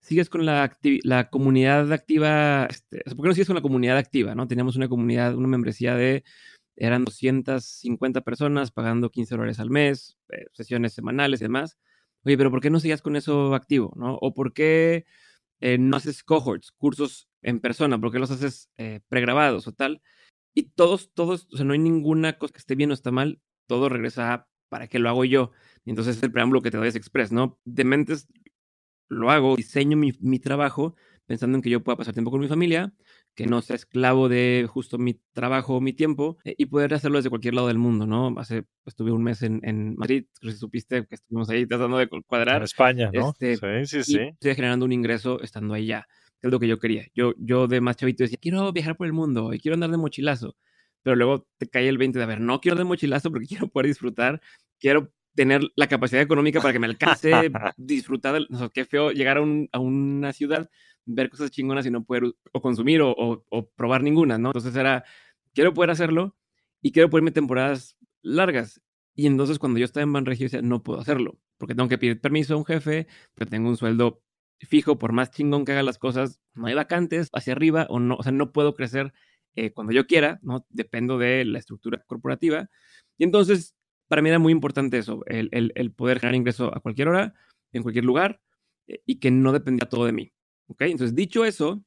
sigues 0.00 0.28
con 0.28 0.44
la, 0.44 0.76
la 1.02 1.30
comunidad 1.30 1.90
activa? 1.92 2.66
Este, 2.66 3.02
¿Por 3.04 3.22
qué 3.22 3.28
no 3.28 3.34
sigues 3.34 3.46
con 3.46 3.56
la 3.56 3.62
comunidad 3.62 3.96
activa? 3.96 4.34
¿no? 4.34 4.46
Teníamos 4.48 4.76
una 4.76 4.88
comunidad, 4.88 5.34
una 5.34 5.48
membresía 5.48 5.94
de 5.94 6.24
eran 6.76 7.04
250 7.04 8.20
personas 8.22 8.70
pagando 8.72 9.10
15 9.10 9.34
dólares 9.36 9.60
al 9.60 9.70
mes, 9.70 10.18
eh, 10.30 10.46
sesiones 10.52 10.92
semanales 10.92 11.40
y 11.40 11.44
demás 11.44 11.78
oye, 12.24 12.36
pero 12.36 12.50
¿por 12.50 12.60
qué 12.60 12.70
no 12.70 12.80
sigas 12.80 13.02
con 13.02 13.16
eso 13.16 13.54
activo? 13.54 13.92
¿no? 13.96 14.16
¿O 14.20 14.34
por 14.34 14.52
qué 14.52 15.06
eh, 15.60 15.78
no 15.78 15.96
haces 15.96 16.22
cohorts, 16.22 16.72
cursos 16.72 17.28
en 17.42 17.60
persona? 17.60 18.00
¿Por 18.00 18.12
qué 18.12 18.18
los 18.18 18.30
haces 18.30 18.70
eh, 18.76 19.00
pregrabados 19.08 19.66
o 19.68 19.72
tal? 19.72 20.02
Y 20.54 20.70
todos, 20.70 21.12
todos, 21.14 21.48
o 21.52 21.56
sea, 21.56 21.64
no 21.66 21.72
hay 21.72 21.78
ninguna 21.80 22.38
cosa 22.38 22.52
que 22.52 22.58
esté 22.58 22.74
bien 22.74 22.90
o 22.90 22.94
está 22.94 23.10
mal, 23.10 23.40
todo 23.66 23.88
regresa 23.88 24.32
a 24.32 24.48
para 24.68 24.88
qué 24.88 24.98
lo 24.98 25.08
hago 25.08 25.24
yo. 25.24 25.52
Y 25.84 25.90
entonces 25.90 26.16
es 26.16 26.22
el 26.22 26.32
preámbulo 26.32 26.62
que 26.62 26.70
te 26.70 26.78
doy 26.78 26.88
es 26.88 26.96
Express, 26.96 27.32
¿no? 27.32 27.58
De 27.64 27.84
mentes 27.84 28.28
lo 29.08 29.30
hago, 29.30 29.56
diseño 29.56 29.96
mi, 29.96 30.12
mi 30.20 30.38
trabajo, 30.38 30.96
pensando 31.26 31.56
en 31.56 31.62
que 31.62 31.70
yo 31.70 31.82
pueda 31.82 31.96
pasar 31.96 32.14
tiempo 32.14 32.30
con 32.30 32.40
mi 32.40 32.48
familia, 32.48 32.92
que 33.34 33.46
no 33.46 33.62
sea 33.62 33.76
esclavo 33.76 34.28
de 34.28 34.66
justo 34.68 34.98
mi 34.98 35.20
trabajo 35.32 35.76
o 35.76 35.80
mi 35.80 35.92
tiempo 35.92 36.38
eh, 36.44 36.54
y 36.56 36.66
poder 36.66 36.94
hacerlo 36.94 37.18
desde 37.18 37.30
cualquier 37.30 37.54
lado 37.54 37.68
del 37.68 37.78
mundo, 37.78 38.06
¿no? 38.06 38.34
Hace, 38.38 38.64
estuve 38.86 39.12
un 39.12 39.22
mes 39.22 39.42
en, 39.42 39.60
en 39.64 39.96
Madrid, 39.96 40.26
creo 40.40 40.52
que 40.52 40.58
supiste 40.58 41.06
que 41.06 41.14
estuvimos 41.16 41.48
ahí 41.50 41.66
tratando 41.66 41.98
de 41.98 42.08
cuadrar. 42.26 42.58
En 42.58 42.62
España, 42.62 43.10
¿no? 43.12 43.30
Este, 43.30 43.56
sí, 43.56 44.02
sí, 44.02 44.04
sí. 44.04 44.18
Estoy 44.18 44.54
generando 44.54 44.84
un 44.84 44.92
ingreso 44.92 45.40
estando 45.42 45.74
ahí 45.74 45.86
ya, 45.86 46.06
que 46.40 46.46
es 46.46 46.52
lo 46.52 46.60
que 46.60 46.68
yo 46.68 46.78
quería. 46.78 47.06
Yo, 47.14 47.34
yo 47.38 47.66
de 47.66 47.80
más 47.80 47.96
chavito 47.96 48.22
decía, 48.24 48.38
quiero 48.40 48.72
viajar 48.72 48.96
por 48.96 49.06
el 49.06 49.12
mundo 49.12 49.52
y 49.52 49.58
quiero 49.58 49.74
andar 49.74 49.90
de 49.90 49.96
mochilazo, 49.96 50.56
pero 51.02 51.16
luego 51.16 51.46
te 51.58 51.68
cae 51.68 51.88
el 51.88 51.98
20 51.98 52.18
de, 52.18 52.24
a 52.24 52.28
ver, 52.28 52.40
no 52.40 52.60
quiero 52.60 52.76
de 52.78 52.84
mochilazo 52.84 53.30
porque 53.30 53.46
quiero 53.48 53.68
poder 53.68 53.88
disfrutar, 53.88 54.40
quiero 54.78 55.12
tener 55.34 55.62
la 55.74 55.88
capacidad 55.88 56.22
económica 56.22 56.60
para 56.60 56.72
que 56.72 56.78
me 56.78 56.86
alcance 56.86 57.32
disfrutar, 57.76 58.40
o 58.48 58.56
sea, 58.56 58.68
qué 58.72 58.84
feo 58.84 59.10
llegar 59.10 59.38
a, 59.38 59.40
un, 59.40 59.68
a 59.72 59.80
una 59.80 60.32
ciudad 60.32 60.70
ver 61.06 61.30
cosas 61.30 61.50
chingonas 61.50 61.86
y 61.86 61.90
no 61.90 62.04
poder 62.04 62.34
o 62.52 62.60
consumir 62.60 63.00
o, 63.02 63.44
probar 63.76 64.02
ninguna, 64.02 64.38
¿no? 64.38 64.48
Entonces 64.50 64.74
era, 64.76 65.04
quiero 65.52 65.74
poder 65.74 65.90
hacerlo 65.90 66.36
y 66.82 66.92
quiero 66.92 67.10
poderme 67.10 67.30
temporadas 67.30 67.96
largas. 68.22 68.80
Y 69.14 69.26
entonces 69.26 69.58
cuando 69.58 69.78
yo 69.78 69.84
estaba 69.84 70.02
en 70.02 70.12
Banregio 70.12 70.46
decía, 70.46 70.62
no 70.62 70.82
puedo 70.82 71.00
hacerlo, 71.00 71.38
porque 71.58 71.74
tengo 71.74 71.88
que 71.88 71.98
pedir 71.98 72.20
permiso 72.20 72.54
a 72.54 72.56
un 72.56 72.64
jefe, 72.64 73.06
pero 73.34 73.48
tengo 73.48 73.68
un 73.68 73.76
sueldo 73.76 74.22
fijo, 74.60 74.98
por 74.98 75.12
más 75.12 75.30
chingón 75.30 75.64
que 75.64 75.72
haga 75.72 75.82
las 75.82 75.98
cosas, 75.98 76.40
no 76.54 76.66
hay 76.66 76.74
vacantes 76.74 77.28
hacia 77.32 77.52
arriba 77.52 77.86
o 77.90 78.00
no, 78.00 78.16
o 78.16 78.22
sea, 78.22 78.32
no 78.32 78.52
puedo 78.52 78.74
crecer 78.74 79.12
eh, 79.56 79.72
cuando 79.72 79.92
yo 79.92 80.06
quiera, 80.06 80.38
¿no? 80.42 80.66
Dependo 80.70 81.18
de 81.18 81.44
la 81.44 81.58
estructura 81.58 82.02
corporativa. 82.06 82.70
Y 83.18 83.24
entonces, 83.24 83.76
para 84.08 84.22
mí 84.22 84.30
era 84.30 84.38
muy 84.38 84.52
importante 84.52 84.98
eso, 84.98 85.22
el 85.26 85.92
poder 85.92 86.18
generar 86.18 86.36
ingreso 86.36 86.74
a 86.74 86.80
cualquier 86.80 87.08
hora, 87.08 87.34
en 87.72 87.82
cualquier 87.82 88.04
lugar, 88.04 88.40
eh, 88.86 89.00
y 89.06 89.16
que 89.18 89.30
no 89.30 89.52
dependía 89.52 89.88
todo 89.88 90.06
de 90.06 90.12
mí. 90.12 90.32
¿Ok? 90.66 90.82
Entonces, 90.82 91.14
dicho 91.14 91.44
eso, 91.44 91.82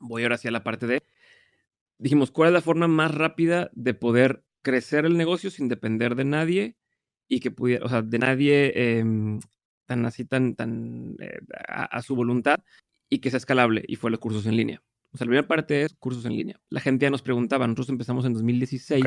voy 0.00 0.22
ahora 0.22 0.36
hacia 0.36 0.50
la 0.50 0.64
parte 0.64 0.86
de, 0.86 1.02
dijimos, 1.98 2.30
¿cuál 2.30 2.48
es 2.48 2.54
la 2.54 2.60
forma 2.60 2.88
más 2.88 3.14
rápida 3.14 3.70
de 3.74 3.94
poder 3.94 4.44
crecer 4.62 5.04
el 5.04 5.16
negocio 5.16 5.50
sin 5.50 5.68
depender 5.68 6.14
de 6.14 6.24
nadie 6.24 6.76
y 7.28 7.40
que 7.40 7.50
pudiera, 7.50 7.84
o 7.84 7.88
sea, 7.88 8.02
de 8.02 8.18
nadie 8.18 8.98
em, 8.98 9.40
tan 9.86 10.06
así, 10.06 10.24
tan, 10.24 10.54
tan 10.54 11.16
eh, 11.20 11.38
a, 11.68 12.02
su 12.02 12.16
voluntad 12.16 12.60
y 13.08 13.18
que 13.18 13.30
sea 13.30 13.38
escalable? 13.38 13.84
Y 13.86 13.96
fue 13.96 14.10
los 14.10 14.20
cursos 14.20 14.46
en 14.46 14.56
línea. 14.56 14.82
O 15.12 15.16
sea, 15.16 15.26
la 15.26 15.30
primera 15.30 15.48
parte 15.48 15.82
es 15.82 15.94
cursos 15.94 16.24
en 16.24 16.36
línea. 16.36 16.60
La 16.70 16.80
gente 16.80 17.04
ya 17.04 17.10
nos 17.10 17.22
preguntaba, 17.22 17.66
nosotros 17.66 17.90
empezamos 17.90 18.24
en 18.24 18.32
2016 18.34 19.04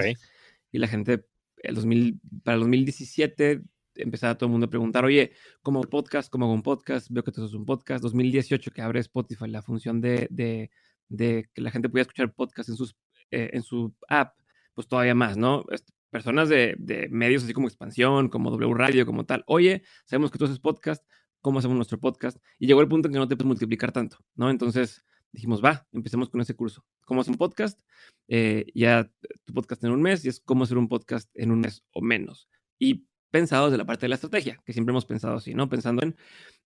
y 0.71 0.77
la 0.77 0.87
gente, 0.87 1.25
el 1.57 1.75
2000, 1.75 2.19
para 2.43 2.55
el 2.55 2.61
2017 2.61 3.61
empezaba 3.97 4.37
todo 4.37 4.47
el 4.47 4.51
mundo 4.51 4.67
a 4.67 4.69
preguntar, 4.69 5.05
oye, 5.05 5.33
¿cómo 5.61 5.81
podcast? 5.81 6.29
¿Cómo 6.29 6.45
hago 6.45 6.53
un 6.53 6.63
podcast? 6.63 7.07
Veo 7.09 7.23
que 7.23 7.31
tú 7.31 7.41
haces 7.43 7.53
un 7.53 7.65
podcast. 7.65 8.01
2018 8.01 8.71
que 8.71 8.81
abre 8.81 8.99
Spotify 8.99 9.47
la 9.47 9.61
función 9.61 10.01
de, 10.01 10.27
de, 10.29 10.71
de 11.09 11.49
que 11.53 11.61
la 11.61 11.71
gente 11.71 11.89
pudiera 11.89 12.03
escuchar 12.03 12.33
podcast 12.33 12.69
en, 12.69 12.75
sus, 12.75 12.95
eh, 13.31 13.49
en 13.53 13.63
su 13.63 13.93
app, 14.07 14.37
pues 14.73 14.87
todavía 14.87 15.15
más, 15.15 15.37
¿no? 15.37 15.65
Personas 16.09 16.49
de, 16.49 16.75
de, 16.79 17.09
medios 17.09 17.43
así 17.43 17.53
como 17.53 17.67
Expansión, 17.67 18.29
como 18.29 18.49
W 18.51 18.73
Radio, 18.73 19.05
como 19.05 19.25
tal. 19.25 19.43
Oye, 19.47 19.83
sabemos 20.05 20.31
que 20.31 20.37
tú 20.37 20.45
haces 20.45 20.59
podcast, 20.59 21.03
¿cómo 21.41 21.59
hacemos 21.59 21.75
nuestro 21.75 21.99
podcast? 21.99 22.37
Y 22.59 22.67
llegó 22.67 22.81
el 22.81 22.87
punto 22.87 23.07
en 23.07 23.13
que 23.13 23.19
no 23.19 23.27
te 23.27 23.35
puedes 23.35 23.47
multiplicar 23.47 23.91
tanto, 23.91 24.17
¿no? 24.35 24.49
Entonces 24.49 25.03
dijimos, 25.31 25.63
va, 25.63 25.85
empecemos 25.91 26.29
con 26.29 26.41
ese 26.41 26.55
curso. 26.55 26.85
¿Cómo 27.05 27.21
hacer 27.21 27.31
un 27.31 27.37
podcast? 27.37 27.79
Eh, 28.27 28.65
ya 28.73 29.11
tu 29.45 29.53
podcast 29.53 29.83
en 29.83 29.91
un 29.91 30.01
mes 30.01 30.25
y 30.25 30.29
es 30.29 30.39
cómo 30.39 30.63
hacer 30.63 30.77
un 30.77 30.87
podcast 30.87 31.29
en 31.35 31.51
un 31.51 31.61
mes 31.61 31.83
o 31.91 32.01
menos. 32.01 32.49
Y 32.79 33.07
pensados 33.31 33.71
de 33.71 33.77
la 33.77 33.85
parte 33.85 34.05
de 34.05 34.09
la 34.09 34.15
estrategia, 34.15 34.59
que 34.65 34.73
siempre 34.73 34.91
hemos 34.91 35.05
pensado 35.05 35.37
así, 35.37 35.53
¿no? 35.53 35.69
Pensando 35.69 36.03
en, 36.03 36.15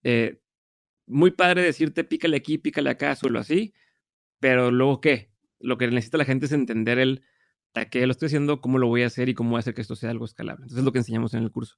eh, 0.03 0.39
muy 1.07 1.31
padre 1.31 1.63
decirte 1.63 2.03
pícale 2.03 2.37
aquí, 2.37 2.57
pícale 2.57 2.89
acá, 2.89 3.15
suelo 3.15 3.39
así, 3.39 3.73
pero 4.39 4.71
luego 4.71 5.01
qué? 5.01 5.31
Lo 5.59 5.77
que 5.77 5.87
necesita 5.87 6.17
la 6.17 6.25
gente 6.25 6.45
es 6.45 6.51
entender 6.51 6.99
el 6.99 7.23
a 7.73 7.85
qué 7.85 8.05
lo 8.05 8.11
estoy 8.11 8.27
haciendo, 8.27 8.59
cómo 8.61 8.77
lo 8.79 8.87
voy 8.87 9.03
a 9.03 9.07
hacer 9.07 9.29
y 9.29 9.33
cómo 9.33 9.57
hacer 9.57 9.73
que 9.73 9.81
esto 9.81 9.95
sea 9.95 10.09
algo 10.09 10.25
escalable. 10.25 10.63
Entonces 10.63 10.79
es 10.79 10.85
lo 10.85 10.91
que 10.91 10.99
enseñamos 10.99 11.33
en 11.33 11.43
el 11.43 11.51
curso. 11.51 11.77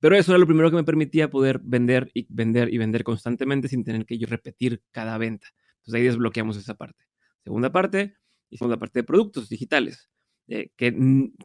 Pero 0.00 0.16
eso 0.16 0.32
era 0.32 0.38
lo 0.38 0.46
primero 0.46 0.70
que 0.70 0.76
me 0.76 0.84
permitía 0.84 1.30
poder 1.30 1.60
vender 1.62 2.10
y 2.14 2.26
vender 2.28 2.72
y 2.72 2.78
vender 2.78 3.04
constantemente 3.04 3.68
sin 3.68 3.84
tener 3.84 4.06
que 4.06 4.18
yo 4.18 4.26
repetir 4.28 4.82
cada 4.92 5.18
venta. 5.18 5.48
Entonces 5.78 5.94
ahí 5.94 6.02
desbloqueamos 6.04 6.56
esa 6.56 6.74
parte. 6.74 7.04
Segunda 7.42 7.72
parte, 7.72 8.16
y 8.50 8.56
segunda 8.56 8.78
parte 8.78 9.00
de 9.00 9.04
productos 9.04 9.48
digitales. 9.48 10.08
Eh, 10.46 10.68
que, 10.76 10.94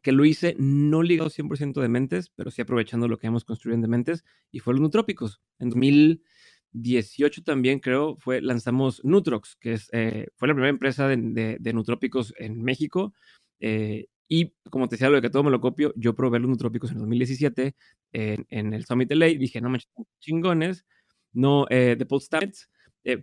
que, 0.04 0.12
lo 0.12 0.26
hice 0.26 0.56
no 0.60 1.04
ligado 1.04 1.30
100% 1.30 1.80
de 1.80 1.88
mentes, 1.88 2.32
pero 2.36 2.52
sí 2.52 2.62
aprovechando 2.62 3.08
lo 3.08 3.18
que 3.18 3.28
hemos 3.28 3.46
construido 3.46 3.76
en 3.76 3.82
Dementes, 3.82 4.26
y 4.52 4.60
fue 4.60 4.74
los 4.74 4.82
Nutrópicos. 4.82 5.42
En 5.58 5.70
2018 5.70 7.44
también, 7.44 7.80
creo, 7.80 8.18
fue, 8.18 8.42
lanzamos 8.42 9.02
Nutrox, 9.06 9.56
que 9.56 9.74
es, 9.74 9.90
eh, 9.94 10.28
fue 10.36 10.50
la 10.50 10.54
primera 10.54 10.70
empresa 10.70 11.08
de, 11.08 11.16
de, 11.18 11.58
de 11.60 11.74
Nutrópicos 11.74 12.34
en 12.38 12.62
México. 12.62 13.14
Eh, 13.62 14.08
y 14.28 14.54
como 14.70 14.90
te 14.90 14.96
decía, 14.96 15.10
lo 15.10 15.16
de 15.16 15.22
que 15.22 15.30
todo 15.30 15.44
me 15.44 15.52
lo 15.52 15.62
copio, 15.62 15.94
yo 15.96 16.14
probé 16.14 16.40
los 16.40 16.50
Nutrópicos 16.50 16.92
en 16.92 17.00
2017 17.00 17.76
en, 18.12 18.46
en 18.50 18.74
el 18.74 18.86
Summit 18.86 19.12
LA, 19.12 19.28
dije, 19.28 19.62
no 19.62 19.70
me 19.70 19.80
chingones, 20.20 20.86
no, 21.32 21.66
de 21.70 22.06
Paul 22.06 22.22
Stamets. 22.22 22.70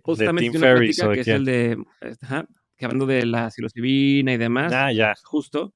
Paul 0.03 0.17
Stamets 0.17 0.51
que 1.13 1.19
es 1.19 1.27
el 1.27 1.45
de, 1.45 1.77
ajá, 2.21 2.47
que 2.77 2.85
hablando 2.85 3.05
de 3.05 3.25
la 3.25 3.49
psilocibina 3.49 4.33
y 4.33 4.37
demás. 4.37 4.71
Ah, 4.73 4.91
ya. 4.91 5.13
Justo. 5.23 5.73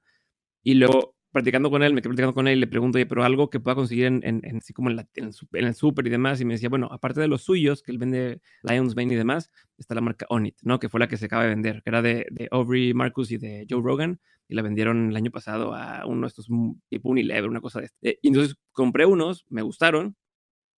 Y 0.62 0.74
luego, 0.74 1.16
practicando 1.32 1.70
con 1.70 1.82
él, 1.82 1.94
me 1.94 2.00
quedé 2.00 2.10
practicando 2.10 2.34
con 2.34 2.46
él 2.46 2.58
y 2.58 2.60
le 2.60 2.66
pregunto, 2.66 2.96
oye, 2.96 3.06
pero 3.06 3.24
algo 3.24 3.50
que 3.50 3.58
pueda 3.58 3.74
conseguir 3.74 4.04
en, 4.04 4.20
en, 4.22 4.56
así 4.56 4.72
como 4.72 4.90
en, 4.90 4.96
la, 4.96 5.08
en, 5.14 5.26
el 5.52 5.74
súper 5.74 6.06
y 6.06 6.10
demás. 6.10 6.40
Y 6.40 6.44
me 6.44 6.54
decía, 6.54 6.68
bueno, 6.68 6.88
aparte 6.92 7.20
de 7.20 7.28
los 7.28 7.42
suyos, 7.42 7.82
que 7.82 7.90
él 7.90 7.98
vende 7.98 8.40
Lions 8.62 8.94
Bane 8.94 9.14
y 9.14 9.16
demás, 9.16 9.50
está 9.78 9.94
la 9.94 10.02
marca 10.02 10.26
Onit, 10.28 10.56
¿no? 10.62 10.78
Que 10.78 10.88
fue 10.88 11.00
la 11.00 11.08
que 11.08 11.16
se 11.16 11.26
acaba 11.26 11.42
de 11.42 11.48
vender, 11.48 11.82
que 11.82 11.90
era 11.90 12.02
de, 12.02 12.26
de 12.30 12.48
Aubrey 12.50 12.94
Marcus 12.94 13.30
y 13.32 13.38
de 13.38 13.66
Joe 13.68 13.82
Rogan. 13.82 14.20
Y 14.48 14.54
la 14.54 14.62
vendieron 14.62 15.08
el 15.10 15.16
año 15.16 15.30
pasado 15.30 15.74
a 15.74 16.04
uno 16.06 16.22
de 16.22 16.26
estos 16.28 16.46
tipo 16.88 17.08
Unilever, 17.08 17.48
una 17.48 17.60
cosa 17.60 17.80
de 17.80 17.86
este. 17.86 18.18
Y 18.20 18.28
entonces 18.28 18.56
compré 18.72 19.06
unos, 19.06 19.46
me 19.48 19.62
gustaron. 19.62 20.16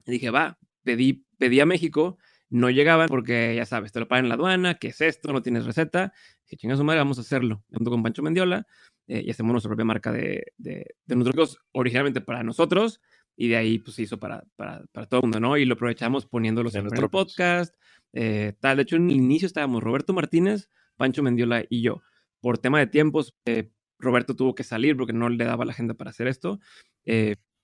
Y 0.06 0.12
dije, 0.12 0.30
va, 0.30 0.58
pedí, 0.84 1.24
pedí 1.38 1.60
a 1.60 1.66
México 1.66 2.18
no 2.54 2.70
llegaban 2.70 3.08
porque, 3.08 3.52
ya 3.56 3.66
sabes, 3.66 3.90
te 3.90 3.98
lo 3.98 4.06
pagan 4.06 4.26
en 4.26 4.28
la 4.28 4.36
aduana, 4.36 4.74
¿qué 4.74 4.88
es 4.88 5.00
esto? 5.00 5.32
No 5.32 5.42
tienes 5.42 5.66
receta. 5.66 6.12
Dije, 6.44 6.56
chinga 6.56 6.76
su 6.76 6.84
madre, 6.84 7.00
vamos 7.00 7.18
a 7.18 7.22
hacerlo. 7.22 7.64
Junto 7.72 7.90
con 7.90 8.04
Pancho 8.04 8.22
Mendiola 8.22 8.64
eh, 9.08 9.24
y 9.26 9.30
hacemos 9.30 9.50
nuestra 9.50 9.70
propia 9.70 9.84
marca 9.84 10.12
de, 10.12 10.52
de, 10.56 10.86
de 11.04 11.48
originalmente 11.72 12.20
para 12.20 12.44
nosotros 12.44 13.00
y 13.34 13.48
de 13.48 13.56
ahí 13.56 13.80
pues 13.80 13.96
se 13.96 14.02
hizo 14.02 14.20
para, 14.20 14.44
para, 14.54 14.84
para 14.92 15.08
todo 15.08 15.18
el 15.18 15.22
mundo, 15.22 15.40
¿no? 15.40 15.56
Y 15.56 15.64
lo 15.64 15.74
aprovechamos 15.74 16.26
poniéndolos 16.26 16.76
en 16.76 16.84
nuestro 16.84 17.10
podcast, 17.10 17.74
eh, 18.12 18.52
tal. 18.60 18.76
De 18.76 18.84
hecho, 18.84 18.94
en 18.94 19.10
el 19.10 19.16
inicio 19.16 19.46
estábamos 19.46 19.82
Roberto 19.82 20.12
Martínez, 20.12 20.70
Pancho 20.96 21.24
Mendiola 21.24 21.64
y 21.68 21.82
yo. 21.82 22.02
Por 22.38 22.58
tema 22.58 22.78
de 22.78 22.86
tiempos, 22.86 23.34
eh, 23.46 23.72
Roberto 23.98 24.36
tuvo 24.36 24.54
que 24.54 24.62
salir 24.62 24.96
porque 24.96 25.12
no 25.12 25.28
le 25.28 25.44
daba 25.44 25.64
la 25.64 25.72
agenda 25.72 25.94
para 25.94 26.10
hacer 26.10 26.28
esto, 26.28 26.60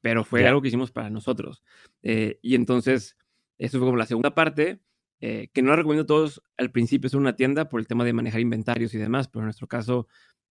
pero 0.01 0.25
fue 0.25 0.49
algo 0.49 0.61
que 0.63 0.69
hicimos 0.69 0.91
para 0.91 1.11
nosotros. 1.11 1.63
y 2.03 2.55
entonces 2.57 3.17
eso 3.61 3.79
fue 3.79 3.87
como 3.87 3.99
la 3.99 4.07
segunda 4.07 4.35
parte, 4.35 4.81
eh, 5.21 5.49
que 5.53 5.61
no 5.61 5.71
la 5.71 5.77
recomiendo 5.77 6.05
a 6.05 6.07
todos 6.07 6.43
al 6.57 6.73
principio 6.73 7.07
es 7.07 7.15
una 7.15 7.37
tienda 7.37 7.69
por 7.69 7.79
el 7.79 7.87
tema 7.87 8.05
de 8.05 8.15
manejar 8.15 8.41
inventarios 8.41 8.95
y 8.95 8.99
demás, 8.99 9.29
pero 9.29 9.43
en 9.43 9.47
nuestro 9.47 9.69
caso 9.69 10.09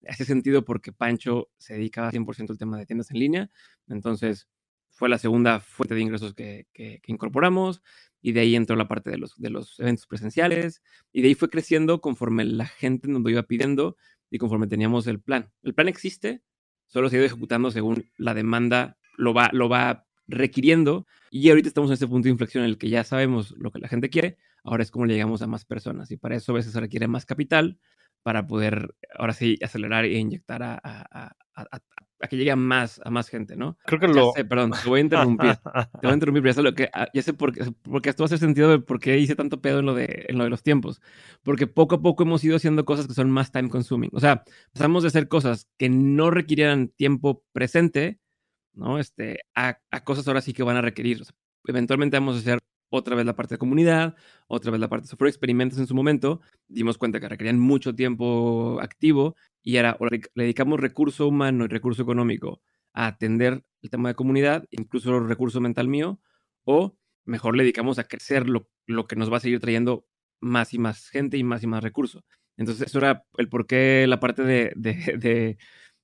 hace 0.07 0.27
sentido 0.27 0.65
porque 0.65 0.93
Pancho 0.93 1.51
se 1.57 1.75
dedicaba 1.75 2.13
100% 2.13 2.51
al 2.51 2.59
tema 2.59 2.77
de 2.77 2.85
tiendas 2.85 3.11
en 3.11 3.19
línea. 3.19 3.51
Entonces 3.89 4.47
fue 4.91 5.09
la 5.09 5.17
segunda 5.17 5.61
fuente 5.61 5.95
de 5.95 6.03
ingresos 6.03 6.35
que, 6.35 6.67
que, 6.75 7.01
incorporamos 7.07 7.83
y 8.21 8.33
de 8.33 8.41
ahí 8.41 8.57
entró 8.57 8.77
la 8.77 8.89
parte 8.89 9.11
de 9.11 9.17
los, 9.17 9.37
de 9.39 9.49
los 9.49 9.81
eventos 9.81 10.07
presenciales 10.07 10.83
y 11.11 11.23
de 11.23 11.29
ahí 11.29 11.35
fue 11.35 11.49
creciendo 11.49 12.03
conforme 12.03 12.45
la 12.45 12.67
gente 12.67 13.09
nos 13.09 13.23
lo 13.23 13.31
iba 13.31 13.43
pidiendo 13.45 13.97
y 14.31 14.37
conforme 14.37 14.67
teníamos 14.67 15.07
el 15.07 15.21
plan. 15.21 15.51
El 15.63 15.75
plan 15.75 15.89
existe, 15.89 16.43
solo 16.87 17.09
se 17.09 17.17
ha 17.17 17.19
ido 17.21 17.27
ejecutando 17.27 17.71
según 17.71 18.11
la 18.19 18.35
demanda 18.35 18.99
lo 19.17 19.33
va, 19.35 19.51
lo 19.53 19.69
va 19.69 20.08
requiriendo. 20.29 21.07
Y 21.31 21.49
ahorita 21.51 21.69
estamos 21.69 21.91
en 21.91 21.95
este 21.95 22.07
punto 22.07 22.27
de 22.27 22.31
inflexión 22.31 22.65
en 22.65 22.71
el 22.71 22.79
que 22.79 22.89
ya 22.89 23.05
sabemos 23.05 23.55
lo 23.59 23.71
que 23.71 23.81
la 23.81 23.89
gente 23.89 24.11
quiere, 24.11 24.37
ahora 24.63 24.83
es 24.83 24.91
como 24.91 25.07
le 25.07 25.15
llegamos 25.15 25.43
a 25.43 25.47
más 25.47 25.65
personas. 25.65 26.11
Y 26.11 26.17
para 26.17 26.37
eso 26.37 26.53
a 26.53 26.57
veces 26.57 26.73
se 26.73 26.81
requiere 26.81 27.09
más 27.09 27.27
capital 27.27 27.79
para 28.23 28.47
poder, 28.47 28.95
ahora 29.17 29.33
sí, 29.33 29.59
acelerar 29.63 30.05
e 30.05 30.19
inyectar 30.19 30.63
a, 30.63 30.81
a, 30.83 31.33
a, 31.55 31.81
a 32.21 32.27
que 32.29 32.37
llegue 32.37 32.51
a 32.51 32.57
más, 32.57 33.01
a 33.05 33.11
más 33.11 33.29
gente, 33.29 33.57
¿no? 33.57 33.79
Creo 33.87 34.01
que 34.01 34.09
lo... 34.09 34.33
Sé, 34.33 34.45
perdón, 34.45 34.73
te 34.83 34.89
voy 34.89 35.01
a 35.01 35.03
interrumpir. 35.03 35.55
te 35.57 36.01
voy 36.03 36.11
a 36.11 36.15
interrumpir, 36.15 36.43
pero 36.43 36.51
ya 36.51 36.55
sé, 36.55 36.63
lo 36.63 36.75
que, 36.75 36.91
ah, 36.93 37.09
ya 37.15 37.23
sé 37.23 37.33
por 37.33 37.53
porque 37.83 38.11
esto 38.11 38.25
hace 38.25 38.39
sentido 38.39 38.71
de 38.71 38.81
por 38.81 38.99
qué 38.99 39.19
hice 39.19 39.37
tanto 39.37 39.61
pedo 39.61 39.79
en 39.79 39.87
lo, 39.87 39.95
de, 39.95 40.27
en 40.29 40.37
lo 40.37 40.45
de 40.45 40.51
los 40.51 40.63
tiempos. 40.63 41.01
Porque 41.43 41.67
poco 41.67 41.97
a 41.97 42.03
poco 42.03 42.25
hemos 42.25 42.43
ido 42.43 42.57
haciendo 42.57 42.85
cosas 42.85 43.07
que 43.07 43.15
son 43.15 43.31
más 43.31 43.53
time 43.53 43.69
consuming. 43.69 44.11
O 44.13 44.21
sea, 44.21 44.45
pasamos 44.73 45.05
de 45.05 45.09
hacer 45.09 45.29
cosas 45.29 45.69
que 45.79 45.89
no 45.89 46.31
requirieran 46.31 46.89
tiempo 46.89 47.45
presente 47.53 48.19
¿no? 48.79 48.99
Este, 48.99 49.41
a, 49.55 49.79
cosas 50.05 50.27
ahora 50.29 50.41
sí 50.41 50.53
que 50.53 50.63
van 50.63 50.77
a 50.77 50.83
requerir. 50.83 51.23
eventualmente 51.67 52.17
vamos 52.17 52.37
a 52.37 52.39
hacer 52.41 52.59
otra 52.91 53.17
vez 53.17 53.27
la 53.27 53.37
parte 53.37 53.55
de 53.55 53.59
comunidad, 53.59 54.17
otra 54.47 54.71
vez 54.71 54.81
la 54.81 54.89
parte 54.89 55.05
de 55.05 55.09
software 55.11 55.29
experimentos 55.29 55.79
en 55.79 55.87
su 55.87 55.95
momento, 55.95 56.41
dimos 56.69 56.97
cuenta 56.97 57.21
que 57.21 57.29
requerían 57.29 57.59
mucho 57.59 57.95
tiempo 57.95 58.79
activo 58.81 59.37
y 59.63 59.77
ahora 59.77 59.99
le 60.35 60.45
dedicamos 60.45 60.81
recurso 60.81 61.29
humano 61.29 61.65
y 61.65 61.69
recurso 61.69 62.03
económico 62.03 62.63
a 62.95 63.07
atender 63.09 63.65
el 63.83 63.91
tema 63.91 64.09
de 64.09 64.15
comunidad, 64.15 64.65
incluso 64.71 65.21
recurso 65.21 65.61
mental 65.61 65.89
mío, 65.89 66.21
o 66.65 66.97
mejor 67.27 67.57
le 67.57 67.65
dedicamos 67.65 67.99
a 67.99 68.05
crecer 68.05 68.49
lo, 68.49 68.71
lo 68.87 69.07
que 69.07 69.17
nos 69.17 69.31
va 69.31 69.37
a 69.37 69.41
seguir 69.41 69.61
trayendo 69.61 70.07
más 70.41 70.73
y 70.73 70.79
más 70.79 71.09
gente 71.11 71.37
y 71.37 71.45
más 71.45 71.63
y 71.63 71.67
más 71.67 71.83
recursos. 71.83 72.25
Entonces, 72.59 72.89
eso 72.89 72.99
era 72.99 73.25
el 73.39 73.49
por 73.49 73.67
qué 73.67 74.07
la 74.09 74.21
parte 74.21 74.43
de, 74.43 75.59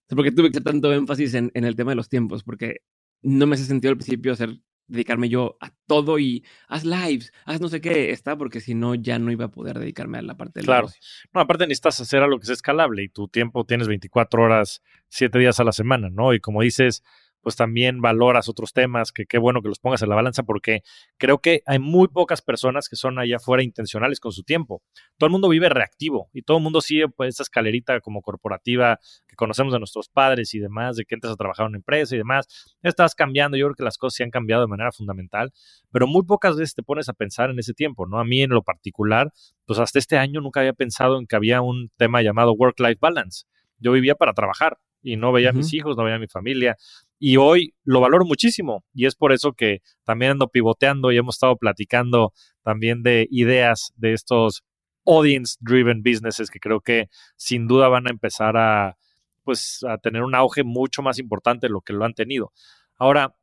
porque 0.08 0.32
tuve 0.32 0.50
que 0.50 0.58
hacer 0.58 0.64
tanto 0.64 0.92
énfasis 0.92 1.34
en, 1.34 1.50
en, 1.54 1.64
el 1.64 1.76
tema 1.76 1.92
de 1.92 1.96
los 1.96 2.08
tiempos, 2.08 2.42
porque 2.42 2.78
no 3.22 3.46
me 3.46 3.54
hace 3.54 3.64
sentido 3.64 3.90
al 3.90 3.96
principio 3.96 4.32
hacer, 4.32 4.58
dedicarme 4.86 5.28
yo 5.28 5.56
a 5.60 5.72
todo 5.86 6.18
y 6.18 6.44
haz 6.68 6.84
lives, 6.84 7.32
haz 7.46 7.60
no 7.60 7.68
sé 7.68 7.80
qué, 7.80 8.10
está, 8.10 8.36
porque 8.36 8.60
si 8.60 8.74
no, 8.74 8.94
ya 8.94 9.18
no 9.18 9.32
iba 9.32 9.46
a 9.46 9.50
poder 9.50 9.78
dedicarme 9.78 10.18
a 10.18 10.22
la 10.22 10.36
parte 10.36 10.60
del 10.60 10.66
Claro. 10.66 10.88
No, 11.32 11.40
aparte 11.40 11.66
necesitas 11.66 12.00
hacer 12.00 12.22
algo 12.22 12.38
que 12.38 12.46
sea 12.46 12.54
escalable 12.54 13.02
y 13.02 13.08
tu 13.08 13.28
tiempo 13.28 13.64
tienes 13.64 13.88
24 13.88 14.42
horas, 14.42 14.82
7 15.08 15.38
días 15.38 15.58
a 15.60 15.64
la 15.64 15.72
semana, 15.72 16.10
¿no? 16.10 16.34
Y 16.34 16.40
como 16.40 16.62
dices, 16.62 17.02
pues 17.44 17.54
también 17.54 18.00
valoras 18.00 18.48
otros 18.48 18.72
temas, 18.72 19.12
que 19.12 19.26
qué 19.26 19.38
bueno 19.38 19.62
que 19.62 19.68
los 19.68 19.78
pongas 19.78 20.02
en 20.02 20.08
la 20.08 20.16
balanza, 20.16 20.42
porque 20.42 20.82
creo 21.18 21.38
que 21.38 21.62
hay 21.66 21.78
muy 21.78 22.08
pocas 22.08 22.42
personas 22.42 22.88
que 22.88 22.96
son 22.96 23.18
allá 23.20 23.36
afuera 23.36 23.62
intencionales 23.62 24.18
con 24.18 24.32
su 24.32 24.42
tiempo. 24.42 24.82
Todo 25.18 25.28
el 25.28 25.30
mundo 25.30 25.48
vive 25.48 25.68
reactivo 25.68 26.30
y 26.32 26.42
todo 26.42 26.56
el 26.56 26.62
mundo 26.62 26.80
sigue 26.80 27.08
pues 27.08 27.34
esa 27.34 27.44
escalerita 27.44 28.00
como 28.00 28.22
corporativa 28.22 28.98
que 29.28 29.36
conocemos 29.36 29.72
de 29.72 29.78
nuestros 29.78 30.08
padres 30.08 30.54
y 30.54 30.58
demás, 30.58 30.96
de 30.96 31.04
que 31.04 31.14
entras 31.14 31.34
a 31.34 31.36
trabajar 31.36 31.66
en 31.66 31.68
una 31.68 31.78
empresa 31.78 32.14
y 32.14 32.18
demás. 32.18 32.46
Estás 32.82 33.14
cambiando, 33.14 33.56
yo 33.56 33.66
creo 33.66 33.76
que 33.76 33.84
las 33.84 33.98
cosas 33.98 34.16
se 34.16 34.24
han 34.24 34.30
cambiado 34.30 34.62
de 34.62 34.68
manera 34.68 34.90
fundamental, 34.90 35.52
pero 35.92 36.06
muy 36.06 36.24
pocas 36.24 36.56
veces 36.56 36.74
te 36.74 36.82
pones 36.82 37.08
a 37.08 37.12
pensar 37.12 37.50
en 37.50 37.58
ese 37.58 37.74
tiempo, 37.74 38.06
¿no? 38.06 38.18
A 38.18 38.24
mí 38.24 38.42
en 38.42 38.50
lo 38.50 38.62
particular, 38.62 39.30
pues 39.66 39.78
hasta 39.78 39.98
este 39.98 40.16
año 40.16 40.40
nunca 40.40 40.60
había 40.60 40.72
pensado 40.72 41.18
en 41.18 41.26
que 41.26 41.36
había 41.36 41.60
un 41.60 41.90
tema 41.96 42.22
llamado 42.22 42.54
work-life 42.54 42.98
balance. 43.00 43.44
Yo 43.78 43.92
vivía 43.92 44.14
para 44.14 44.32
trabajar 44.32 44.78
y 45.04 45.16
no 45.16 45.32
veía 45.32 45.50
a 45.50 45.52
mis 45.52 45.72
hijos, 45.74 45.96
no 45.96 46.04
veía 46.04 46.16
a 46.16 46.18
mi 46.18 46.26
familia. 46.26 46.76
Y 47.18 47.36
hoy 47.36 47.74
lo 47.84 48.00
valoro 48.00 48.24
muchísimo 48.24 48.84
y 48.92 49.06
es 49.06 49.14
por 49.14 49.32
eso 49.32 49.52
que 49.52 49.80
también 50.04 50.32
ando 50.32 50.48
pivoteando 50.48 51.12
y 51.12 51.16
hemos 51.16 51.36
estado 51.36 51.56
platicando 51.56 52.32
también 52.62 53.02
de 53.02 53.26
ideas 53.30 53.92
de 53.96 54.12
estos 54.12 54.62
audience 55.06 55.56
driven 55.60 56.02
businesses 56.02 56.50
que 56.50 56.60
creo 56.60 56.80
que 56.80 57.08
sin 57.36 57.66
duda 57.66 57.88
van 57.88 58.06
a 58.06 58.10
empezar 58.10 58.56
a 58.56 58.96
pues 59.44 59.84
a 59.88 59.98
tener 59.98 60.22
un 60.22 60.34
auge 60.34 60.64
mucho 60.64 61.02
más 61.02 61.18
importante 61.18 61.66
de 61.66 61.72
lo 61.72 61.82
que 61.82 61.92
lo 61.92 62.04
han 62.04 62.14
tenido. 62.14 62.52
Ahora, 62.96 63.36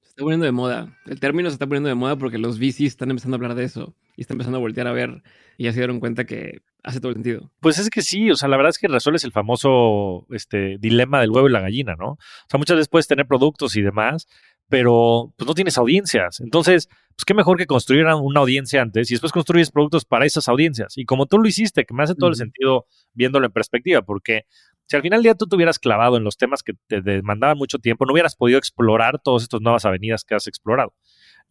se 0.00 0.10
está 0.10 0.22
poniendo 0.22 0.46
de 0.46 0.52
moda. 0.52 0.96
El 1.06 1.18
término 1.18 1.50
se 1.50 1.54
está 1.54 1.66
poniendo 1.66 1.88
de 1.88 1.96
moda 1.96 2.16
porque 2.16 2.38
los 2.38 2.58
VCs 2.58 2.82
están 2.82 3.10
empezando 3.10 3.34
a 3.34 3.38
hablar 3.38 3.54
de 3.56 3.64
eso 3.64 3.94
y 4.16 4.22
están 4.22 4.36
empezando 4.36 4.58
a 4.58 4.60
voltear 4.60 4.86
a 4.86 4.92
ver 4.92 5.22
y 5.58 5.64
ya 5.64 5.72
se 5.72 5.80
dieron 5.80 6.00
cuenta 6.00 6.24
que 6.24 6.62
hace 6.82 7.00
todo 7.00 7.10
el 7.10 7.16
sentido. 7.16 7.50
Pues 7.60 7.78
es 7.78 7.90
que 7.90 8.02
sí, 8.02 8.30
o 8.30 8.36
sea, 8.36 8.48
la 8.48 8.56
verdad 8.56 8.70
es 8.70 8.78
que 8.78 8.88
resuelves 8.88 9.24
el 9.24 9.32
famoso 9.32 10.26
este, 10.30 10.76
dilema 10.78 11.20
del 11.20 11.30
huevo 11.30 11.48
y 11.48 11.52
la 11.52 11.60
gallina, 11.60 11.94
¿no? 11.98 12.12
O 12.12 12.18
sea, 12.48 12.58
muchas 12.58 12.76
veces 12.76 12.88
puedes 12.88 13.06
tener 13.06 13.26
productos 13.26 13.76
y 13.76 13.82
demás, 13.82 14.26
pero 14.68 15.34
pues 15.36 15.46
no 15.46 15.54
tienes 15.54 15.76
audiencias. 15.78 16.40
Entonces, 16.40 16.88
pues 17.10 17.24
qué 17.26 17.34
mejor 17.34 17.58
que 17.58 17.66
construir 17.66 18.06
una 18.06 18.40
audiencia 18.40 18.80
antes 18.80 19.10
y 19.10 19.14
después 19.14 19.32
construyes 19.32 19.70
productos 19.70 20.04
para 20.04 20.24
esas 20.24 20.48
audiencias. 20.48 20.96
Y 20.96 21.04
como 21.04 21.26
tú 21.26 21.38
lo 21.38 21.46
hiciste, 21.46 21.84
que 21.84 21.92
me 21.92 22.04
hace 22.04 22.14
todo 22.14 22.30
el 22.30 22.36
sentido 22.36 22.86
viéndolo 23.12 23.46
en 23.46 23.52
perspectiva, 23.52 24.02
porque 24.02 24.46
si 24.86 24.96
al 24.96 25.02
final 25.02 25.18
del 25.18 25.24
día 25.24 25.34
tú 25.34 25.46
te 25.46 25.56
hubieras 25.56 25.78
clavado 25.78 26.16
en 26.16 26.24
los 26.24 26.36
temas 26.36 26.62
que 26.62 26.72
te 26.88 27.00
demandaban 27.00 27.58
mucho 27.58 27.78
tiempo, 27.78 28.06
no 28.06 28.12
hubieras 28.12 28.36
podido 28.36 28.58
explorar 28.58 29.20
todas 29.22 29.42
estas 29.42 29.60
nuevas 29.60 29.84
avenidas 29.84 30.24
que 30.24 30.34
has 30.34 30.46
explorado. 30.46 30.94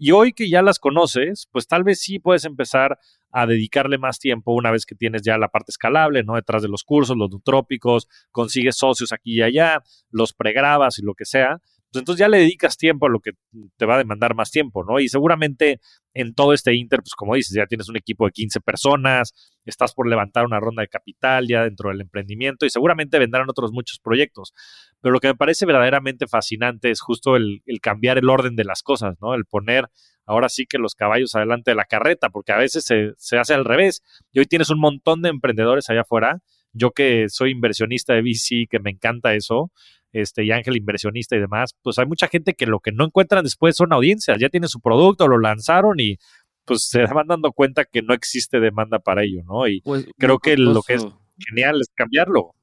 Y 0.02 0.12
hoy 0.12 0.32
que 0.32 0.50
ya 0.50 0.62
las 0.62 0.80
conoces, 0.80 1.50
pues 1.52 1.68
tal 1.68 1.84
vez 1.84 2.00
sí 2.00 2.20
puedes 2.20 2.46
empezar 2.46 2.98
a 3.32 3.46
dedicarle 3.46 3.98
más 3.98 4.18
tiempo 4.18 4.54
una 4.54 4.72
vez 4.72 4.86
que 4.86 4.96
tienes 4.96 5.24
ya 5.24 5.38
la 5.38 5.50
parte 5.50 5.72
escalable, 5.72 6.24
¿no? 6.24 6.36
Detrás 6.36 6.62
de 6.62 6.70
los 6.70 6.86
cursos, 6.86 7.18
los 7.18 7.30
nutrópicos, 7.30 8.08
consigues 8.32 8.78
socios 8.78 9.12
aquí 9.12 9.34
y 9.34 9.42
allá, 9.42 9.84
los 10.10 10.34
pregrabas 10.34 11.00
y 11.00 11.02
lo 11.02 11.16
que 11.16 11.26
sea, 11.26 11.62
pues 11.92 12.02
entonces 12.02 12.20
ya 12.20 12.28
le 12.28 12.38
dedicas 12.38 12.78
tiempo 12.78 13.08
a 13.08 13.10
lo 13.10 13.20
que 13.20 13.32
te 13.78 13.86
va 13.86 13.96
a 13.96 13.98
demandar 13.98 14.36
más 14.36 14.52
tiempo, 14.52 14.84
¿no? 14.84 15.00
Y 15.00 15.10
seguramente 15.10 15.80
en 16.14 16.36
todo 16.36 16.54
este 16.54 16.76
Inter, 16.76 17.00
pues 17.00 17.16
como 17.16 17.36
dices, 17.36 17.56
ya 17.56 17.66
tienes 17.66 17.90
un 17.90 17.98
equipo 17.98 18.26
de 18.26 18.32
15 18.32 18.62
personas, 18.62 19.34
estás 19.66 19.94
por 19.94 20.08
levantar 20.08 20.46
una 20.46 20.60
ronda 20.60 20.82
de 20.82 20.88
capital 20.88 21.48
ya 21.48 21.64
dentro 21.64 21.90
del 21.90 22.02
emprendimiento 22.02 22.66
y 22.66 22.70
seguramente 22.70 23.18
vendrán 23.18 23.50
otros 23.50 23.72
muchos 23.72 24.00
proyectos. 24.00 24.54
Pero 25.02 25.14
lo 25.14 25.20
que 25.20 25.30
me 25.30 25.36
parece 25.36 25.66
verdaderamente 25.66 26.28
fascinante 26.28 26.92
es 26.92 27.02
justo 27.02 27.36
el, 27.36 27.62
el 27.66 27.80
cambiar 27.82 28.18
el 28.18 28.30
orden 28.30 28.56
de 28.56 28.66
las 28.66 28.84
cosas, 28.84 29.16
¿no? 29.22 29.34
El 29.34 29.46
poner 29.46 29.90
ahora 30.30 30.48
sí 30.48 30.68
que 30.68 30.78
los 30.78 30.94
caballos 30.94 31.34
adelante 31.34 31.72
de 31.72 31.76
la 31.76 31.86
carreta, 31.86 32.30
porque 32.30 32.52
a 32.52 32.58
veces 32.58 32.86
se, 32.86 33.14
se 33.18 33.40
hace 33.40 33.56
al 33.56 33.66
revés. 33.66 34.04
Y 34.32 34.40
hoy 34.40 34.46
tienes 34.46 34.70
un 34.70 34.80
montón 34.80 35.24
de 35.24 35.30
emprendedores 35.30 35.90
allá 35.90 36.02
afuera. 36.02 36.40
Yo 36.72 36.92
que 36.92 37.30
soy 37.30 37.50
inversionista 37.50 38.14
de 38.14 38.22
VC, 38.22 38.68
que 38.70 38.80
me 38.80 38.92
encanta 38.92 39.34
eso, 39.34 39.72
este, 40.12 40.44
y 40.44 40.52
Ángel 40.52 40.78
inversionista 40.78 41.36
y 41.36 41.40
demás, 41.40 41.76
pues 41.82 42.00
hay 42.00 42.06
mucha 42.06 42.28
gente 42.28 42.54
que 42.54 42.66
lo 42.66 42.80
que 42.80 42.92
no 42.92 43.06
encuentran 43.06 43.44
después 43.44 43.76
son 43.76 43.94
audiencias, 43.94 44.40
ya 44.40 44.50
tienen 44.50 44.70
su 44.70 44.80
producto, 44.80 45.28
lo 45.28 45.40
lanzaron 45.40 46.00
y 46.00 46.18
pues 46.66 46.88
se 46.88 47.04
van 47.06 47.28
dando 47.28 47.52
cuenta 47.52 47.86
que 47.86 48.02
no 48.02 48.14
existe 48.14 48.60
demanda 48.60 49.00
para 49.00 49.24
ello, 49.24 49.42
¿no? 49.46 49.68
Y 49.68 49.82
pues, 49.82 50.08
creo 50.18 50.40
que 50.40 50.56
lo 50.56 50.82
que 50.84 50.96
es 50.96 51.08
genial 51.38 51.82
es 51.82 51.90
cambiarlo. 51.96 52.54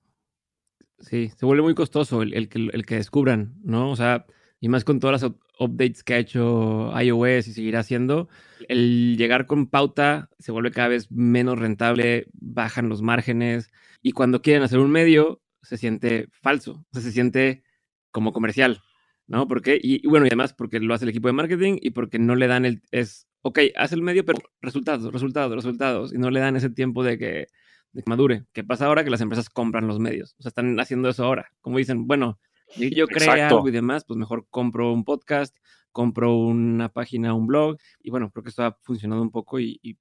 Sí, 1.00 1.30
se 1.36 1.44
vuelve 1.44 1.62
muy 1.62 1.74
costoso 1.74 2.22
el, 2.22 2.32
el, 2.32 2.48
el, 2.72 2.86
que 2.86 2.96
descubran, 2.96 3.54
¿no? 3.62 3.90
O 3.90 3.96
sea, 3.96 4.26
y 4.60 4.68
más 4.68 4.84
con 4.84 5.00
todas 5.00 5.20
las 5.20 5.32
updates 5.58 6.02
que 6.02 6.14
ha 6.14 6.18
hecho 6.18 6.92
iOS 6.98 7.48
y 7.48 7.52
seguirá 7.52 7.80
haciendo, 7.80 8.28
el 8.68 9.16
llegar 9.16 9.46
con 9.46 9.66
pauta 9.66 10.30
se 10.38 10.52
vuelve 10.52 10.70
cada 10.70 10.88
vez 10.88 11.10
menos 11.10 11.58
rentable, 11.58 12.26
bajan 12.32 12.88
los 12.88 13.02
márgenes 13.02 13.70
y 14.02 14.12
cuando 14.12 14.40
quieren 14.40 14.62
hacer 14.62 14.78
un 14.78 14.90
medio, 14.90 15.40
se 15.66 15.76
siente 15.76 16.28
falso, 16.42 16.84
o 16.90 16.92
sea, 16.92 17.02
se 17.02 17.12
siente 17.12 17.62
como 18.10 18.32
comercial, 18.32 18.82
¿no? 19.26 19.46
Porque, 19.48 19.78
y, 19.80 20.04
y, 20.04 20.08
bueno, 20.08 20.26
y 20.26 20.28
además 20.28 20.54
porque 20.54 20.80
lo 20.80 20.94
hace 20.94 21.04
el 21.04 21.10
equipo 21.10 21.28
de 21.28 21.32
marketing 21.34 21.78
y 21.80 21.90
porque 21.90 22.18
no 22.18 22.34
le 22.34 22.46
dan 22.46 22.64
el, 22.64 22.82
es, 22.90 23.26
ok, 23.42 23.58
hace 23.76 23.94
el 23.94 24.02
medio, 24.02 24.24
pero 24.24 24.38
resultados, 24.60 25.12
resultados, 25.12 25.54
resultados, 25.54 26.14
y 26.14 26.18
no 26.18 26.30
le 26.30 26.40
dan 26.40 26.56
ese 26.56 26.70
tiempo 26.70 27.04
de 27.04 27.18
que, 27.18 27.46
de 27.92 28.02
que 28.02 28.08
madure. 28.08 28.44
¿Qué 28.52 28.64
pasa 28.64 28.86
ahora? 28.86 29.04
Que 29.04 29.10
las 29.10 29.20
empresas 29.20 29.50
compran 29.50 29.86
los 29.86 29.98
medios, 29.98 30.34
o 30.38 30.42
sea, 30.42 30.48
están 30.50 30.78
haciendo 30.80 31.08
eso 31.08 31.24
ahora, 31.24 31.50
como 31.60 31.78
dicen, 31.78 32.06
bueno, 32.06 32.38
yo 32.76 33.06
creé 33.06 33.42
algo 33.42 33.68
y 33.68 33.72
demás, 33.72 34.04
pues 34.06 34.18
mejor 34.18 34.46
compro 34.50 34.92
un 34.92 35.04
podcast, 35.04 35.56
compro 35.92 36.36
una 36.36 36.88
página, 36.88 37.34
un 37.34 37.46
blog, 37.46 37.76
y 38.00 38.10
bueno, 38.10 38.30
creo 38.30 38.42
que 38.42 38.50
esto 38.50 38.64
ha 38.64 38.78
funcionado 38.82 39.22
un 39.22 39.30
poco 39.30 39.60
y, 39.60 39.78
y 39.82 39.96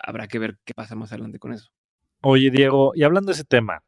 habrá 0.00 0.26
que 0.26 0.38
ver 0.38 0.58
qué 0.64 0.74
pasa 0.74 0.94
más 0.94 1.12
adelante 1.12 1.38
con 1.38 1.52
eso. 1.52 1.70
Oye, 2.22 2.50
Diego, 2.50 2.92
y 2.94 3.02
hablando 3.02 3.28
de 3.28 3.34
ese 3.34 3.44
tema, 3.44 3.82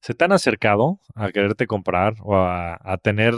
¿se 0.00 0.14
te 0.14 0.24
han 0.24 0.32
acercado 0.32 1.00
a 1.14 1.30
quererte 1.30 1.66
comprar 1.66 2.14
o 2.20 2.36
a, 2.36 2.78
a 2.80 2.96
tener... 2.98 3.34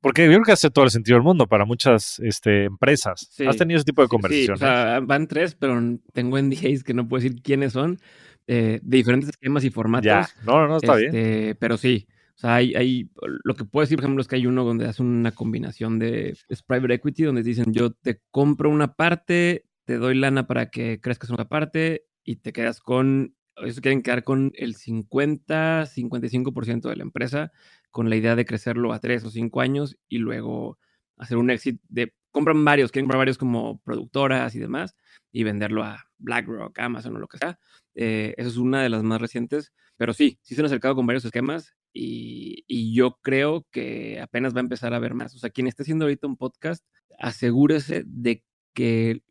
Porque 0.00 0.24
yo 0.24 0.32
creo 0.32 0.44
que 0.44 0.52
hace 0.52 0.70
todo 0.70 0.86
el 0.86 0.90
sentido 0.90 1.16
del 1.16 1.24
mundo 1.24 1.46
para 1.46 1.66
muchas 1.66 2.18
este, 2.20 2.64
empresas. 2.64 3.28
Sí, 3.30 3.46
¿Has 3.46 3.56
tenido 3.56 3.76
ese 3.76 3.84
tipo 3.84 4.00
de 4.00 4.08
conversaciones? 4.08 4.58
Sí, 4.58 4.64
o 4.64 4.68
sea, 4.68 5.00
van 5.00 5.26
tres, 5.26 5.54
pero 5.54 5.78
tengo 6.14 6.40
NDAs 6.40 6.84
que 6.84 6.94
no 6.94 7.06
puedo 7.06 7.22
decir 7.22 7.42
quiénes 7.42 7.74
son, 7.74 7.98
eh, 8.46 8.80
de 8.82 8.96
diferentes 8.96 9.28
esquemas 9.28 9.62
y 9.64 9.70
formatos. 9.70 10.06
Ya, 10.06 10.26
no, 10.46 10.66
no, 10.66 10.78
está 10.78 10.98
este, 10.98 11.10
bien. 11.10 11.56
Pero 11.60 11.76
sí, 11.76 12.08
o 12.34 12.38
sea, 12.40 12.54
hay, 12.54 12.74
hay, 12.74 13.10
lo 13.44 13.54
que 13.54 13.66
puedo 13.66 13.84
decir, 13.84 13.98
por 13.98 14.04
ejemplo, 14.04 14.22
es 14.22 14.28
que 14.28 14.36
hay 14.36 14.46
uno 14.46 14.64
donde 14.64 14.86
hace 14.86 15.02
una 15.02 15.32
combinación 15.32 15.98
de 15.98 16.34
es 16.48 16.62
private 16.62 16.94
equity, 16.94 17.24
donde 17.24 17.42
dicen, 17.42 17.70
yo 17.70 17.90
te 17.90 18.22
compro 18.30 18.70
una 18.70 18.94
parte, 18.94 19.66
te 19.84 19.98
doy 19.98 20.14
lana 20.14 20.46
para 20.46 20.70
que 20.70 21.02
crezcas 21.02 21.28
una 21.28 21.50
parte 21.50 22.06
y 22.24 22.36
te 22.36 22.54
quedas 22.54 22.80
con 22.80 23.34
ellos 23.62 23.80
quieren 23.80 24.02
quedar 24.02 24.24
con 24.24 24.52
el 24.54 24.74
50, 24.74 25.86
55% 25.86 26.88
de 26.88 26.96
la 26.96 27.02
empresa, 27.02 27.52
con 27.90 28.10
la 28.10 28.16
idea 28.16 28.36
de 28.36 28.44
crecerlo 28.44 28.92
a 28.92 29.00
3 29.00 29.24
o 29.24 29.30
5 29.30 29.60
años 29.60 29.98
y 30.08 30.18
luego 30.18 30.78
hacer 31.16 31.36
un 31.36 31.50
éxito 31.50 31.82
de, 31.88 32.14
compran 32.30 32.64
varios, 32.64 32.92
quieren 32.92 33.06
comprar 33.06 33.18
varios 33.18 33.38
como 33.38 33.80
productoras 33.82 34.54
y 34.54 34.58
demás, 34.58 34.96
y 35.32 35.44
venderlo 35.44 35.84
a 35.84 36.06
BlackRock, 36.18 36.78
Amazon 36.78 37.16
o 37.16 37.18
lo 37.18 37.28
que 37.28 37.38
sea. 37.38 37.58
Eh, 37.94 38.34
esa 38.36 38.48
es 38.48 38.56
una 38.56 38.82
de 38.82 38.88
las 38.88 39.02
más 39.02 39.20
recientes, 39.20 39.72
pero 39.96 40.14
sí, 40.14 40.38
sí 40.42 40.54
se 40.54 40.60
han 40.60 40.66
acercado 40.66 40.94
con 40.94 41.06
varios 41.06 41.24
esquemas 41.24 41.74
y, 41.92 42.64
y, 42.66 42.94
yo 42.94 43.18
creo 43.20 43.66
que 43.70 44.20
apenas 44.20 44.54
va 44.54 44.58
a 44.58 44.62
empezar 44.62 44.94
a 44.94 44.98
ver 45.00 45.14
más. 45.14 45.34
O 45.34 45.38
sea, 45.38 45.50
quien 45.50 45.66
esté 45.66 45.82
haciendo 45.82 46.04
ahorita 46.04 46.26
un 46.28 46.36
podcast, 46.36 46.84
asegúrese 47.18 48.04
de 48.06 48.44
que 48.74 49.22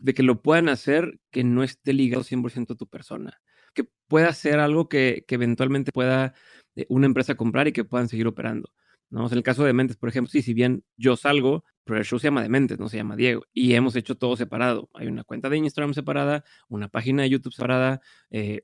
de 0.00 0.14
que 0.14 0.22
lo 0.22 0.42
puedan 0.42 0.68
hacer 0.68 1.20
que 1.30 1.44
no 1.44 1.62
esté 1.62 1.92
ligado 1.92 2.24
100% 2.24 2.74
a 2.74 2.76
tu 2.76 2.86
persona, 2.86 3.40
que 3.74 3.88
pueda 4.08 4.32
ser 4.32 4.60
algo 4.60 4.88
que, 4.88 5.24
eventualmente 5.28 5.92
pueda 5.92 6.34
eh, 6.76 6.86
una 6.88 7.06
empresa 7.06 7.34
comprar 7.36 7.68
y 7.68 7.72
que 7.72 7.84
puedan 7.84 8.08
seguir 8.08 8.26
operando. 8.26 8.70
¿no? 9.10 9.26
en 9.26 9.32
el 9.36 9.42
caso 9.44 9.64
de 9.64 9.72
Mentes, 9.72 9.96
por 9.96 10.08
ejemplo, 10.08 10.30
sí, 10.30 10.42
si 10.42 10.54
bien 10.54 10.84
yo 10.96 11.16
salgo, 11.16 11.64
pero 11.84 11.98
el 11.98 12.04
show 12.04 12.18
se 12.18 12.28
llama 12.28 12.42
de 12.42 12.48
Mentes, 12.48 12.78
no 12.78 12.88
se 12.88 12.96
llama 12.96 13.16
Diego, 13.16 13.44
y 13.52 13.74
hemos 13.74 13.94
hecho 13.96 14.16
todo 14.16 14.36
separado. 14.36 14.90
Hay 14.94 15.06
una 15.06 15.24
cuenta 15.24 15.48
de 15.48 15.58
Instagram 15.58 15.94
separada, 15.94 16.44
una 16.68 16.88
página 16.88 17.22
de 17.22 17.30
YouTube 17.30 17.52
separada, 17.52 18.00
eh, 18.30 18.62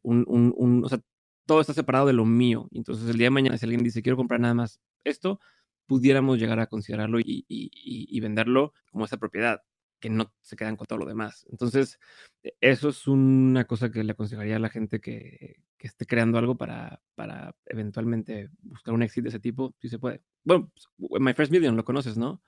todo 1.47 1.61
está 1.61 1.75
separado 1.75 2.07
de 2.07 2.15
lo 2.15 2.25
mío. 2.25 2.69
Entonces, 2.73 3.09
el 3.09 3.17
día 3.17 3.27
de 3.27 3.31
mañana, 3.31 3.59
si 3.59 3.67
alguien 3.67 3.85
dice, 3.85 4.03
quiero 4.03 4.17
comprar 4.17 4.41
nada 4.41 4.55
más 4.55 4.81
esto, 5.05 5.41
pudiéramos 5.87 6.39
llegar 6.39 6.59
a 6.61 6.67
considerarlo 6.67 7.19
y 7.23 8.21
venderlo 8.21 8.73
como 8.91 9.05
esa 9.05 9.19
propiedad 9.19 9.63
que 10.01 10.11
no 10.11 10.33
se 10.41 10.57
quedan 10.57 10.77
con 10.77 10.87
todo 10.87 10.99
lo 10.99 11.07
demás. 11.07 11.47
Entonces, 11.51 12.01
e, 12.43 12.55
eso 12.61 12.89
es 12.89 13.07
una 13.07 13.65
cosa 13.67 13.91
que 13.91 14.03
le 14.03 14.13
aconsejaría 14.13 14.57
a 14.57 14.61
la 14.61 14.71
gente 14.71 15.01
que, 15.01 15.63
que 15.77 15.87
esté 15.87 16.07
creando 16.07 16.39
algo 16.39 16.57
para, 16.57 17.01
para 17.15 17.55
eventualmente 17.67 18.51
buscar 18.63 18.95
un 18.95 19.03
éxito 19.03 19.25
de 19.25 19.29
ese 19.29 19.41
tipo, 19.41 19.75
si 19.79 19.89
se 19.89 19.99
puede. 19.99 20.23
Bueno, 20.45 20.71
pues, 20.99 21.21
My 21.21 21.35
First 21.35 21.53
Million 21.53 21.77
lo 21.77 21.85
conoces, 21.85 22.17
¿no? 22.17 22.43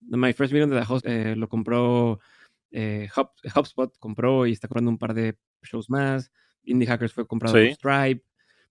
My 0.00 0.32
First 0.32 0.52
Million 0.52 0.70
de 0.70 0.80
The 0.80 0.86
Host 0.88 1.06
eh, 1.06 1.36
lo 1.36 1.48
compró 1.48 2.20
Eh, 2.76 3.08
HubSpot 3.54 3.96
compró 3.98 4.46
y 4.46 4.52
está 4.52 4.66
comprando 4.66 4.90
un 4.90 4.98
par 4.98 5.14
de 5.14 5.38
shows 5.62 5.88
más. 5.88 6.32
Indie 6.64 6.88
Hackers 6.88 7.12
fue 7.12 7.26
comprado 7.26 7.54
por 7.54 7.72
Stripe. 7.72 8.24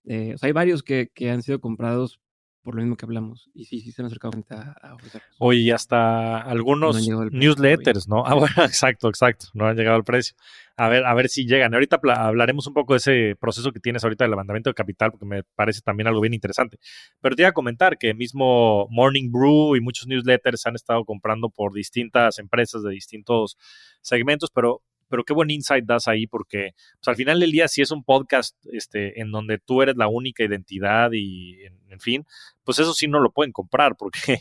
Eh, 0.04 0.34
o 0.34 0.38
sea, 0.38 0.48
hay 0.48 0.52
varios 0.52 0.82
que, 0.82 1.10
que, 1.14 1.30
han 1.30 1.42
sido 1.42 1.58
comprados 1.58 2.20
por 2.64 2.74
lo 2.74 2.80
mismo 2.80 2.96
que 2.96 3.04
hablamos. 3.04 3.50
Y 3.54 3.66
sí, 3.66 3.80
sí 3.80 3.92
se 3.92 4.00
han 4.00 4.06
acercado 4.06 4.32
a, 4.50 4.54
a. 4.54 4.96
Oye, 5.38 5.60
y 5.60 5.70
hasta 5.70 6.38
algunos 6.38 7.06
newsletters, 7.30 8.08
¿no? 8.08 8.24
Ah, 8.26 8.34
bueno, 8.34 8.54
exacto, 8.64 9.08
exacto. 9.08 9.46
No 9.52 9.66
han 9.66 9.76
llegado 9.76 9.96
al 9.96 10.04
precio. 10.04 10.34
A 10.76 10.88
ver, 10.88 11.04
a 11.04 11.12
ver 11.12 11.28
si 11.28 11.46
llegan. 11.46 11.74
Ahorita 11.74 12.00
hablaremos 12.16 12.66
un 12.66 12.72
poco 12.72 12.94
de 12.94 12.96
ese 12.96 13.36
proceso 13.38 13.70
que 13.70 13.80
tienes 13.80 14.02
ahorita 14.02 14.24
de 14.24 14.30
levantamiento 14.30 14.70
de 14.70 14.74
capital, 14.74 15.10
porque 15.10 15.26
me 15.26 15.42
parece 15.42 15.82
también 15.82 16.06
algo 16.06 16.22
bien 16.22 16.32
interesante. 16.32 16.78
Pero 17.20 17.36
te 17.36 17.42
iba 17.42 17.50
a 17.50 17.52
comentar 17.52 17.98
que 17.98 18.14
mismo 18.14 18.88
Morning 18.88 19.30
Brew 19.30 19.76
y 19.76 19.80
muchos 19.80 20.06
newsletters 20.06 20.64
han 20.66 20.74
estado 20.74 21.04
comprando 21.04 21.50
por 21.50 21.74
distintas 21.74 22.38
empresas 22.38 22.82
de 22.82 22.90
distintos 22.92 23.58
segmentos, 24.00 24.50
pero 24.50 24.82
pero 25.14 25.22
qué 25.22 25.32
buen 25.32 25.48
insight 25.48 25.84
das 25.84 26.08
ahí 26.08 26.26
porque 26.26 26.72
pues, 26.94 27.06
al 27.06 27.14
final 27.14 27.38
del 27.38 27.52
día 27.52 27.68
si 27.68 27.82
es 27.82 27.92
un 27.92 28.02
podcast 28.02 28.56
este, 28.72 29.20
en 29.20 29.30
donde 29.30 29.58
tú 29.58 29.80
eres 29.80 29.96
la 29.96 30.08
única 30.08 30.42
identidad 30.42 31.12
y 31.12 31.62
en, 31.88 32.00
fin, 32.00 32.26
pues 32.64 32.80
eso 32.80 32.92
sí 32.92 33.06
no 33.06 33.20
lo 33.20 33.30
pueden 33.30 33.52
comprar 33.52 33.94
porque 33.96 34.40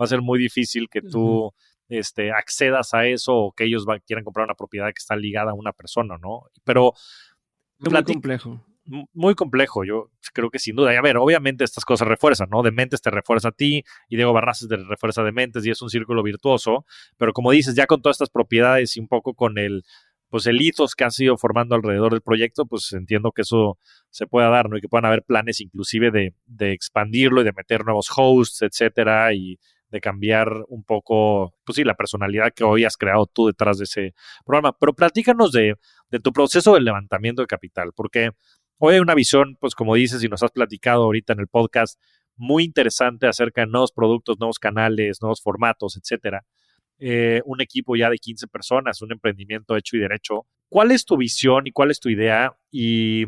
va 0.00 0.04
a 0.04 0.06
ser 0.06 0.22
muy 0.22 0.38
difícil 0.38 0.88
que 0.88 1.02
tú 1.02 1.52
este, 1.90 2.32
accedas 2.32 2.94
a 2.94 3.06
eso 3.06 3.34
o 3.34 3.52
que 3.52 3.64
ellos 3.64 3.84
quieran 4.06 4.24
comprar 4.24 4.46
una 4.46 4.54
propiedad 4.54 4.86
que 4.86 5.00
está 5.00 5.16
ligada 5.16 5.50
a 5.50 5.54
una 5.54 5.74
persona, 5.74 6.16
¿no? 6.16 6.44
Pero... 6.64 6.94
Muy 7.78 8.02
complejo 8.02 8.64
muy 9.12 9.34
complejo, 9.34 9.84
yo 9.84 10.10
creo 10.32 10.50
que 10.50 10.58
sin 10.58 10.76
duda. 10.76 10.92
Y 10.92 10.96
a 10.96 11.02
ver, 11.02 11.16
obviamente 11.16 11.64
estas 11.64 11.84
cosas 11.84 12.08
refuerzan, 12.08 12.48
¿no? 12.50 12.62
Dementes 12.62 13.02
te 13.02 13.10
refuerza 13.10 13.48
a 13.48 13.52
ti 13.52 13.84
y 14.08 14.16
Diego 14.16 14.32
Barraces 14.32 14.68
te 14.68 14.76
refuerza 14.76 15.22
a 15.22 15.24
Dementes 15.24 15.66
y 15.66 15.70
es 15.70 15.82
un 15.82 15.90
círculo 15.90 16.22
virtuoso, 16.22 16.84
pero 17.16 17.32
como 17.32 17.50
dices, 17.50 17.74
ya 17.74 17.86
con 17.86 18.00
todas 18.00 18.16
estas 18.16 18.30
propiedades 18.30 18.96
y 18.96 19.00
un 19.00 19.08
poco 19.08 19.34
con 19.34 19.58
el, 19.58 19.84
pues 20.28 20.46
el 20.46 20.58
que 20.96 21.04
han 21.04 21.10
sido 21.10 21.36
formando 21.36 21.74
alrededor 21.74 22.12
del 22.12 22.22
proyecto, 22.22 22.66
pues 22.66 22.92
entiendo 22.92 23.32
que 23.32 23.42
eso 23.42 23.78
se 24.10 24.26
pueda 24.26 24.48
dar, 24.48 24.68
¿no? 24.68 24.76
Y 24.76 24.80
que 24.80 24.88
puedan 24.88 25.06
haber 25.06 25.22
planes 25.22 25.60
inclusive 25.60 26.10
de, 26.10 26.34
de 26.46 26.72
expandirlo 26.72 27.40
y 27.40 27.44
de 27.44 27.52
meter 27.52 27.84
nuevos 27.84 28.08
hosts, 28.14 28.62
etcétera, 28.62 29.32
y 29.34 29.58
de 29.90 30.00
cambiar 30.00 30.48
un 30.68 30.84
poco, 30.84 31.54
pues 31.64 31.76
sí, 31.76 31.84
la 31.84 31.94
personalidad 31.94 32.52
que 32.54 32.64
hoy 32.64 32.84
has 32.84 32.96
creado 32.96 33.26
tú 33.26 33.46
detrás 33.46 33.78
de 33.78 33.84
ese 33.84 34.14
programa. 34.44 34.76
Pero 34.78 34.94
platícanos 34.94 35.52
de, 35.52 35.76
de 36.10 36.20
tu 36.20 36.32
proceso 36.32 36.74
de 36.74 36.80
levantamiento 36.80 37.42
de 37.42 37.46
capital, 37.46 37.92
porque 37.94 38.30
hoy 38.78 38.94
hay 38.94 39.00
una 39.00 39.14
visión, 39.14 39.56
pues 39.60 39.74
como 39.74 39.94
dices 39.94 40.22
y 40.24 40.28
nos 40.28 40.42
has 40.42 40.50
platicado 40.50 41.04
ahorita 41.04 41.32
en 41.34 41.40
el 41.40 41.48
podcast, 41.48 42.00
muy 42.36 42.64
interesante 42.64 43.26
acerca 43.26 43.62
de 43.62 43.68
nuevos 43.68 43.92
productos, 43.92 44.38
nuevos 44.38 44.58
canales, 44.58 45.18
nuevos 45.22 45.40
formatos, 45.42 45.96
etcétera. 45.96 46.44
Eh, 46.98 47.42
un 47.44 47.60
equipo 47.60 47.94
ya 47.94 48.08
de 48.08 48.18
15 48.18 48.46
personas, 48.46 49.02
un 49.02 49.12
emprendimiento 49.12 49.76
hecho 49.76 49.96
y 49.96 50.00
derecho. 50.00 50.46
¿Cuál 50.68 50.90
es 50.90 51.04
tu 51.04 51.16
visión 51.16 51.66
y 51.66 51.72
cuál 51.72 51.90
es 51.90 52.00
tu 52.00 52.08
idea 52.08 52.56
y, 52.70 53.24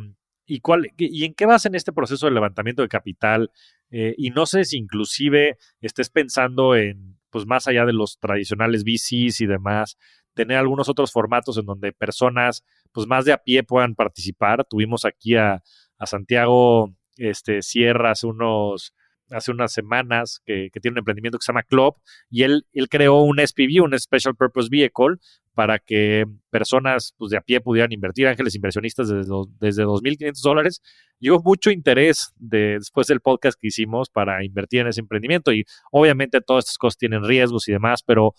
y, 0.46 0.60
cuál, 0.60 0.88
y 0.96 1.24
en 1.24 1.34
qué 1.34 1.44
vas 1.44 1.66
en 1.66 1.74
este 1.74 1.92
proceso 1.92 2.26
de 2.26 2.32
levantamiento 2.32 2.82
de 2.82 2.88
capital? 2.88 3.50
Eh, 3.90 4.14
y 4.16 4.30
no 4.30 4.46
sé 4.46 4.64
si 4.64 4.78
inclusive 4.78 5.58
estés 5.80 6.08
pensando 6.10 6.76
en, 6.76 7.18
pues 7.30 7.46
más 7.46 7.68
allá 7.68 7.84
de 7.84 7.92
los 7.92 8.18
tradicionales 8.18 8.84
VCs 8.84 9.40
y 9.42 9.46
demás, 9.46 9.98
tener 10.34 10.56
algunos 10.56 10.88
otros 10.88 11.12
formatos 11.12 11.58
en 11.58 11.66
donde 11.66 11.92
personas, 11.92 12.64
pues 12.92 13.06
más 13.06 13.24
de 13.24 13.32
a 13.32 13.38
pie 13.38 13.64
puedan 13.64 13.94
participar. 13.94 14.64
Tuvimos 14.64 15.04
aquí 15.04 15.36
a, 15.36 15.62
a 15.98 16.06
Santiago 16.06 16.94
este, 17.16 17.62
Sierra 17.62 18.12
unos 18.22 18.94
hace 19.30 19.50
unas 19.50 19.72
semanas 19.72 20.40
que, 20.44 20.70
tiene 20.80 20.94
un 20.94 20.98
emprendimiento 20.98 21.38
que 21.38 21.44
se 21.44 21.52
llama 21.52 21.62
Club 21.62 21.94
y 22.30 22.42
él, 22.42 22.66
él 22.72 22.88
creó 22.88 23.22
un 23.22 23.38
SPV, 23.38 23.82
un 23.82 23.98
Special 23.98 24.34
Purpose 24.34 24.68
Vehicle, 24.70 25.16
para 25.58 25.80
que 25.80 26.24
personas 26.50 27.16
pues, 27.18 27.32
de 27.32 27.36
a 27.36 27.40
pie 27.40 27.60
pudieran 27.60 27.90
invertir, 27.90 28.28
ángeles 28.28 28.54
inversionistas 28.54 29.08
desde, 29.08 29.32
desde 29.58 29.84
2.500 29.84 30.40
dólares. 30.40 30.80
Llegó 31.18 31.42
mucho 31.42 31.72
interés 31.72 32.32
de, 32.36 32.74
después 32.78 33.08
del 33.08 33.18
podcast 33.18 33.58
que 33.60 33.66
hicimos 33.66 34.08
para 34.08 34.44
invertir 34.44 34.82
en 34.82 34.86
ese 34.86 35.00
emprendimiento 35.00 35.52
y 35.52 35.64
obviamente 35.90 36.40
todas 36.40 36.66
estas 36.66 36.78
cosas 36.78 36.96
tienen 36.96 37.24
riesgos 37.24 37.66
y 37.66 37.72
demás, 37.72 38.04
pero 38.04 38.34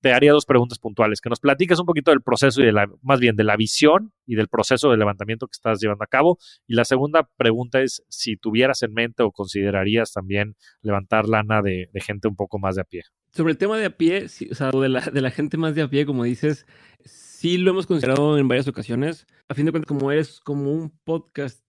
te 0.00 0.12
haría 0.12 0.32
dos 0.32 0.46
preguntas 0.46 0.78
puntuales, 0.78 1.20
que 1.20 1.28
nos 1.28 1.40
platiques 1.40 1.78
un 1.78 1.86
poquito 1.86 2.10
del 2.10 2.22
proceso 2.22 2.60
y 2.62 2.66
de 2.66 2.72
la, 2.72 2.88
más 3.02 3.20
bien 3.20 3.36
de 3.36 3.44
la 3.44 3.56
visión 3.56 4.12
y 4.26 4.34
del 4.36 4.48
proceso 4.48 4.90
de 4.90 4.96
levantamiento 4.96 5.46
que 5.46 5.52
estás 5.54 5.80
llevando 5.80 6.04
a 6.04 6.06
cabo. 6.06 6.38
Y 6.66 6.74
la 6.74 6.84
segunda 6.84 7.28
pregunta 7.36 7.80
es 7.80 8.02
si 8.08 8.36
tuvieras 8.36 8.82
en 8.82 8.92
mente 8.92 9.22
o 9.22 9.32
considerarías 9.32 10.12
también 10.12 10.56
levantar 10.82 11.28
lana 11.28 11.62
de, 11.62 11.88
gente 11.94 12.28
un 12.28 12.36
poco 12.36 12.58
más 12.58 12.76
de 12.76 12.82
a 12.82 12.84
pie. 12.84 13.02
Sobre 13.32 13.52
el 13.52 13.58
tema 13.58 13.76
de 13.76 13.86
a 13.86 13.96
pie, 13.96 14.26
o 14.50 14.54
sea, 14.54 14.70
de 14.70 14.88
la, 14.88 15.00
de 15.00 15.20
la 15.20 15.30
gente 15.30 15.56
más 15.56 15.74
de 15.74 15.82
a 15.82 15.88
pie, 15.88 16.06
como 16.06 16.24
dices, 16.24 16.66
sí 17.04 17.58
lo 17.58 17.70
hemos 17.70 17.86
considerado 17.86 18.38
en 18.38 18.48
varias 18.48 18.68
ocasiones. 18.68 19.26
A 19.48 19.54
fin 19.54 19.66
de 19.66 19.72
cuentas, 19.72 19.88
como 19.88 20.12
es 20.12 20.40
como 20.40 20.72
un 20.72 20.90
podcast, 21.04 21.64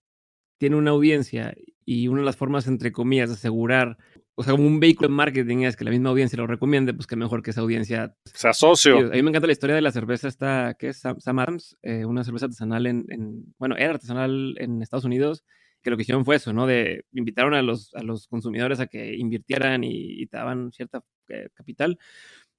tiene 0.59 0.75
una 0.75 0.91
audiencia 0.91 1.55
y 1.85 2.07
una 2.07 2.19
de 2.19 2.25
las 2.25 2.35
formas, 2.35 2.67
entre 2.67 2.91
comillas, 2.91 3.29
de 3.29 3.35
asegurar 3.35 3.97
o 4.39 4.43
sea, 4.43 4.53
como 4.53 4.67
un 4.67 4.79
vehículo 4.79 5.09
de 5.09 5.15
marketing 5.15 5.63
es 5.63 5.75
que 5.75 5.83
la 5.83 5.89
misma 5.89 6.11
audiencia 6.11 6.37
lo 6.37 6.45
recomiende, 6.45 6.93
pues 6.93 7.07
que 7.07 7.15
mejor 7.15 7.41
que 7.41 7.49
esa 7.49 7.61
audiencia 7.61 8.15
se 8.23 8.47
asocie. 8.47 8.91
a 8.93 9.09
mí 9.09 9.23
me 9.23 9.31
encanta 9.31 9.47
la 9.47 9.53
historia 9.53 9.75
de 9.75 9.81
la 9.81 9.91
cerveza 9.91 10.27
esta, 10.27 10.75
que 10.77 10.89
es 10.89 10.99
Sam, 10.99 11.39
Adams, 11.39 11.75
eh, 11.81 12.05
una 12.05 12.23
cerveza 12.23 12.45
artesanal 12.45 12.85
en, 12.85 13.55
bueno, 13.57 13.75
era 13.75 13.95
artesanal 13.95 14.53
en 14.59 14.83
Estados 14.83 15.05
Unidos, 15.05 15.43
que 15.81 15.89
lo 15.89 15.97
que 15.97 16.03
hicieron 16.03 16.23
fue 16.23 16.35
eso, 16.35 16.53
¿no? 16.53 16.67
De 16.67 17.03
invitaron 17.13 17.55
a 17.55 17.63
los, 17.63 17.91
a 17.95 18.03
los 18.03 18.27
consumidores 18.27 18.79
a 18.79 18.85
que 18.85 19.15
invirtieran 19.15 19.83
y, 19.83 20.27
te 20.27 20.37
daban 20.37 20.71
cierta 20.71 21.01
eh, 21.29 21.49
capital, 21.55 21.97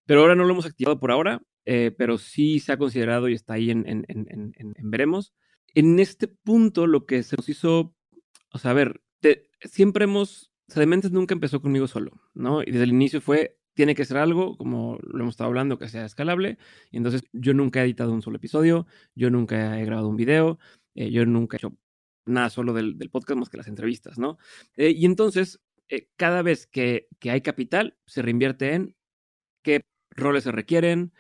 pero 0.05 0.23
ahora 0.23 0.35
no 0.35 0.43
lo 0.43 0.55
hemos 0.55 0.67
activado 0.67 0.99
por 0.99 1.13
ahora, 1.13 1.43
eh, 1.65 1.95
pero 1.97 2.19
sí 2.19 2.59
se 2.59 2.73
ha 2.73 2.77
considerado 2.77 3.29
y 3.29 3.35
está 3.35 3.55
ahí 3.55 3.71
en, 3.71 3.87
en, 3.87 4.05
en, 4.09 4.91
veremos. 4.91 5.33
En 5.75 6.01
este 6.01 6.27
punto 6.27 6.89
lo 6.89 7.07
que 7.07 7.23
se 7.23 7.37
nos 7.37 7.49
hizo, 7.49 7.95
o 8.51 8.59
sea, 8.59 8.73
a 8.73 8.75
ver, 8.75 9.01
siempre 9.61 10.03
hemos 10.03 10.51
Sedementes 10.69 11.11
nunca 11.11 11.35
empezó 11.35 11.63
conmigo 11.63 11.87
solo, 11.89 12.21
¿no? 12.35 12.63
Y 12.63 12.67
desde 12.67 12.85
el 12.85 12.91
inicio 12.91 13.23
fue, 13.23 13.57
tiene 13.73 13.95
que 13.95 14.05
ser 14.05 14.19
algo, 14.19 14.57
como 14.59 14.99
lo 15.03 15.21
hemos 15.21 15.33
estado 15.33 15.49
hablando, 15.49 15.79
que 15.79 15.89
sea 15.89 16.05
escalable. 16.05 16.59
Y 16.91 16.99
entonces 16.99 17.23
yo 17.33 17.55
nunca 17.55 17.81
he 17.81 17.85
editado 17.85 18.13
un 18.13 18.21
solo 18.21 18.37
episodio, 18.37 18.87
yo 19.15 19.31
nunca 19.31 19.81
he 19.81 19.85
grabado 19.87 20.09
un 20.09 20.17
video, 20.17 20.59
eh, 20.95 21.11
yo 21.11 21.25
nunca 21.25 21.57
he 21.57 21.59
hecho 21.59 21.75
nada 22.27 22.51
solo 22.51 22.75
del, 22.75 22.97
podcast 23.11 23.39
más 23.39 23.49
que 23.49 23.57
las 23.57 23.69
entrevistas, 23.69 24.19
¿no? 24.19 24.37
Eh, 24.77 24.91
y 24.91 25.07
entonces, 25.07 25.59
eh, 25.89 26.09
cada 26.17 26.43
vez 26.43 26.67
que, 26.67 27.09
que, 27.19 27.31
hay 27.31 27.41
capital, 27.41 27.97
se 28.07 28.21
reinvierte 28.21 28.75
en 28.75 28.95
qué 29.63 29.81
roles 30.11 30.45
se 30.45 30.53
requieren, 30.53 31.13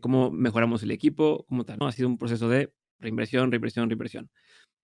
cómo 0.00 0.32
mejoramos 0.32 0.82
el 0.82 0.90
equipo, 0.90 1.44
cómo 1.48 1.64
tal, 1.64 1.78
¿no? 1.78 1.86
Ha 1.86 1.92
sido 1.92 2.08
un 2.08 2.18
proceso 2.18 2.48
de 2.48 2.72
reinversión, 2.98 3.52
reinversión, 3.52 3.88
reinversión. 3.88 4.30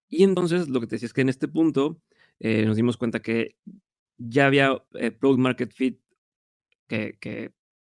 Y 0.09 0.23
entonces, 0.23 0.69
lo 0.69 0.81
que 0.81 0.87
te 0.87 0.95
decía 0.95 1.07
es 1.07 1.13
que 1.13 1.23
en 1.23 1.29
este 1.29 1.49
punto 1.49 2.01
nos 2.41 2.77
dimos 2.77 2.97
cuenta 2.97 3.21
que 3.21 3.57
ya 4.19 4.47
había 4.47 4.83
eh, 4.95 5.11
Product 5.11 5.41
Market 5.41 5.73
Fit, 5.73 6.01
que, 6.89 7.17
que 7.21 7.53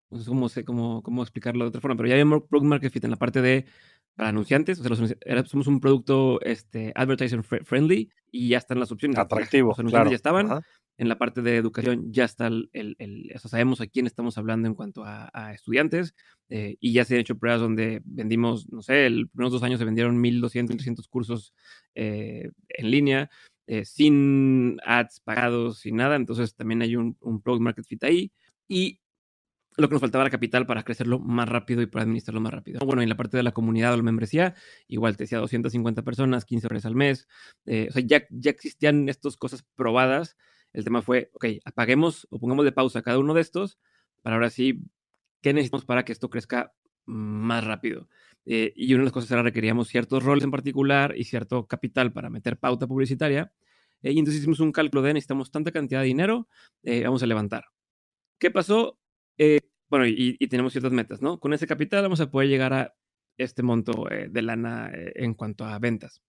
no 0.10 0.20
sé 0.20 0.26
cómo, 0.28 0.50
sé 0.50 0.66
cómo, 0.66 1.04
cómo, 1.04 1.22
explicarlo 1.22 1.66
de 1.66 1.70
otra 1.70 1.82
forma, 1.82 1.96
pero 1.98 2.10
ya 2.10 2.16
había 2.16 2.26
Product 2.26 2.70
Market 2.70 2.92
Fit 2.92 3.04
en 3.06 3.12
la 3.12 3.18
parte 3.18 3.42
de 3.42 3.66
para 4.16 4.30
anunciantes, 4.30 4.80
o 4.80 4.84
sea, 4.84 5.46
somos 5.46 5.68
un 5.68 5.80
producto 5.80 6.42
este, 6.42 6.92
advertiser 6.96 7.44
friendly 7.44 8.12
y 8.32 8.50
ya 8.50 8.58
están 8.58 8.80
las 8.80 8.92
opciones. 8.92 9.18
Atractivo. 9.18 9.70
Los 9.70 9.80
anunciantes 9.80 10.12
ya 10.12 10.16
estaban. 10.16 10.62
En 10.98 11.08
la 11.08 11.18
parte 11.18 11.42
de 11.42 11.58
educación 11.58 12.12
ya 12.12 12.26
está 12.26 12.48
el, 12.48 12.70
el, 12.74 13.32
o 13.34 13.40
sea, 13.40 13.50
sabemos 13.50 13.82
a 13.82 13.88
quién 13.88 14.06
estamos 14.06 14.38
hablando 14.38 14.68
en 14.68 14.76
cuanto 14.76 15.04
a, 15.04 15.52
estudiantes 15.54 16.14
eh, 16.50 16.76
y 16.80 16.94
ya 16.94 17.06
se 17.06 17.16
han 17.16 17.22
hecho 17.22 17.40
pruebas 17.40 17.62
donde 17.62 18.02
vendimos, 18.06 18.72
no 18.72 18.84
sé, 18.84 19.08
el 19.08 19.28
primeros 19.30 19.54
dos 19.54 19.64
años 19.64 19.80
se 19.80 19.86
vendieron 19.86 20.22
1.200, 20.22 20.70
1.300 20.70 21.08
cursos 21.10 21.54
eh, 21.96 22.52
en 22.70 22.92
línea. 22.92 23.32
Eh, 23.72 23.86
sin 23.86 24.82
ads 24.86 25.22
pagados, 25.22 25.80
sin 25.80 25.96
nada. 25.96 26.18
Entonces 26.18 26.54
también 26.56 26.82
hay 26.82 26.98
un, 26.98 27.16
un 27.22 27.42
product 27.42 27.64
market 27.64 27.86
fit 27.86 28.04
ahí. 28.04 28.34
Y 28.68 29.00
lo 29.78 29.88
que 29.88 29.94
nos 29.94 30.02
faltaba 30.02 30.26
era 30.26 30.30
capital 30.30 30.66
para 30.66 30.84
crecerlo 30.84 31.20
más 31.20 31.48
rápido 31.48 31.82
y 31.82 31.86
para 31.86 32.04
administrarlo 32.04 32.42
más 32.42 32.52
rápido. 32.52 32.86
Bueno, 32.86 33.02
en 33.02 33.08
la 33.08 33.16
parte 33.16 33.38
de 33.38 33.44
la 33.44 33.54
comunidad 33.54 33.94
o 33.94 33.96
la 33.96 34.04
membresía, 34.04 34.56
igual 34.90 35.16
te 35.16 35.24
decía 35.24 35.38
250 35.38 36.02
personas, 36.02 36.44
15 36.44 36.68
horas 36.68 36.86
al 36.86 36.96
mes. 36.96 37.30
Eh, 37.66 37.88
o 37.90 37.94
sea, 37.94 38.04
ya, 38.06 38.26
ya 38.30 38.52
existían 38.52 39.08
estas 39.08 39.38
cosas 39.38 39.64
probadas. 39.78 40.36
El 40.74 40.84
tema 40.84 41.02
fue, 41.02 41.32
ok, 41.32 41.46
apaguemos 41.64 42.28
o 42.30 42.40
pongamos 42.40 42.66
de 42.66 42.74
pausa 42.74 43.02
cada 43.02 43.20
uno 43.20 43.34
de 43.34 43.40
estos 43.40 43.80
para 44.22 44.36
ahora 44.36 44.50
sí, 44.50 44.84
¿qué 45.42 45.54
necesitamos 45.54 45.86
para 45.86 46.04
que 46.04 46.12
esto 46.12 46.30
crezca 46.30 46.74
más 47.06 47.64
rápido? 47.64 48.10
Eh, 48.46 48.74
y 48.76 48.94
una 48.94 49.02
de 49.02 49.06
las 49.06 49.14
cosas 49.14 49.32
era 49.32 49.44
requeríamos 49.44 49.88
ciertos 49.88 50.24
roles 50.24 50.44
en 50.44 50.52
particular 50.52 51.14
y 51.16 51.26
cierto 51.26 51.68
capital 51.68 52.12
para 52.12 52.30
meter 52.30 52.58
pauta 52.58 52.88
publicitaria. 52.88 53.52
Eh, 54.02 54.14
y 54.14 54.20
entonces 54.20 54.42
hicimos 54.42 54.60
un 54.60 54.72
cálculo 54.72 55.04
de 55.04 55.14
necesitamos 55.14 55.52
tanta 55.52 55.72
cantidad 55.72 56.02
de 56.02 56.08
dinero, 56.08 56.48
eh, 56.84 57.04
vamos 57.04 57.22
a 57.24 57.28
levantar. 57.28 57.66
¿Qué 58.40 58.52
pasó? 58.52 58.98
bueno, 59.90 60.06
y, 60.08 60.38
tenemos 60.48 60.72
ciertas 60.72 60.92
metas, 60.92 61.22
¿no? 61.22 61.40
Con 61.40 61.54
ese 61.54 61.66
capital 61.66 62.04
vamos 62.04 62.22
a 62.22 62.30
poder 62.30 62.48
llegar 62.48 62.74
a 62.74 62.96
este 63.38 63.64
monto 63.64 64.06
de 64.30 64.42
lana 64.44 64.92
en 64.94 65.34
cuanto 65.34 65.66
a 65.66 65.80
ventas. 65.80 66.22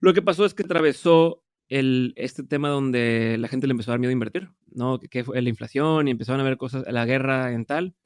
Lo 0.00 0.14
que 0.14 0.22
pasó 0.22 0.46
es 0.46 0.54
que 0.54 0.62
atravesó 0.62 1.42
el, 1.68 2.14
este 2.16 2.44
tema 2.44 2.68
donde 2.68 3.36
la 3.38 3.48
gente 3.48 3.66
le 3.66 3.72
empezó 3.72 3.90
a 3.90 3.94
dar 3.94 3.98
miedo 3.98 4.10
a 4.10 4.12
invertir, 4.12 4.50
¿no? 4.68 5.00
Que, 5.00 5.08
que 5.08 5.24
fue 5.24 5.42
la 5.42 5.48
inflación 5.48 6.06
y 6.06 6.12
empezaron 6.12 6.40
a 6.40 6.44
ver 6.44 6.56
cosas, 6.56 6.84
la 6.88 7.04
guerra 7.06 7.52
en 7.52 7.66
tal 7.66 7.96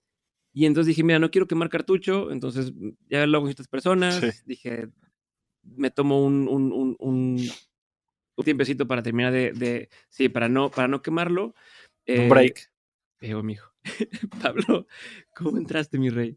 Y 0.52 0.66
entonces 0.66 0.88
dije, 0.88 1.04
mira, 1.04 1.18
no 1.18 1.30
quiero 1.30 1.46
quemar 1.46 1.68
cartucho, 1.68 2.32
entonces 2.32 2.72
ya 3.08 3.26
lo 3.26 3.38
hago 3.38 3.44
con 3.44 3.50
estas 3.50 3.68
personas. 3.68 4.44
Dije, 4.46 4.88
me 5.62 5.90
tomo 5.90 6.24
un, 6.24 6.48
un, 6.48 6.72
un, 6.72 6.96
un, 6.98 8.44
tiempecito 8.44 8.88
para 8.88 9.02
terminar 9.02 9.32
de, 9.32 9.88
sí, 10.08 10.28
para 10.28 10.48
no, 10.48 10.70
para 10.70 10.88
no 10.88 11.02
quemarlo. 11.02 11.46
un 11.46 11.54
eh, 12.06 12.28
break. 12.28 12.72
Digo, 13.20 13.42
mijo. 13.42 13.70
Pablo, 14.42 14.86
¿cómo 15.34 15.58
entraste, 15.58 15.98
mi 15.98 16.10
rey? 16.10 16.36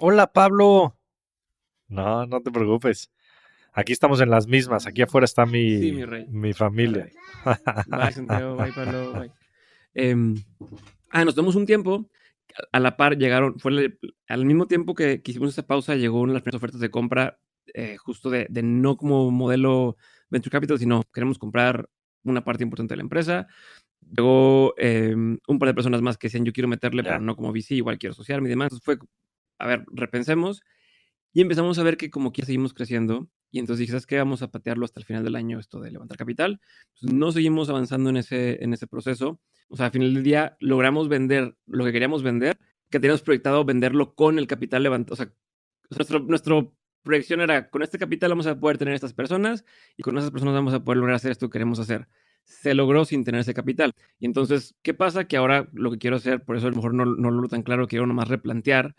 Hola, 0.00 0.32
Pablo. 0.32 0.98
No, 1.88 2.26
no 2.26 2.40
te 2.42 2.50
preocupes. 2.50 3.10
Aquí 3.72 3.92
estamos 3.92 4.20
en 4.20 4.30
las 4.30 4.46
mismas. 4.46 4.86
Aquí 4.86 5.02
afuera 5.02 5.26
está 5.26 5.44
mi, 5.44 5.92
mi, 6.28 6.52
familia. 6.54 7.10
Bye, 7.86 8.12
Santiago. 8.12 8.56
Bye, 8.56 8.72
Pablo. 8.72 9.12
Bye. 9.12 9.30
Em, 9.98 10.34
ah, 11.10 11.24
nos 11.24 11.34
tomamos 11.34 11.56
un 11.56 11.64
tiempo. 11.64 12.06
A 12.72 12.80
la 12.80 12.96
par 12.96 13.18
llegaron, 13.18 13.58
fue 13.58 13.98
al 14.28 14.44
mismo 14.46 14.66
tiempo 14.66 14.94
que, 14.94 15.22
hicimos 15.24 15.50
esta 15.50 15.66
pausa, 15.66 15.94
llegó 15.94 16.20
una 16.20 16.32
de 16.32 16.34
las 16.34 16.42
primeras 16.42 16.60
ofertas 16.60 16.80
de 16.80 16.90
compra, 16.90 17.38
eh, 17.74 17.96
justo 17.98 18.30
de, 18.30 18.46
de, 18.48 18.62
no 18.62 18.96
como 18.96 19.30
modelo 19.30 19.96
Venture 20.30 20.52
Capital, 20.52 20.78
sino 20.78 21.02
queremos 21.12 21.38
comprar 21.38 21.88
una 22.24 22.44
parte 22.44 22.62
importante 22.62 22.92
de 22.92 22.96
la 22.96 23.02
empresa. 23.02 23.46
Llegó 24.00 24.74
em, 24.78 25.38
un 25.48 25.58
par 25.58 25.68
de 25.68 25.74
personas 25.74 26.02
más 26.02 26.16
que 26.16 26.28
decían, 26.28 26.44
yo 26.44 26.52
quiero 26.52 26.68
meterle, 26.68 27.02
pero 27.02 27.20
no 27.20 27.36
como 27.36 27.52
VC, 27.52 27.74
igual 27.74 27.98
quiero 27.98 28.12
asociarme 28.12 28.48
y 28.48 28.50
demás. 28.50 28.66
Entonces 28.66 28.84
fue, 28.84 28.98
a 29.58 29.66
ver, 29.66 29.84
repensemos. 29.92 30.62
Y 31.32 31.42
empezamos 31.42 31.78
a 31.78 31.82
ver 31.82 31.96
que 31.96 32.10
como 32.10 32.32
que 32.32 32.44
seguimos 32.44 32.72
creciendo. 32.72 33.28
Y 33.50 33.58
entonces 33.58 33.80
dije, 33.80 33.92
¿sabes 33.92 34.06
qué? 34.06 34.18
Vamos 34.18 34.42
a 34.42 34.50
patearlo 34.50 34.84
hasta 34.84 35.00
el 35.00 35.06
final 35.06 35.24
del 35.24 35.36
año, 35.36 35.58
esto 35.58 35.80
de 35.80 35.90
levantar 35.90 36.18
capital. 36.18 36.60
Pues 37.00 37.12
no 37.12 37.32
seguimos 37.32 37.68
avanzando 37.68 38.10
en 38.10 38.18
ese, 38.18 38.62
en 38.62 38.72
ese 38.72 38.86
proceso. 38.86 39.40
O 39.68 39.76
sea, 39.76 39.86
al 39.86 39.92
final 39.92 40.14
del 40.14 40.22
día 40.22 40.56
logramos 40.60 41.08
vender 41.08 41.56
lo 41.66 41.84
que 41.84 41.92
queríamos 41.92 42.22
vender, 42.22 42.58
que 42.90 43.00
teníamos 43.00 43.22
proyectado 43.22 43.64
venderlo 43.64 44.14
con 44.14 44.38
el 44.38 44.46
capital 44.46 44.82
levantado. 44.82 45.14
O 45.14 45.16
sea, 45.16 45.32
nuestro, 45.90 46.18
nuestro 46.20 46.74
proyección 47.02 47.40
era, 47.40 47.70
con 47.70 47.82
este 47.82 47.98
capital 47.98 48.30
vamos 48.30 48.46
a 48.46 48.58
poder 48.58 48.78
tener 48.78 48.94
estas 48.94 49.12
personas 49.12 49.64
y 49.96 50.02
con 50.02 50.18
esas 50.18 50.30
personas 50.30 50.54
vamos 50.54 50.74
a 50.74 50.82
poder 50.84 50.98
lograr 50.98 51.16
hacer 51.16 51.30
esto 51.30 51.48
que 51.48 51.54
queremos 51.54 51.78
hacer 51.78 52.08
se 52.46 52.74
logró 52.74 53.04
sin 53.04 53.24
tener 53.24 53.40
ese 53.40 53.54
capital. 53.54 53.92
Y 54.20 54.26
entonces, 54.26 54.76
¿qué 54.82 54.94
pasa? 54.94 55.26
Que 55.26 55.36
ahora 55.36 55.68
lo 55.72 55.90
que 55.90 55.98
quiero 55.98 56.16
hacer, 56.16 56.44
por 56.44 56.56
eso 56.56 56.68
a 56.68 56.70
lo 56.70 56.76
mejor 56.76 56.94
no, 56.94 57.04
no 57.04 57.30
lo 57.30 57.48
tan 57.48 57.62
claro, 57.62 57.88
quiero 57.88 58.06
nomás 58.06 58.28
replantear 58.28 58.94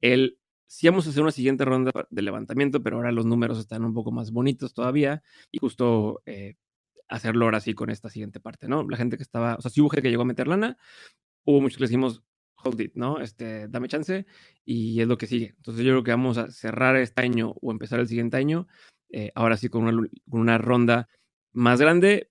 el, 0.00 0.38
si 0.66 0.88
vamos 0.88 1.06
a 1.06 1.10
hacer 1.10 1.22
una 1.22 1.32
siguiente 1.32 1.64
ronda 1.64 1.92
de 2.10 2.22
levantamiento, 2.22 2.82
pero 2.82 2.96
ahora 2.96 3.12
los 3.12 3.26
números 3.26 3.58
están 3.58 3.84
un 3.84 3.94
poco 3.94 4.10
más 4.12 4.32
bonitos 4.32 4.74
todavía 4.74 5.22
y 5.50 5.58
justo 5.58 6.22
eh, 6.26 6.54
hacerlo 7.08 7.44
ahora 7.44 7.60
sí 7.60 7.74
con 7.74 7.90
esta 7.90 8.10
siguiente 8.10 8.40
parte, 8.40 8.68
¿no? 8.68 8.86
La 8.88 8.96
gente 8.96 9.16
que 9.16 9.22
estaba, 9.22 9.56
o 9.56 9.60
sea, 9.60 9.70
si 9.70 9.80
hubo 9.80 9.90
gente 9.90 10.02
que 10.02 10.10
llegó 10.10 10.22
a 10.22 10.26
meter 10.26 10.48
lana, 10.48 10.76
hubo 11.44 11.60
muchos 11.60 11.78
que 11.78 11.86
le 11.86 11.88
hold 12.64 12.80
it, 12.80 12.92
¿no? 12.94 13.20
Este, 13.20 13.68
dame 13.68 13.88
chance 13.88 14.26
y 14.64 15.00
es 15.00 15.08
lo 15.08 15.18
que 15.18 15.26
sigue. 15.26 15.54
Entonces 15.56 15.84
yo 15.84 15.92
creo 15.92 16.04
que 16.04 16.10
vamos 16.10 16.38
a 16.38 16.50
cerrar 16.50 16.96
este 16.96 17.22
año 17.22 17.54
o 17.60 17.70
empezar 17.70 18.00
el 18.00 18.08
siguiente 18.08 18.36
año, 18.36 18.66
eh, 19.10 19.30
ahora 19.34 19.56
sí 19.56 19.68
con 19.68 19.84
una, 19.84 20.08
con 20.28 20.40
una 20.40 20.58
ronda 20.58 21.08
más 21.52 21.80
grande, 21.80 22.30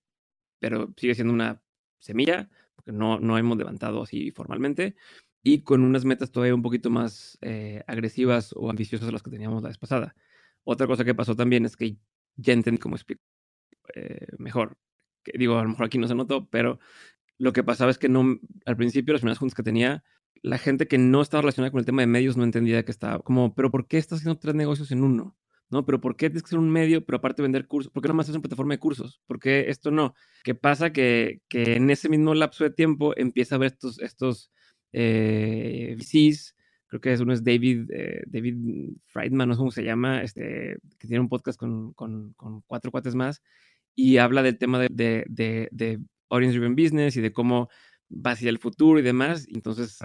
pero 0.58 0.92
sigue 0.96 1.14
siendo 1.14 1.32
una 1.32 1.62
semilla, 1.98 2.50
porque 2.74 2.92
no, 2.92 3.18
no 3.18 3.38
hemos 3.38 3.56
levantado 3.56 4.02
así 4.02 4.30
formalmente, 4.30 4.96
y 5.46 5.62
con 5.62 5.84
unas 5.84 6.04
metas 6.04 6.32
todavía 6.32 6.56
un 6.56 6.62
poquito 6.62 6.90
más 6.90 7.38
eh, 7.40 7.84
agresivas 7.86 8.52
o 8.56 8.68
ambiciosas 8.68 9.06
de 9.06 9.12
las 9.12 9.22
que 9.22 9.30
teníamos 9.30 9.62
la 9.62 9.68
vez 9.68 9.78
pasada. 9.78 10.16
Otra 10.64 10.88
cosa 10.88 11.04
que 11.04 11.14
pasó 11.14 11.36
también 11.36 11.64
es 11.64 11.76
que 11.76 11.98
ya 12.34 12.52
entendí 12.52 12.80
cómo 12.80 12.96
explico 12.96 13.22
eh, 13.94 14.26
mejor. 14.38 14.76
Que, 15.22 15.38
digo, 15.38 15.56
a 15.56 15.62
lo 15.62 15.68
mejor 15.68 15.86
aquí 15.86 15.98
no 15.98 16.08
se 16.08 16.16
notó, 16.16 16.48
pero 16.50 16.80
lo 17.38 17.52
que 17.52 17.62
pasaba 17.62 17.92
es 17.92 17.98
que 17.98 18.08
no, 18.08 18.40
al 18.64 18.76
principio, 18.76 19.12
las 19.12 19.20
primeras 19.20 19.38
juntas 19.38 19.54
que 19.54 19.62
tenía, 19.62 20.02
la 20.42 20.58
gente 20.58 20.88
que 20.88 20.98
no 20.98 21.22
estaba 21.22 21.42
relacionada 21.42 21.70
con 21.70 21.78
el 21.78 21.86
tema 21.86 22.02
de 22.02 22.08
medios 22.08 22.36
no 22.36 22.42
entendía 22.42 22.84
que 22.84 22.90
estaba 22.90 23.20
como, 23.20 23.54
pero 23.54 23.70
¿por 23.70 23.86
qué 23.86 23.98
estás 23.98 24.18
haciendo 24.18 24.40
tres 24.40 24.56
negocios 24.56 24.90
en 24.90 25.04
uno? 25.04 25.36
¿no? 25.70 25.86
Pero 25.86 26.00
¿por 26.00 26.16
qué 26.16 26.28
tienes 26.28 26.42
que 26.42 26.48
ser 26.50 26.58
un 26.58 26.70
medio, 26.70 27.04
pero 27.04 27.18
aparte 27.18 27.42
vender 27.42 27.68
cursos? 27.68 27.92
¿Por 27.92 28.02
qué 28.02 28.08
no 28.08 28.14
más 28.14 28.28
es 28.28 28.34
una 28.34 28.42
plataforma 28.42 28.74
de 28.74 28.80
cursos? 28.80 29.20
¿Por 29.28 29.38
qué 29.38 29.66
esto 29.68 29.92
no? 29.92 30.16
¿Qué 30.42 30.56
pasa? 30.56 30.92
Que, 30.92 31.40
que 31.48 31.76
en 31.76 31.88
ese 31.90 32.08
mismo 32.08 32.34
lapso 32.34 32.64
de 32.64 32.70
tiempo 32.70 33.16
empieza 33.16 33.54
a 33.54 33.58
ver 33.58 33.68
estos, 33.68 34.00
estos 34.00 34.50
eh, 34.92 35.96
VCs, 35.98 36.54
creo 36.86 37.00
que 37.00 37.12
es 37.12 37.20
uno 37.20 37.32
es 37.32 37.44
David, 37.44 37.90
eh, 37.92 38.22
David 38.26 38.94
Friedman, 39.06 39.48
no 39.48 39.54
sé 39.54 39.58
cómo 39.58 39.70
se 39.70 39.84
llama, 39.84 40.22
este, 40.22 40.78
que 40.98 41.08
tiene 41.08 41.20
un 41.20 41.28
podcast 41.28 41.58
con, 41.58 41.92
con, 41.94 42.32
con 42.34 42.62
cuatro 42.62 42.90
cuates 42.90 43.14
más, 43.14 43.42
y 43.94 44.18
habla 44.18 44.42
del 44.42 44.58
tema 44.58 44.78
de, 44.78 44.88
de, 44.90 45.24
de, 45.28 45.68
de 45.72 46.00
Audience 46.30 46.58
Driven 46.58 46.76
Business 46.76 47.16
y 47.16 47.20
de 47.20 47.32
cómo 47.32 47.68
va 48.10 48.32
hacia 48.32 48.50
el 48.50 48.58
futuro 48.58 48.98
y 48.98 49.02
demás. 49.02 49.46
Entonces, 49.52 49.98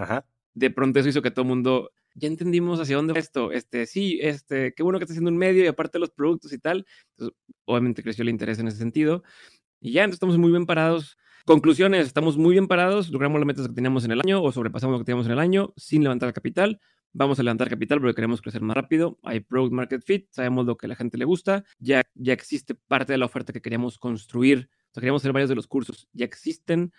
de 0.54 0.70
pronto 0.70 0.98
eso 0.98 1.08
hizo 1.08 1.22
que 1.22 1.30
todo 1.30 1.42
el 1.42 1.48
mundo 1.48 1.90
ya 2.14 2.28
entendimos 2.28 2.80
hacia 2.80 2.96
dónde 2.96 3.14
va 3.14 3.20
esto, 3.20 3.52
este, 3.52 3.86
sí, 3.86 4.18
este, 4.20 4.74
qué 4.74 4.82
bueno 4.82 4.98
que 4.98 5.04
está 5.04 5.12
haciendo 5.12 5.30
un 5.30 5.38
medio 5.38 5.64
y 5.64 5.66
aparte 5.66 5.98
los 5.98 6.10
productos 6.10 6.52
y 6.52 6.58
tal. 6.58 6.86
Entonces, 7.10 7.36
obviamente 7.64 8.02
creció 8.02 8.22
el 8.22 8.28
interés 8.28 8.58
en 8.58 8.68
ese 8.68 8.78
sentido. 8.78 9.22
Y 9.80 9.92
ya, 9.92 10.04
entonces 10.04 10.16
estamos 10.16 10.38
muy 10.38 10.50
bien 10.50 10.66
parados. 10.66 11.16
Conclusiones, 11.44 12.06
estamos 12.06 12.36
muy 12.36 12.52
bien 12.52 12.68
parados, 12.68 13.10
logramos 13.10 13.40
las 13.40 13.46
metas 13.46 13.66
que 13.66 13.74
teníamos 13.74 14.04
en 14.04 14.12
el 14.12 14.20
año 14.20 14.40
o 14.40 14.52
sobrepasamos 14.52 14.94
lo 14.94 14.98
que 15.00 15.06
teníamos 15.06 15.26
en 15.26 15.32
el 15.32 15.40
año 15.40 15.72
sin 15.76 16.04
levantar 16.04 16.32
capital. 16.32 16.80
Vamos 17.12 17.40
a 17.40 17.42
levantar 17.42 17.68
capital 17.68 18.00
porque 18.00 18.14
queremos 18.14 18.40
crecer 18.40 18.62
más 18.62 18.76
rápido. 18.76 19.18
Hay 19.24 19.40
product 19.40 19.72
market 19.72 20.02
fit, 20.02 20.28
sabemos 20.30 20.66
lo 20.66 20.76
que 20.76 20.86
a 20.86 20.88
la 20.88 20.94
gente 20.94 21.18
le 21.18 21.24
gusta. 21.24 21.64
Ya, 21.78 22.02
ya 22.14 22.32
existe 22.32 22.74
parte 22.74 23.12
de 23.12 23.18
la 23.18 23.26
oferta 23.26 23.52
que 23.52 23.60
queríamos 23.60 23.98
construir. 23.98 24.70
O 24.90 24.94
sea, 24.94 25.00
queríamos 25.00 25.20
hacer 25.22 25.32
varios 25.32 25.48
de 25.48 25.56
los 25.56 25.66
cursos. 25.66 26.08
Ya 26.12 26.24
existen, 26.24 26.92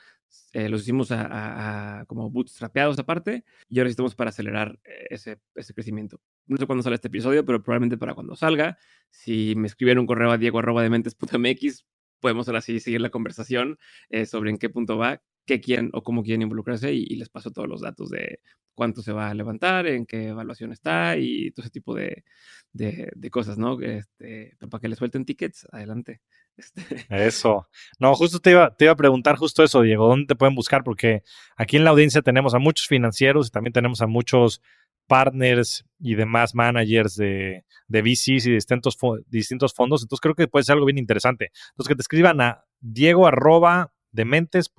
eh, 0.51 0.67
los 0.67 0.81
hicimos 0.81 1.09
a, 1.11 2.03
como 2.07 2.29
bootstrapeados 2.29 2.99
aparte 2.99 3.43
y 3.69 3.79
ahora 3.79 3.89
estamos 3.89 4.13
para 4.13 4.29
acelerar 4.29 4.77
eh, 4.83 5.07
ese, 5.09 5.39
crecimiento. 5.73 6.19
No 6.47 6.57
sé 6.57 6.67
cuándo 6.67 6.83
sale 6.83 6.95
este 6.95 7.07
episodio, 7.07 7.45
pero 7.45 7.63
probablemente 7.63 7.97
para 7.97 8.13
cuando 8.13 8.35
salga. 8.35 8.77
Si 9.09 9.55
me 9.55 9.67
escriben 9.67 9.99
un 9.99 10.05
correo 10.05 10.31
a 10.31 10.37
diego.dementes.mx, 10.37 11.85
podemos 12.23 12.47
ahora 12.47 12.61
sí 12.61 12.79
seguir 12.79 13.01
la 13.01 13.09
conversación 13.09 13.77
eh, 14.09 14.25
sobre 14.25 14.49
en 14.49 14.57
qué 14.57 14.69
punto 14.69 14.97
va, 14.97 15.21
qué 15.45 15.59
quieren 15.59 15.89
o 15.91 16.03
cómo 16.03 16.23
quieren 16.23 16.41
involucrarse 16.41 16.93
y, 16.93 17.17
les 17.17 17.29
paso 17.29 17.51
todos 17.51 17.67
los 17.67 17.81
datos 17.81 18.09
de 18.09 18.39
cuánto 18.73 19.01
se 19.01 19.11
va 19.11 19.29
a 19.29 19.33
levantar, 19.33 19.87
en 19.87 20.05
qué 20.05 20.29
evaluación 20.29 20.71
está 20.71 21.17
y 21.17 21.51
todo 21.51 21.63
ese 21.65 21.71
tipo 21.71 21.93
de, 21.93 22.23
de, 22.71 23.29
cosas, 23.29 23.57
¿no? 23.57 23.77
Este, 23.81 24.55
para 24.71 24.79
que 24.79 24.87
le 24.87 24.95
suelten 24.95 25.25
tickets, 25.25 25.67
adelante. 25.71 26.21
Este. 26.55 26.83
Eso. 27.09 27.67
No, 27.99 28.13
justo 28.13 28.39
te 28.39 28.51
iba, 28.51 28.75
te 28.75 28.85
iba 28.85 28.93
a 28.93 28.95
preguntar 28.95 29.37
justo 29.37 29.63
eso, 29.63 29.81
Diego, 29.81 30.07
¿dónde 30.07 30.27
te 30.27 30.35
pueden 30.35 30.53
buscar? 30.53 30.83
Porque 30.83 31.23
aquí 31.57 31.77
en 31.77 31.83
la 31.83 31.89
audiencia 31.89 32.21
tenemos 32.21 32.53
a 32.53 32.59
muchos 32.59 32.87
financieros 32.87 33.47
y 33.47 33.49
también 33.49 33.73
tenemos 33.73 34.01
a 34.01 34.07
muchos 34.07 34.61
partners 35.07 35.85
y 35.99 36.15
demás 36.15 36.55
managers 36.55 37.15
de, 37.15 37.65
de 37.87 38.01
VCs 38.01 38.47
y 38.47 38.51
distintos, 38.51 38.97
distintos 39.27 39.73
fondos. 39.73 40.03
Entonces 40.03 40.21
creo 40.21 40.35
que 40.35 40.47
puede 40.47 40.63
ser 40.63 40.73
algo 40.73 40.85
bien 40.85 40.97
interesante. 40.97 41.51
Entonces 41.71 41.89
que 41.89 41.95
te 41.95 42.01
escriban 42.01 42.41
a 42.41 42.63
diego 42.79 43.27
arroba 43.27 43.93
dementes 44.11 44.71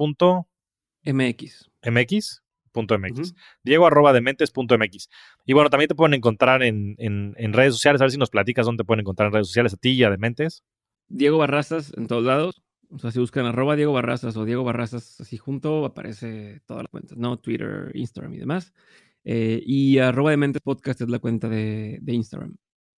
MX. 1.05 1.71
MX. 1.85 2.41
.mx. 2.75 3.35
Diego 3.63 3.87
arroba 3.87 4.13
dementes.mx. 4.13 5.09
Y 5.45 5.53
bueno, 5.53 5.71
también 5.71 5.89
te 5.89 5.95
pueden 5.95 6.15
encontrar 6.15 6.63
en, 6.63 6.97
en, 6.99 7.35
en, 7.37 7.53
redes 7.53 7.75
sociales. 7.75 8.01
A 8.01 8.05
ver 8.05 8.11
si 8.11 8.19
nos 8.19 8.31
platicas 8.31 8.67
dónde 8.67 8.83
te 8.83 8.87
pueden 8.87 9.01
encontrar 9.01 9.29
en 9.29 9.35
redes 9.35 9.47
sociales 9.47 9.75
a 9.75 9.77
ti 9.77 9.91
y 9.91 10.03
a 10.03 10.11
Dementes. 10.11 10.65
Diego 11.09 11.39
Barrazas 11.39 11.93
en 11.97 12.07
todos 12.07 12.25
lados. 12.25 12.63
O 12.91 12.99
sea, 12.99 13.11
si 13.11 13.19
buscan 13.19 13.47
arroba 13.47 13.77
Diego 13.77 13.93
Barrazas 13.93 14.37
o 14.37 14.45
Diego 14.45 14.65
Barrazas 14.65 15.21
así 15.21 15.37
junto, 15.37 15.85
aparece 15.85 16.61
todas 16.67 16.85
las 16.85 16.91
cuentas, 16.91 17.19
¿no? 17.19 17.39
Twitter, 17.39 17.91
Instagram 17.95 18.35
y 18.35 18.39
demás. 18.39 18.73
Eh, 19.25 19.63
y 19.65 19.99
arroba 19.99 20.31
de 20.31 20.37
Mentes 20.37 20.63
Podcast 20.63 21.01
es 21.01 21.09
la 21.09 21.19
cuenta 21.19 21.49
de, 21.49 21.99
de, 22.01 22.13
Instagram. 22.13 22.57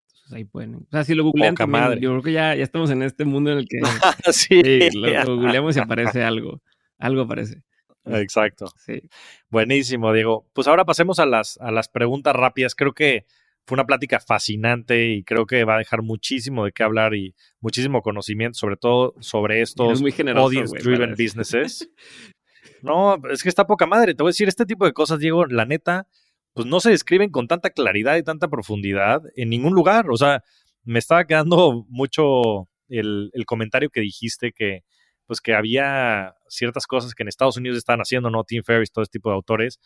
Entonces 0.08 0.32
ahí 0.32 0.44
pueden. 0.44 0.74
O 0.74 0.86
sea, 0.90 1.04
si 1.04 1.14
lo 1.14 1.24
googlean 1.24 1.54
también, 1.54 2.00
yo 2.00 2.10
creo 2.10 2.22
que 2.22 2.32
ya, 2.32 2.54
ya 2.54 2.64
estamos 2.64 2.90
en 2.90 3.02
este 3.02 3.24
mundo 3.24 3.52
en 3.52 3.58
el 3.58 3.68
que 3.68 3.78
sí, 4.32 4.90
lo, 4.94 5.36
googleamos 5.36 5.76
y 5.76 5.80
aparece 5.80 6.24
algo. 6.24 6.60
Algo 6.98 7.22
aparece. 7.22 7.62
Exacto. 8.04 8.66
Sí. 8.86 9.02
Buenísimo, 9.50 10.12
Diego. 10.12 10.46
Pues 10.52 10.68
ahora 10.68 10.84
pasemos 10.84 11.18
a 11.18 11.26
las, 11.26 11.58
a 11.58 11.70
las 11.70 11.88
preguntas 11.88 12.34
rápidas. 12.34 12.74
Creo 12.74 12.92
que 12.92 13.26
fue 13.66 13.74
una 13.74 13.86
plática 13.86 14.20
fascinante 14.20 15.08
y 15.08 15.24
creo 15.24 15.44
que 15.44 15.64
va 15.64 15.74
a 15.74 15.78
dejar 15.78 16.02
muchísimo 16.02 16.64
de 16.64 16.72
qué 16.72 16.84
hablar 16.84 17.14
y 17.14 17.34
muchísimo 17.60 18.00
conocimiento, 18.00 18.56
sobre 18.56 18.76
todo 18.76 19.14
sobre 19.20 19.60
estos 19.60 20.00
audience-driven 20.00 21.14
businesses. 21.16 21.90
no, 22.82 23.16
es 23.30 23.42
que 23.42 23.48
está 23.48 23.66
poca 23.66 23.86
madre. 23.86 24.14
Te 24.14 24.22
voy 24.22 24.30
a 24.30 24.32
decir, 24.32 24.48
este 24.48 24.66
tipo 24.66 24.84
de 24.84 24.92
cosas, 24.92 25.18
Diego, 25.18 25.46
la 25.46 25.64
neta, 25.64 26.06
pues 26.54 26.66
no 26.66 26.80
se 26.80 26.90
describen 26.90 27.30
con 27.30 27.48
tanta 27.48 27.70
claridad 27.70 28.16
y 28.16 28.22
tanta 28.22 28.48
profundidad 28.48 29.22
en 29.36 29.50
ningún 29.50 29.74
lugar. 29.74 30.10
O 30.10 30.16
sea, 30.16 30.42
me 30.84 30.98
estaba 30.98 31.26
quedando 31.26 31.84
mucho 31.88 32.68
el, 32.88 33.30
comentario 33.46 33.90
que 33.90 34.00
dijiste 34.00 34.52
que 34.52 34.84
pues 35.26 35.40
que 35.40 35.54
había 35.54 36.34
ciertas 36.48 36.86
cosas 36.86 37.14
que 37.14 37.24
en 37.24 37.28
Estados 37.28 37.56
Unidos 37.56 37.78
estaban 37.78 38.00
haciendo, 38.00 38.30
¿no? 38.30 38.44
Tim 38.44 38.62
Ferriss, 38.62 38.92
todo 38.92 39.02
este 39.02 39.18
tipo 39.18 39.28
de 39.28 39.34
autores, 39.34 39.80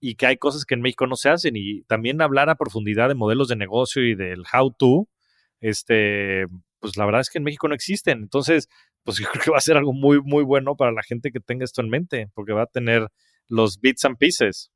y 0.00 0.16
que 0.16 0.26
hay 0.26 0.36
cosas 0.36 0.64
que 0.64 0.74
en 0.74 0.80
México 0.82 1.06
no 1.06 1.14
se 1.14 1.28
hacen 1.28 1.54
y 1.56 1.82
también 1.84 2.20
hablar 2.20 2.50
a 2.50 2.56
profundidad 2.56 3.08
de 3.08 3.14
modelos 3.14 3.46
de 3.48 3.56
negocio 3.56 4.04
y 4.04 4.16
del 4.16 4.42
how 4.52 4.72
to, 4.72 5.08
este, 5.60 6.46
pues 6.80 6.96
la 6.96 7.04
verdad 7.04 7.20
es 7.20 7.30
que 7.30 7.38
en 7.38 7.44
México 7.44 7.68
no 7.68 7.74
existen. 7.74 8.18
Entonces, 8.18 8.68
pues 9.04 9.18
yo 9.18 9.26
creo 9.30 9.44
que 9.44 9.50
va 9.50 9.58
a 9.58 9.62
ser 9.62 9.76
algo 9.76 9.92
muy, 9.92 10.20
muy 10.20 10.44
bueno 10.44 10.76
para 10.76 10.92
la 10.92 11.02
gente 11.02 11.30
que 11.30 11.40
tenga 11.40 11.64
esto 11.64 11.80
en 11.80 11.90
mente, 11.90 12.30
porque 12.34 12.52
va 12.52 12.62
a 12.62 12.66
tener 12.66 13.08
los 13.48 13.80
bits 13.80 14.04
and 14.04 14.16
pieces. 14.16 14.70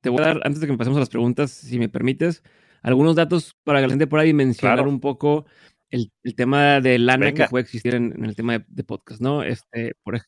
te 0.00 0.10
voy 0.10 0.22
a 0.22 0.26
dar, 0.26 0.40
antes 0.44 0.60
de 0.60 0.66
que 0.66 0.76
pasemos 0.76 0.96
a 0.96 1.00
las 1.00 1.08
preguntas, 1.08 1.50
si 1.50 1.78
me 1.78 1.88
permites, 1.88 2.42
algunos 2.82 3.16
datos 3.16 3.56
para 3.64 3.80
que 3.80 3.86
la 3.86 3.90
gente 3.90 4.06
por 4.06 4.20
ahí 4.20 4.32
mencionar 4.32 4.86
un 4.86 5.00
poco 5.00 5.46
el, 5.90 6.12
tema 6.36 6.80
de 6.80 6.98
lana 6.98 7.32
que 7.32 7.46
puede 7.46 7.62
existir 7.62 7.94
en, 7.94 8.24
el 8.24 8.34
tema 8.34 8.64
de, 8.66 8.84
podcast, 8.84 9.20
¿no? 9.20 9.42
Este, 9.42 9.94
por 10.02 10.20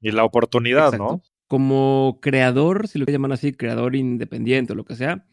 y 0.00 0.10
la 0.10 0.24
oportunidad, 0.24 0.92
¿no? 0.98 1.22
Como 1.48 2.18
creador, 2.20 2.88
si 2.88 2.98
lo 2.98 3.06
llaman 3.06 3.32
así, 3.32 3.52
creador 3.52 3.96
independiente 3.96 4.72
o 4.72 4.76
lo 4.76 4.84
que 4.84 4.96
sea, 4.96 5.26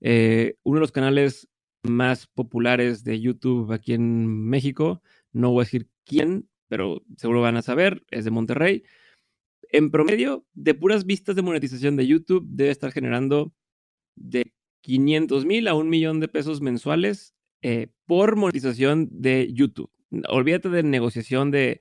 eh, 0.00 0.56
uno 0.62 0.76
de 0.76 0.80
los 0.80 0.92
canales 0.92 1.48
más 1.82 2.26
populares 2.26 3.04
de 3.04 3.20
YouTube 3.20 3.72
aquí 3.72 3.94
en 3.94 4.26
México, 4.26 5.02
no 5.32 5.50
voy 5.50 5.62
a 5.62 5.64
decir 5.64 5.88
quién, 6.04 6.48
pero 6.70 7.02
seguro 7.16 7.40
van 7.40 7.56
a 7.56 7.62
saber, 7.62 8.04
es 8.10 8.24
de 8.24 8.30
Monterrey. 8.30 8.84
En 9.72 9.90
promedio, 9.90 10.46
de 10.54 10.74
puras 10.74 11.04
vistas 11.04 11.34
de 11.34 11.42
monetización 11.42 11.96
de 11.96 12.06
YouTube, 12.06 12.46
debe 12.48 12.70
estar 12.70 12.92
generando 12.92 13.52
de 14.14 14.54
500 14.82 15.44
mil 15.46 15.66
a 15.66 15.74
un 15.74 15.88
millón 15.88 16.20
de 16.20 16.28
pesos 16.28 16.60
mensuales 16.60 17.34
eh, 17.62 17.88
por 18.06 18.36
monetización 18.36 19.08
de 19.10 19.52
YouTube. 19.52 19.90
Olvídate 20.28 20.68
de 20.68 20.84
negociación 20.84 21.50
de, 21.50 21.80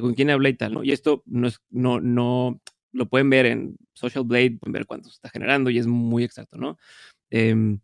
con 0.00 0.14
quién 0.14 0.30
habla 0.30 0.48
y 0.48 0.54
tal, 0.54 0.72
¿no? 0.72 0.84
Y 0.84 0.92
esto 0.92 1.22
no 1.26 1.46
es, 1.46 1.60
no, 1.68 2.00
no, 2.00 2.62
lo 2.92 3.10
pueden 3.10 3.28
ver 3.28 3.44
en 3.44 3.76
Social 3.92 4.24
Blade, 4.24 4.56
pueden 4.58 4.72
ver 4.72 4.86
cuánto 4.86 5.10
se 5.10 5.16
está 5.16 5.28
generando 5.28 5.68
y 5.68 5.76
es 5.76 5.86
muy 5.86 6.24
exacto, 6.24 6.56
¿no? 6.56 6.78
Em, 7.28 7.78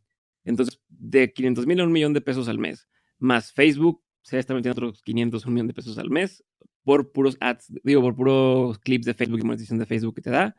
entonces, 0.44 0.80
de 0.88 1.34
500 1.34 1.66
mil 1.66 1.80
a 1.80 1.84
un 1.84 1.92
millón 1.92 2.14
de 2.14 2.22
pesos 2.22 2.48
al 2.48 2.58
mes, 2.58 2.88
más 3.18 3.52
Facebook, 3.52 4.02
se 4.26 4.40
está 4.40 4.54
metiendo 4.54 4.72
otros 4.86 5.02
500, 5.02 5.46
un 5.46 5.54
millón 5.54 5.68
de 5.68 5.74
pesos 5.74 5.98
al 5.98 6.10
mes 6.10 6.42
por 6.82 7.12
puros 7.12 7.36
ads, 7.40 7.72
digo, 7.84 8.02
por 8.02 8.16
puros 8.16 8.78
clips 8.80 9.06
de 9.06 9.14
Facebook 9.14 9.38
y 9.38 9.44
monetización 9.44 9.78
de 9.78 9.86
Facebook 9.86 10.16
que 10.16 10.22
te 10.22 10.30
da. 10.30 10.56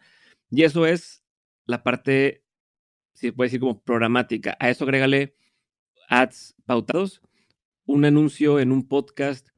Y 0.49 0.63
eso 0.63 0.85
es 0.85 1.21
la 1.65 1.83
parte, 1.83 2.43
si 3.13 3.27
se 3.27 3.33
puede 3.33 3.47
decir 3.47 3.59
como 3.59 3.81
programática. 3.81 4.55
A 4.61 4.69
eso 4.69 4.85
agrégale 4.85 5.35
ads 6.07 6.55
pautados. 6.65 7.21
Un 7.85 8.05
anuncio 8.05 8.61
en 8.61 8.71
un 8.71 8.87
podcast 8.87 9.49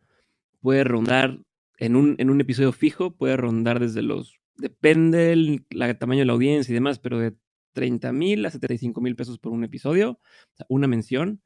puede 0.59 0.83
rondar, 0.83 1.39
en 1.77 1.95
un, 1.95 2.15
en 2.17 2.31
un 2.31 2.41
episodio 2.41 2.71
fijo, 2.71 3.15
puede 3.15 3.37
rondar 3.37 3.79
desde 3.79 4.01
los, 4.01 4.39
depende 4.57 5.19
del 5.19 5.65
tamaño 5.99 6.21
de 6.21 6.25
la 6.25 6.33
audiencia 6.33 6.71
y 6.71 6.75
demás, 6.75 6.97
pero 6.97 7.19
de 7.19 7.35
30 7.73 8.11
mil 8.11 8.43
a 8.45 8.49
75 8.49 9.01
mil 9.01 9.15
pesos 9.15 9.37
por 9.37 9.51
un 9.51 9.63
episodio, 9.63 10.13
o 10.13 10.55
sea, 10.55 10.65
una 10.67 10.87
mención. 10.87 11.43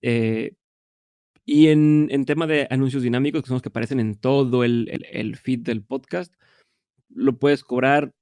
Eh, 0.00 0.54
y 1.44 1.68
en, 1.68 2.08
en, 2.10 2.24
tema 2.24 2.46
de 2.46 2.66
anuncios 2.70 3.02
dinámicos, 3.02 3.42
que 3.42 3.48
son 3.48 3.56
los 3.56 3.62
que 3.62 3.68
aparecen 3.68 4.00
en 4.00 4.14
todo 4.14 4.64
el, 4.64 4.88
el, 5.10 5.36
feed 5.36 5.60
del 5.60 5.82
podcast, 5.82 6.34
lo 7.08 7.38
puedes 7.38 7.64
cobrar 7.64 8.12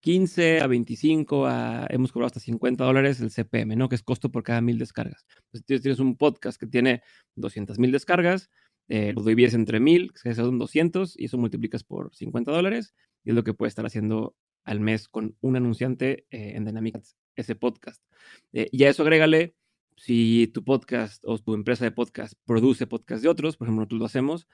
15 0.00 0.60
a 0.60 0.66
25, 0.66 1.46
a, 1.46 1.86
hemos 1.90 2.12
cobrado 2.12 2.28
hasta 2.28 2.40
50 2.40 2.84
dólares 2.84 3.20
el 3.20 3.30
CPM, 3.30 3.76
¿no? 3.76 3.88
Que 3.88 3.96
es 3.96 4.02
costo 4.02 4.30
por 4.30 4.42
cada 4.42 4.60
mil 4.60 4.78
descargas. 4.78 5.26
Entonces 5.52 5.82
tienes 5.82 5.98
un 5.98 6.16
podcast 6.16 6.58
que 6.58 6.66
tiene 6.66 7.02
200 7.34 7.78
mil 7.78 7.92
descargas, 7.92 8.50
eh, 8.88 9.12
lo 9.14 9.22
divides 9.22 9.54
entre 9.54 9.80
mil, 9.80 10.12
que 10.12 10.34
son 10.34 10.58
200, 10.58 11.18
y 11.18 11.24
eso 11.24 11.38
multiplicas 11.38 11.82
por 11.84 12.14
50 12.14 12.52
dólares, 12.52 12.94
y 13.24 13.30
es 13.30 13.36
lo 13.36 13.44
que 13.44 13.52
puedes 13.52 13.72
estar 13.72 13.84
haciendo 13.84 14.36
al 14.64 14.80
mes 14.80 15.08
con 15.08 15.36
un 15.40 15.56
anunciante 15.56 16.26
eh, 16.30 16.52
en 16.54 16.64
Dynamics, 16.64 17.16
ese 17.34 17.54
podcast. 17.54 18.02
Eh, 18.52 18.68
y 18.70 18.84
a 18.84 18.90
eso 18.90 19.02
agrégale, 19.02 19.54
si 19.96 20.48
tu 20.48 20.64
podcast 20.64 21.22
o 21.26 21.38
tu 21.38 21.54
empresa 21.54 21.84
de 21.84 21.90
podcast 21.90 22.34
produce 22.44 22.86
podcast 22.86 23.22
de 23.22 23.28
otros, 23.28 23.56
por 23.56 23.66
ejemplo, 23.66 23.80
nosotros 23.80 24.00
lo 24.00 24.06
hacemos, 24.06 24.48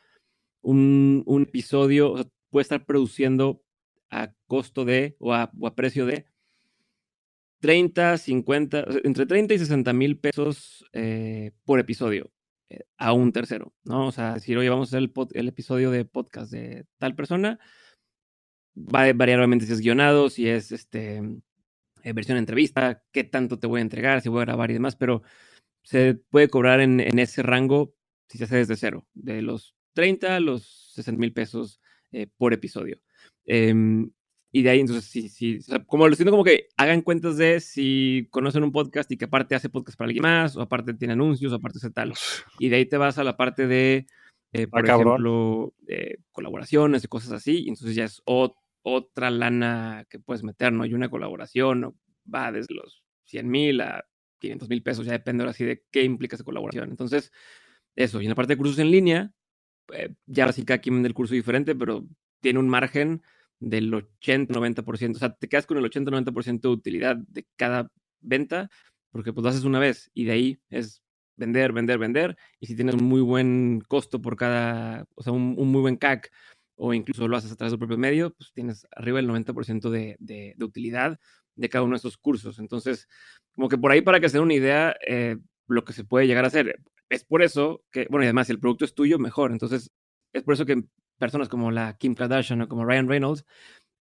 un, 0.61 1.23
un 1.27 1.43
episodio 1.43 2.15
puede 2.51 2.63
estar 2.63 2.87
produciendo 2.87 3.63
a 4.11 4.33
costo 4.47 4.85
de 4.85 5.17
o 5.19 5.35
a, 5.35 5.51
precio 5.75 6.07
de 6.07 6.27
30, 7.61 8.19
50, 8.19 8.87
entre 9.05 9.27
30 9.27 9.55
y 9.55 9.59
60 9.59 9.93
mil 9.93 10.19
pesos 10.19 10.85
eh, 10.93 11.53
por 11.65 11.81
episodio 11.81 12.31
a 12.97 13.13
un 13.13 13.33
tercero, 13.33 13.73
¿no? 13.85 14.07
O 14.07 14.13
sea, 14.13 14.39
si 14.39 14.55
lo 14.55 14.63
llevamos 14.63 14.93
el, 14.93 15.13
el 15.33 15.49
episodio 15.49 15.91
de 15.91 16.05
podcast 16.05 16.53
de 16.53 16.87
tal 16.99 17.15
persona, 17.15 17.59
va 18.77 19.05
a 19.05 19.13
variar 19.13 19.47
si 19.61 19.73
es 19.73 19.81
guionado, 19.81 20.31
si 20.31 20.49
es 20.49 20.73
este, 20.73 21.23
eh, 22.03 22.13
versión 22.13 22.39
entrevista, 22.39 23.03
qué 23.13 23.25
tanto 23.25 23.59
te 23.59 23.67
voy 23.67 23.79
a 23.79 23.83
entregar, 23.83 24.21
si 24.21 24.29
voy 24.29 24.43
a 24.43 24.47
grabar 24.47 24.71
y 24.71 24.75
demás, 24.75 24.97
pero 24.97 25.23
se 25.83 26.15
puede 26.15 26.49
cobrar 26.49 26.81
en, 26.81 27.01
ese 27.19 27.43
rango 27.43 27.95
si 28.29 28.39
se 28.39 28.45
hace 28.45 28.57
desde 28.57 28.77
cero, 28.77 29.07
de 29.15 29.43
los 29.43 29.75
30 29.95 30.37
a 30.37 30.41
los 30.41 30.93
60 30.95 31.19
mil 31.19 31.33
pesos 31.33 31.81
eh, 32.13 32.27
por 32.37 32.53
episodio. 32.53 33.01
Em, 33.45 34.11
y 34.51 34.63
de 34.63 34.71
ahí, 34.71 34.81
entonces, 34.81 35.05
sí, 35.05 35.29
sí, 35.29 35.59
como 35.87 36.09
lo 36.09 36.15
siento 36.15 36.31
como 36.31 36.45
que 36.45 36.69
hagan 36.77 37.03
cuentas 37.03 37.37
de 37.37 37.61
si 37.61 38.29
conocen 38.31 38.65
un 38.65 38.73
podcast 38.73 39.11
y 39.11 39.17
que 39.17 39.25
aparte 39.27 39.55
hace 39.55 39.71
podcast 39.71 39.99
para 39.99 40.07
alguien 40.07 40.23
más, 40.23 40.57
o 40.57 40.63
aparte 40.63 40.95
tiene 40.95 41.15
anuncios, 41.15 41.53
o 41.53 41.57
aparte 41.57 41.79
hace 41.79 41.91
tal. 41.91 42.13
Y 42.59 42.69
de 42.69 42.77
ahí 42.77 42.87
te 42.87 42.99
vas 42.99 43.19
a 43.19 43.25
la 43.25 43.37
parte 43.37 43.67
de, 43.67 44.07
eh, 44.53 44.67
por 44.67 44.85
ejemplo, 44.85 45.75
colaboraciones 46.33 47.05
y 47.05 47.09
cosas 47.09 47.33
así, 47.33 47.65
y 47.65 47.69
entonces 47.69 47.95
ya 47.95 48.05
es 48.05 48.23
otro 48.25 48.62
otra 48.83 49.31
lana 49.31 50.07
que 50.11 50.19
puedes 50.19 50.43
meter, 50.43 50.73
¿no? 50.73 50.85
Y 50.85 50.95
una 50.95 51.09
colaboración 51.09 51.97
va 52.33 52.53
desde 52.53 52.75
los 52.75 53.05
100 53.25 53.49
mil 53.49 53.81
a 53.81 54.05
500 54.39 54.69
mil 54.69 54.83
pesos, 54.83 55.07
ya 55.07 55.13
depende 55.13 55.43
ahora 55.43 55.53
sí 55.53 55.65
de 55.65 55.85
qué 55.91 56.03
implica 56.03 56.37
esa 56.37 56.45
colaboración. 56.45 56.91
Entonces, 56.91 57.33
eso. 57.97 58.21
Y 58.21 58.25
en 58.25 58.31
la 58.31 58.35
parte 58.35 58.55
de 58.55 58.57
cursos 58.59 58.79
en 58.79 58.91
línea, 58.91 59.33
eh, 59.93 60.15
ya 60.27 60.47
así 60.47 60.65
cada 60.65 60.81
quien 60.81 60.97
vende 60.97 61.09
el 61.09 61.15
curso 61.15 61.35
diferente, 61.35 61.75
pero 61.75 62.07
tiene 62.41 62.59
un 62.59 62.69
margen 62.69 63.23
del 63.61 63.93
80-90%. 63.93 65.17
O 65.17 65.19
sea, 65.19 65.35
te 65.35 65.49
quedas 65.49 65.67
con 65.67 65.79
el 65.79 65.85
80-90% 65.85 66.61
de 66.61 66.69
utilidad 66.69 67.17
de 67.17 67.47
cada 67.57 67.91
venta, 68.21 68.69
porque 69.11 69.33
pues 69.33 69.43
lo 69.45 69.51
haces 69.51 69.65
una 69.65 69.79
vez 69.79 70.11
y 70.15 70.25
de 70.25 70.33
ahí 70.33 70.61
es 70.71 71.03
vender, 71.37 71.73
vender, 71.73 71.99
vender. 71.99 72.37
Y 72.61 72.67
si 72.67 72.75
tienes 72.75 72.97
un 72.97 73.05
muy 73.05 73.21
buen 73.21 73.81
costo 73.89 74.21
por 74.21 74.37
cada, 74.37 75.07
o 75.15 75.23
sea, 75.23 75.33
un, 75.33 75.55
un 75.57 75.69
muy 75.69 75.83
buen 75.83 75.97
CAC 75.97 76.31
o 76.85 76.93
incluso 76.93 77.29
lo 77.29 77.37
haces 77.37 77.53
a 77.53 77.55
través 77.55 77.71
del 77.71 77.79
propio 77.79 77.97
medio, 77.97 78.35
pues 78.35 78.51
tienes 78.53 78.89
arriba 78.97 79.21
el 79.21 79.29
90% 79.29 79.89
de, 79.89 80.17
de, 80.19 80.55
de, 80.57 80.65
utilidad 80.65 81.21
de 81.55 81.69
cada 81.69 81.85
uno 81.85 81.93
de 81.93 81.99
esos 81.99 82.17
cursos. 82.19 82.59
Entonces, 82.59 83.07
como 83.55 83.69
que 83.69 83.79
por 83.79 83.93
ahí 83.93 84.03
para 84.03 84.19
que 84.19 84.29
se 84.29 84.39
den 84.39 84.47
una 84.47 84.55
idea, 84.55 84.97
eh, 85.07 85.37
lo 85.69 85.85
que 85.85 85.93
se 85.93 86.03
puede 86.03 86.27
llegar 86.27 86.43
a 86.45 86.49
hacer. 86.49 86.81
Es 87.09 87.23
por 87.23 87.43
eso 87.43 87.85
que, 87.93 88.09
bueno, 88.11 88.25
y 88.25 88.27
además, 88.27 88.49
si 88.49 88.53
el 88.53 88.59
producto 88.59 88.85
es 88.85 88.97
tuyo, 88.97 89.21
mejor. 89.21 89.53
Entonces, 89.53 89.93
es 90.33 90.43
por 90.43 90.55
eso 90.55 90.67
que 90.67 90.83
personas 91.19 91.49
como 91.49 91.71
la 91.71 91.97
Kim 91.99 92.17
Kardashian 92.17 92.63
o 92.63 92.69
como 92.69 92.85
Ryan 92.85 93.09
Reynolds, 93.09 93.45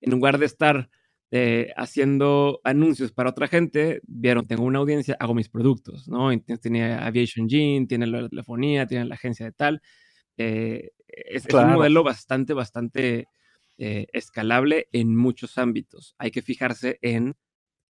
en 0.01 0.09
lugar 0.09 0.39
de 0.39 0.47
estar 0.47 0.89
eh, 1.29 1.71
haciendo 1.77 2.61
anuncios 2.63 3.11
para 3.11 3.29
otra 3.29 3.47
gente, 3.47 4.01
vieron, 4.07 4.47
tengo 4.47 4.63
una 4.63 4.79
audiencia, 4.79 5.17
hago 5.19 5.35
mis 5.35 5.49
productos, 5.49 6.07
¿no? 6.07 6.31
Tiene 6.59 6.95
Aviation 6.95 7.47
Gene, 7.47 7.85
tiene 7.85 8.07
la 8.07 8.27
telefonía, 8.27 8.87
tiene 8.87 9.05
la 9.05 9.13
agencia 9.13 9.45
de 9.45 9.51
tal. 9.51 9.83
Eh, 10.37 10.89
es, 11.11 11.45
un 11.53 11.73
modelo 11.73 12.03
bastante, 12.03 12.53
bastante 12.53 13.27
eh, 13.77 14.07
escalable 14.13 14.87
en 14.91 15.15
muchos 15.15 15.57
ámbitos. 15.57 16.15
Hay 16.17 16.31
que 16.31 16.41
fijarse 16.41 16.99
en 17.01 17.35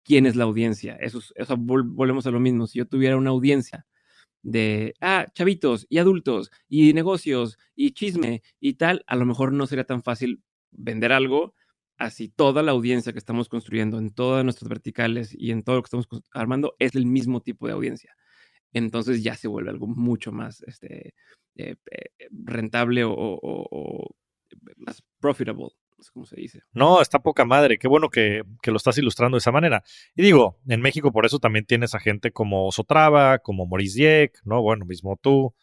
quién 0.04 0.26
es 0.26 0.36
la 0.36 0.46
audiencia. 0.46 0.96
Eso, 0.96 1.20
eso 1.36 1.58
volvemos 1.58 2.26
a 2.28 2.32
lo 2.32 2.40
mismo. 2.40 2.68
Si 2.68 2.80
yo 2.80 2.88
tuviera 2.88 3.18
una 3.18 3.32
audiencia 3.32 3.86
de, 4.44 4.94
ah, 5.02 5.26
chavitos 5.34 5.88
y 5.90 5.98
adultos 5.98 6.52
y 6.70 6.94
negocios 6.94 7.58
y 7.76 7.92
chisme 7.92 8.44
y 8.60 8.76
tal, 8.76 9.04
a 9.08 9.16
lo 9.16 9.26
mejor 9.26 9.52
no 9.52 9.66
sería 9.68 9.86
tan 9.86 10.04
fácil 10.04 10.44
vender 10.72 11.12
algo 11.12 11.56
así 11.98 12.30
toda 12.30 12.62
la 12.62 12.72
audiencia 12.72 13.14
que 13.14 13.20
estamos 13.20 13.50
construyendo 13.50 13.98
en 13.98 14.12
todas 14.12 14.44
nuestras 14.44 14.70
verticales 14.70 15.34
y 15.38 15.52
en 15.52 15.64
todo 15.64 15.78
lo 15.78 15.82
que 15.82 15.88
estamos 15.88 16.08
armando 16.34 16.76
es 16.80 16.96
el 16.96 17.06
mismo 17.06 17.42
tipo 17.42 17.68
de 17.68 17.74
audiencia. 17.74 18.16
Entonces 18.74 19.24
ya 19.24 19.36
se 19.36 19.48
vuelve 19.48 19.70
algo 19.70 19.88
mucho 19.88 20.32
más 20.32 20.62
este, 20.64 21.14
eh, 21.56 21.76
eh, 21.92 22.28
rentable 22.32 23.04
o, 23.06 24.10
más 24.78 25.04
profitable, 25.20 25.68
no 26.14 26.26
se 26.26 26.36
dice. 26.36 26.62
No, 26.74 27.02
está 27.02 27.20
poca 27.20 27.46
madre, 27.46 27.78
qué 27.78 27.88
bueno 27.88 28.10
que, 28.10 28.44
lo 28.66 28.78
estás 28.78 28.98
ilustrando 28.98 29.36
de 29.36 29.40
esa 29.40 29.52
manera. 29.52 29.84
Y 30.16 30.22
digo, 30.22 30.60
en 30.68 30.82
México 30.82 31.12
por 31.12 31.26
eso 31.26 31.40
también 31.40 31.66
tienes 31.66 31.96
a 31.96 32.00
gente 32.00 32.32
como 32.32 32.72
Sotrava, 32.72 33.40
como 33.40 33.66
Maurice 33.66 34.00
Dieck, 34.00 34.40
¿no? 34.44 34.62
Bueno, 34.62 34.86
mismo 34.86 35.18
tú, 35.22 35.54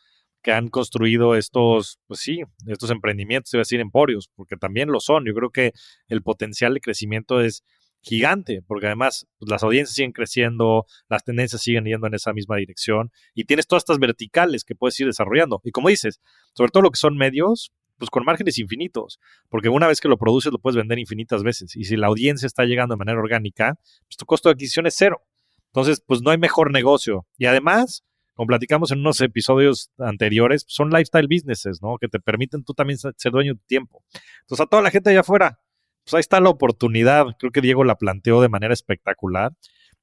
que 0.43 0.53
han 0.53 0.69
construido 0.69 1.37
estos, 1.37 2.01
pues 2.07 2.21
sí, 2.21 2.43
estos 2.67 2.91
emprendimientos, 2.91 3.53
iba 3.55 3.61
a 3.61 3.63
decir 3.63 3.81
emporios, 3.81 4.31
porque 4.35 4.57
también 4.57 4.91
lo 4.91 5.01
son. 5.01 5.25
Yo 5.25 5.35
creo 5.35 5.51
que 5.51 5.73
el 6.09 6.23
potencial 6.23 6.75
de 6.75 6.81
crecimiento 6.81 7.41
es 7.41 7.65
gigante, 8.03 8.63
porque 8.67 8.87
además 8.87 9.27
pues, 9.39 9.51
las 9.51 9.63
audiencias 9.63 9.95
siguen 9.95 10.13
creciendo, 10.13 10.87
las 11.09 11.25
tendencias 11.25 11.63
siguen 11.63 11.85
yendo 11.85 12.07
en 12.07 12.15
esa 12.15 12.33
misma 12.33 12.57
dirección 12.57 13.11
y 13.35 13.45
tienes 13.45 13.67
todas 13.67 13.83
estas 13.83 13.99
verticales 13.99 14.65
que 14.65 14.75
puedes 14.75 14.99
ir 15.01 15.07
desarrollando. 15.07 15.61
Y 15.65 15.71
como 15.71 15.89
dices, 15.89 16.21
sobre 16.53 16.71
todo 16.71 16.83
lo 16.83 16.91
que 16.91 16.99
son 16.99 17.17
medios, 17.17 17.73
pues 17.99 18.11
con 18.11 18.25
márgenes 18.25 18.59
infinitos, 18.59 19.21
porque 19.49 19.69
una 19.69 19.87
vez 19.87 20.01
que 20.01 20.09
lo 20.09 20.19
produces 20.19 20.53
lo 20.53 20.59
puedes 20.59 20.77
vender 20.77 20.99
infinitas 20.99 21.45
veces 21.45 21.77
y 21.77 21.85
si 21.85 21.97
la 21.97 22.09
audiencia 22.09 22.47
está 22.47 22.65
llegando 22.65 22.95
de 22.95 22.99
manera 22.99 23.19
orgánica, 23.19 23.79
pues 24.03 24.17
tu 24.17 24.27
costo 24.27 24.49
de 24.49 24.55
adquisición 24.55 24.87
es 24.87 24.95
cero. 24.97 25.23
Entonces, 25.67 26.03
pues 26.07 26.21
no 26.21 26.31
hay 26.31 26.39
mejor 26.39 26.71
negocio. 26.71 27.27
Y 27.39 27.47
además, 27.47 28.05
como 28.35 28.47
platicamos 28.47 28.91
en 28.91 28.99
unos 28.99 29.21
episodios 29.23 29.91
anteriores, 29.99 30.65
son 30.69 30.91
lifestyle 30.91 31.29
businesses, 31.29 31.81
¿no? 31.81 31.97
Que 31.99 32.09
te 32.09 32.21
permiten 32.21 32.63
tú 32.63 32.75
también 32.75 32.99
ser 32.99 33.33
dueño 33.33 33.55
de 33.55 33.59
tu 33.61 33.67
tiempo. 33.67 34.05
Entonces, 34.43 34.65
a 34.65 34.67
toda 34.67 34.83
la 34.83 34.91
gente 34.91 35.09
allá 35.09 35.21
afuera, 35.21 35.61
pues 36.05 36.15
ahí 36.15 36.21
está 36.21 36.41
la 36.41 36.51
oportunidad. 36.51 37.27
Creo 37.39 37.53
que 37.53 37.61
Diego 37.61 37.85
la 37.85 37.97
planteó 37.97 38.41
de 38.41 38.49
manera 38.49 38.75
espectacular. 38.75 39.53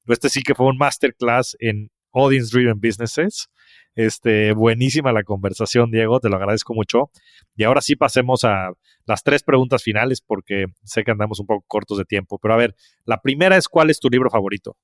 Este 0.06 0.28
sí 0.28 0.42
que 0.42 0.54
fue 0.54 0.66
un 0.66 0.78
masterclass 0.78 1.56
en 1.60 1.90
Audience 2.12 2.56
Driven 2.56 2.80
Businesses. 2.80 3.48
Este, 3.94 4.52
buenísima 4.52 5.12
la 5.12 5.24
conversación, 5.24 5.90
Diego, 5.90 6.20
te 6.20 6.28
lo 6.28 6.36
agradezco 6.36 6.74
mucho. 6.74 7.10
Y 7.56 7.64
ahora 7.64 7.80
sí 7.80 7.96
pasemos 7.96 8.44
a 8.44 8.72
las 9.04 9.22
tres 9.22 9.42
preguntas 9.42 9.82
finales 9.82 10.20
porque 10.20 10.66
sé 10.84 11.04
que 11.04 11.10
andamos 11.10 11.40
un 11.40 11.46
poco 11.46 11.64
cortos 11.66 11.98
de 11.98 12.04
tiempo. 12.04 12.38
Pero 12.38 12.54
a 12.54 12.56
ver, 12.56 12.74
la 13.04 13.20
primera 13.20 13.56
es 13.56 13.68
¿cuál 13.68 13.90
es 13.90 14.00
tu 14.00 14.08
libro 14.08 14.30
favorito? 14.30 14.76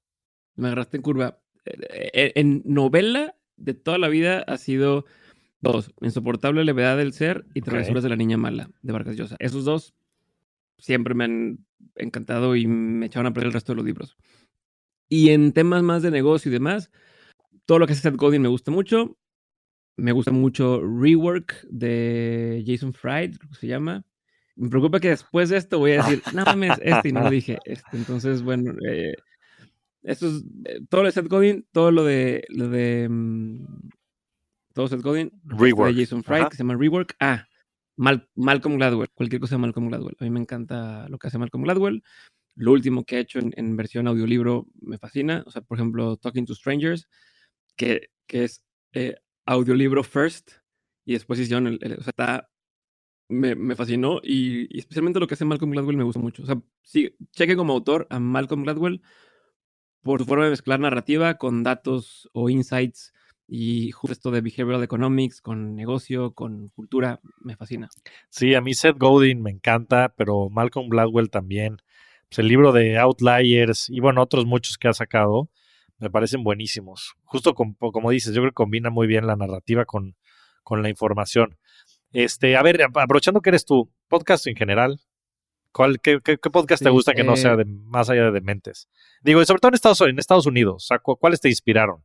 Me 0.55 0.69
agarraste 0.69 0.97
en 0.97 1.03
curva. 1.03 1.39
Eh, 1.65 2.11
eh, 2.13 2.33
en 2.37 2.63
novela 2.65 3.37
de 3.57 3.75
toda 3.75 3.99
la 3.99 4.09
vida 4.09 4.45
ha 4.47 4.59
sido 4.59 5.05
dos, 5.61 5.93
Insoportable 6.01 6.65
levedad 6.65 6.97
del 6.97 7.13
ser 7.13 7.47
y 7.55 7.63
Travesuras 7.63 8.03
de 8.03 8.11
la 8.11 8.17
niña 8.17 8.37
mala 8.37 8.71
de 8.83 8.93
Vargas 8.93 9.17
Llosa. 9.17 9.37
Esos 9.39 9.65
dos 9.65 9.95
siempre 10.79 11.15
me 11.15 11.25
han 11.25 11.67
encantado 11.97 12.57
y 12.57 12.67
me 12.67 13.07
echaron 13.07 13.27
a 13.27 13.33
perder 13.33 13.49
el 13.49 13.53
resto 13.55 13.73
de 13.73 13.77
los 13.77 13.85
libros. 13.85 14.17
Y 15.09 15.31
en 15.31 15.53
temas 15.53 15.83
más 15.83 16.03
de 16.03 16.11
negocio 16.11 16.49
y 16.49 16.53
demás, 16.53 16.91
todo 17.65 17.79
lo 17.79 17.87
que 17.87 17.93
hace 17.93 18.03
Seth 18.03 18.17
Godin 18.17 18.43
me 18.43 18.49
gusta 18.49 18.71
mucho. 18.71 19.17
Me 19.97 20.13
gusta 20.13 20.31
mucho 20.31 20.81
Rework 20.83 21.67
de 21.71 22.63
Jason 22.67 22.93
Fried, 22.93 23.37
creo 23.39 23.51
que 23.51 23.57
se 23.57 23.67
llama. 23.67 24.05
Me 24.55 24.69
preocupa 24.69 25.01
que 25.01 25.09
después 25.09 25.49
de 25.49 25.57
esto 25.57 25.79
voy 25.79 25.93
a 25.93 26.03
decir, 26.03 26.23
no 26.35 26.45
mames, 26.45 26.79
este 26.83 27.09
y 27.09 27.13
no 27.13 27.23
lo 27.23 27.31
dije. 27.31 27.59
Este. 27.65 27.97
Entonces, 27.97 28.43
bueno, 28.43 28.75
eh, 28.87 29.15
esto 30.03 30.29
es 30.29 30.45
eh, 30.65 30.81
todo 30.89 31.03
lo 31.03 31.07
de 31.07 31.13
Seth 31.13 31.29
Godin, 31.29 31.67
todo 31.73 31.91
lo 31.91 32.05
de, 32.05 32.45
lo 32.49 32.69
de 32.69 33.09
mm, 33.09 33.89
todo 34.75 34.89
Seth 34.89 35.03
Godin, 35.03 35.33
Rework. 35.45 35.95
de 35.95 36.03
Jason 36.03 36.23
Fried, 36.23 36.49
que 36.49 36.57
se 36.57 36.63
llama 36.63 36.77
Rework. 36.77 37.17
Ah, 37.21 37.47
Malcolm 37.97 38.77
Gladwell, 38.77 39.11
cualquier 39.15 39.41
cosa 39.41 39.55
de 39.55 39.61
Malcolm 39.61 39.89
Gladwell. 39.89 40.17
A 40.21 40.25
mí 40.25 40.31
me 40.31 40.41
encanta 40.41 41.09
lo 41.09 41.19
que 41.19 41.29
hace 41.29 41.39
Malcolm 41.39 41.65
Gladwell. 41.65 42.03
Lo 42.55 42.73
último 42.73 43.05
que 43.05 43.17
ha 43.17 43.21
hecho 43.21 43.39
en, 43.39 43.77
versión 43.77 44.07
audiolibro 44.09 44.67
me 44.81 44.99
fascina. 44.99 45.43
O 45.47 45.51
sea, 45.51 45.63
por 45.63 45.79
ejemplo, 45.79 46.17
Talking 46.17 46.47
to 46.47 46.55
Strangers, 46.55 47.09
que, 47.77 48.11
que 48.27 48.45
es 48.45 48.65
eh, 48.93 49.17
audiolibro 49.47 50.03
first 50.03 50.53
y 51.05 51.15
después 51.15 51.39
hicieron 51.39 51.67
el, 51.67 51.77
o 51.99 52.03
sea, 52.03 52.11
está, 52.11 52.51
me, 53.29 53.55
me 53.55 53.77
fascinó 53.77 54.21
y, 54.23 54.79
especialmente 54.79 55.21
lo 55.21 55.27
que 55.27 55.35
hace 55.35 55.45
Malcolm 55.45 55.73
Gladwell 55.73 55.97
me 55.97 56.05
gusta 56.05 56.21
mucho. 56.21 56.43
O 56.43 56.47
sea, 56.47 56.61
sí, 56.83 57.17
cheque 57.33 57.57
como 57.57 57.73
autor 57.73 58.07
a 58.11 58.19
Malcolm 58.21 58.65
Gladwell 58.65 59.03
por 60.03 60.21
su 60.21 60.27
forma 60.27 60.45
de 60.45 60.51
mezclar 60.51 60.81
narrativa 60.81 61.37
con 61.37 61.63
datos 61.63 62.31
o 62.33 62.49
insights 62.49 63.13
y 63.49 63.91
justo 63.93 64.13
esto 64.13 64.31
de 64.31 64.41
behavioral 64.41 64.83
economics 64.83 65.41
con 65.41 65.75
negocio, 65.75 66.33
con 66.33 66.69
cultura, 66.71 67.21
me 67.41 67.57
fascina. 67.57 67.89
Sí, 68.29 68.55
a 68.55 68.61
mí 68.61 68.75
Seth 68.75 68.99
Godin 68.99 69.43
me 69.43 69.51
encanta, 69.51 70.13
pero 70.17 70.49
Malcolm 70.51 70.89
Gladwell 70.89 71.31
también. 71.31 71.79
Pues, 72.29 72.41
el 72.41 72.49
libro 72.49 72.73
de 72.73 72.99
Outliers 72.99 73.89
y 73.89 74.01
bueno, 74.01 74.23
otros 74.23 74.47
muchos 74.47 74.79
que 74.79 74.89
ha 74.89 74.93
sacado, 74.93 75.49
me 75.99 76.11
parecen 76.11 76.43
buenísimos. 76.43 77.15
Justo 77.25 77.55
como 77.55 78.11
dices, 78.11 78.35
yo 78.35 78.43
creo 78.43 78.51
que 78.51 78.55
combina 78.55 78.91
muy 78.91 79.07
bien 79.07 79.27
la 79.27 79.37
narrativa 79.37 79.85
con, 79.85 80.17
con 80.63 80.83
la 80.83 80.89
información. 80.89 81.59
Este, 82.13 82.57
a 82.57 82.63
ver, 82.63 82.83
aprovechando 82.83 83.41
que 83.41 83.51
eres 83.51 83.65
tu 83.65 83.93
podcast 84.09 84.47
en 84.47 84.57
general, 84.57 85.01
¿cuál, 85.73 86.01
qué, 86.01 86.21
qué, 86.23 86.39
podcast 86.39 86.83
te 86.83 86.91
gusta 86.91 87.15
que 87.15 87.25
no 87.25 87.37
sea 87.37 87.53
eh 87.53 87.57
de, 87.59 87.65
más 87.65 88.11
allá 88.11 88.25
de 88.25 88.33
dementes? 88.33 88.89
Digo, 89.23 89.45
sobre 89.45 89.61
todo 89.61 89.69
en 89.71 89.75
Estados, 89.75 90.01
en 90.03 90.19
Estados 90.19 90.47
Unidos, 90.47 90.89
¿cuáles 91.21 91.41
te 91.41 91.49
inspiraron? 91.49 92.05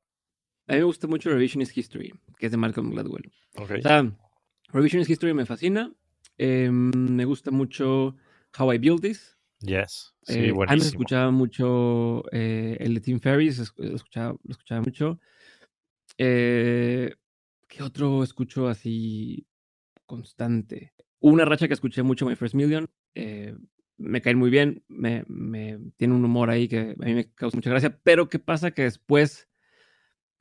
A 0.72 0.76
mí 0.76 0.80
me 0.80 0.86
gusta 0.86 1.06
mucho 1.08 1.30
Revisionist 1.30 1.78
History, 1.78 2.14
que 2.38 2.46
es 2.46 2.52
de 2.52 2.58
Malcolm 2.58 2.92
Gladwell. 2.92 3.30
Okay. 3.56 3.80
O 3.80 3.82
sea, 3.82 4.10
Revisionist 4.70 5.10
History 5.10 5.34
me 5.34 5.46
fascina. 5.46 5.94
Em, 6.38 6.92
me 6.96 7.26
gusta 7.26 7.52
mucho 7.52 8.16
How 8.58 8.74
I 8.74 8.78
Built 8.78 9.02
This, 9.02 9.38
Yes. 9.60 10.14
Sí, 10.24 10.40
eh. 10.40 10.54
Antes 10.68 10.88
escuchaba 10.88 11.30
mucho 11.30 12.24
eh, 12.32 12.78
el 12.80 12.96
de 12.96 13.02
Tim 13.02 13.20
Ferriss, 13.20 13.60
lo 13.78 13.96
escuchaba, 13.96 14.36
lo 14.44 14.52
escuchaba 14.52 14.82
mucho. 14.82 15.20
Eh, 16.18 17.14
¿Qué 17.68 17.84
otro 17.84 18.24
escucho 18.24 18.68
así 18.68 19.46
constante? 20.06 20.94
Una 21.20 21.46
racha 21.46 21.68
que 21.68 21.74
escuché 21.74 22.02
mucho, 22.02 22.26
My 22.26 22.36
First 22.36 22.56
Million. 22.56 22.90
Eh, 23.14 23.56
me 23.98 24.22
caen 24.22 24.40
muy 24.40 24.50
bien, 24.50 24.84
me, 24.88 25.24
me, 25.28 25.78
tiene 25.98 26.16
un 26.16 26.26
humor 26.26 26.50
ahí 26.50 26.68
que 26.68 26.96
a 27.00 27.06
mí 27.06 27.14
me 27.14 27.32
causa 27.34 27.56
mucha 27.56 27.70
gracia, 27.70 28.00
pero 28.02 28.30
¿qué 28.30 28.40
pasa? 28.40 28.72
Que 28.72 28.84
después, 28.84 29.48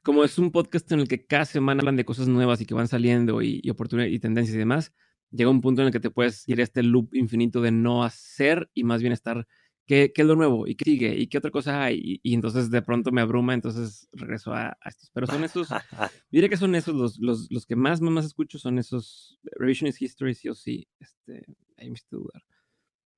como 0.03 0.25
es 0.25 0.39
un 0.39 0.51
podcast 0.51 0.91
en 0.93 1.01
el 1.01 1.09
que 1.09 1.27
cada 1.27 1.45
semana 1.45 1.81
hablan 1.81 1.97
de 1.97 2.05
cosas 2.05 2.29
nuevas 2.29 2.61
y 2.61 2.67
que 2.67 2.75
van 2.75 2.89
saliendo 2.89 3.43
y, 3.43 3.61
y 3.63 3.71
oportunidades 3.71 4.15
y 4.15 4.19
tendencias 4.19 4.55
y 4.55 4.59
demás, 4.59 4.93
llega 5.31 5.51
un 5.51 5.61
punto 5.61 5.83
en 5.83 5.89
el 5.89 5.93
que 5.93 6.01
te 6.01 6.11
puedes 6.11 6.49
ir 6.49 6.61
a 6.61 6.65
este 6.65 6.83
loop 6.83 7.15
infinito 7.15 7.61
de 7.61 7.71
no 7.71 8.05
hacer 8.05 8.71
y 8.75 8.85
más 8.85 9.01
bien 9.01 9.13
estar, 9.13 9.47
¿qué, 9.87 10.13
qué 10.15 10.23
es 10.23 10.29
lo 10.29 10.37
nuevo? 10.37 10.67
¿Y 10.67 10.75
qué 10.75 10.85
sigue? 10.85 11.17
¿Y 11.17 11.27
qué 11.29 11.39
otra 11.39 11.51
cosa 11.51 11.83
hay? 11.83 12.21
Y, 12.23 12.35
entonces 12.35 12.71
de 12.71 12.83
pronto 12.83 13.13
me 13.13 13.21
abruma, 13.21 13.55
entonces 13.55 14.09
regreso 14.13 14.53
a, 14.53 14.77
estos. 14.85 15.11
Pero 15.13 15.27
son 15.27 15.45
estos, 15.45 15.69
diré 16.31 16.49
que 16.49 16.57
son 16.57 16.75
esos 16.75 16.95
los, 16.95 17.19
los, 17.19 17.51
los, 17.51 17.67
que 17.67 17.77
más, 17.77 18.01
más 18.01 18.25
escucho, 18.25 18.59
son 18.59 18.79
esos 18.79 19.39
Revisionist 19.43 20.01
History, 20.03 20.35
sí 20.35 20.49
o 20.49 20.55
sí. 20.55 20.89
Este, 20.99 21.45
ahí 21.77 21.91
me 21.91 21.97
estoy 21.97 22.21
dudar. 22.21 22.43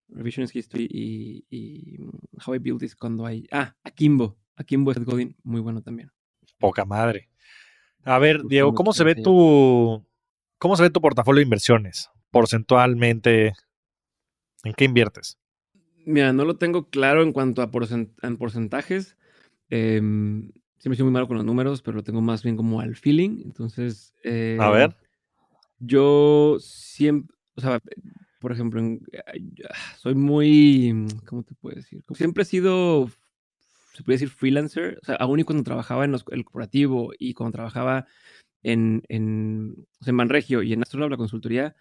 Revisionist 0.09 0.55
History 0.55 0.87
y, 0.91 1.45
y, 1.51 1.99
How 2.45 2.57
I 2.57 2.59
Build 2.59 2.81
This 2.81 2.95
cuando 2.95 3.25
hay... 3.25 3.47
Ah, 3.51 3.75
Akimbo. 3.83 4.39
Akimbo 4.57 4.93
es 4.93 5.03
Godin, 5.03 5.35
muy 5.43 5.63
bueno 5.63 5.83
también. 5.83 6.11
Poca 6.63 6.85
madre. 6.85 7.29
A 8.05 8.19
ver, 8.19 8.43
Diego, 8.45 8.75
¿cómo 8.75 8.93
se 8.93 9.05
ve 9.05 9.15
tu 9.15 10.03
¿Cómo 10.63 10.77
se 10.77 10.85
ve 10.85 10.91
tu 10.91 11.01
portafolio 11.01 11.41
de 11.41 11.43
inversiones? 11.43 12.09
Porcentualmente, 12.31 13.55
¿en 14.63 14.73
qué 14.75 14.85
inviertes? 14.85 15.37
Mira, 16.07 16.33
no 16.33 16.45
lo 16.45 16.57
tengo 16.57 16.89
claro 16.89 17.25
en 17.25 17.33
cuanto 17.33 17.63
a, 17.63 17.73
porcentajes. 17.73 19.17
Eh, 19.71 20.01
siempre 20.79 20.97
soy 20.97 21.03
muy 21.03 21.13
malo 21.13 21.27
con 21.27 21.37
los 21.37 21.45
números, 21.45 21.83
pero 21.83 21.97
lo 21.97 22.05
tengo 22.05 22.21
más 22.21 22.45
bien 22.45 22.57
como 22.57 22.81
al 22.81 22.95
feeling. 22.95 23.43
Entonces. 23.45 24.15
Eh, 24.23 24.57
a 24.61 24.71
ver. 24.71 24.97
Yo 25.81 26.59
siempre. 26.61 27.35
O 27.57 27.61
sea, 27.61 27.81
por 28.39 28.53
ejemplo, 28.53 28.81
soy 29.99 30.15
muy. 30.15 31.09
¿Cómo 31.27 31.43
te 31.43 31.57
puedo 31.57 31.75
decir? 31.75 32.05
Siempre 32.15 32.45
he 32.45 32.47
sido. 32.47 33.11
Se 33.93 34.03
puede 34.03 34.17
decir 34.17 34.31
freelancer. 34.31 34.99
O 35.03 35.05
sea, 35.05 35.17
aún 35.17 35.41
y 35.41 35.45
cuando 35.45 35.65
trabajaba 35.65 36.05
en 36.05 36.15
el 36.15 36.45
corporativo 36.45 37.13
y 37.19 37.35
cuando 37.35 37.53
trabajaba 37.53 38.07
en, 38.63 39.03
en, 39.09 39.87
en 40.05 40.15
Manregio 40.15 40.63
y 40.63 40.73
en 40.73 40.83
Astrolab, 40.83 41.11
la 41.11 41.17
consultoría, 41.17 41.75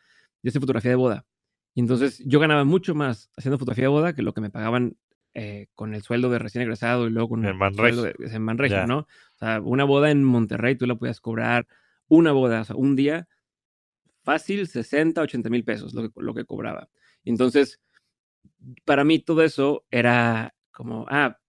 yo 0.44 0.50
hacía 0.50 0.62
fotografía 0.62 0.92
de 0.92 0.96
boda. 0.96 1.26
Y 1.74 1.80
entonces 1.80 2.22
yo 2.26 2.40
ganaba 2.40 2.66
mucho 2.66 2.96
más 2.96 3.30
haciendo 3.38 3.58
fotografía 3.58 3.86
de 3.86 3.90
boda 3.90 4.14
que 4.14 4.24
lo 4.24 4.34
que 4.34 4.42
me 4.42 4.50
pagaban 4.50 4.98
eh, 5.34 5.68
con 5.76 5.96
el 5.96 6.02
sueldo 6.02 6.30
de 6.30 6.40
recién 6.40 6.64
egresado 6.64 7.08
y 7.08 7.10
luego 7.10 7.30
con 7.30 7.46
el 7.46 7.58
sueldo 7.74 8.04
de, 8.04 8.16
en 8.20 8.42
Manregio, 8.42 8.86
¿no? 8.86 9.00
O 9.00 9.38
sea, 9.40 9.62
una 9.62 9.86
boda 9.86 10.12
en 10.12 10.24
Monterrey 10.24 10.76
tú 10.76 10.86
la 10.86 10.96
podías 10.96 11.22
cobrar, 11.22 11.68
una 12.10 12.34
boda, 12.34 12.62
o 12.62 12.66
sea, 12.66 12.76
un 12.76 12.98
día, 12.98 13.30
fácil, 14.24 14.68
60, 14.68 15.22
80 15.22 15.50
mil 15.50 15.64
pesos 15.64 15.94
lo 15.94 16.04
que, 16.04 16.22
lo 16.22 16.34
que 16.34 16.44
cobraba. 16.44 16.90
Entonces, 17.24 17.80
para 18.84 19.06
mí 19.06 19.20
todo 19.20 19.44
eso 19.44 19.86
era 19.90 20.54
como, 20.72 21.06
ah, 21.10 21.40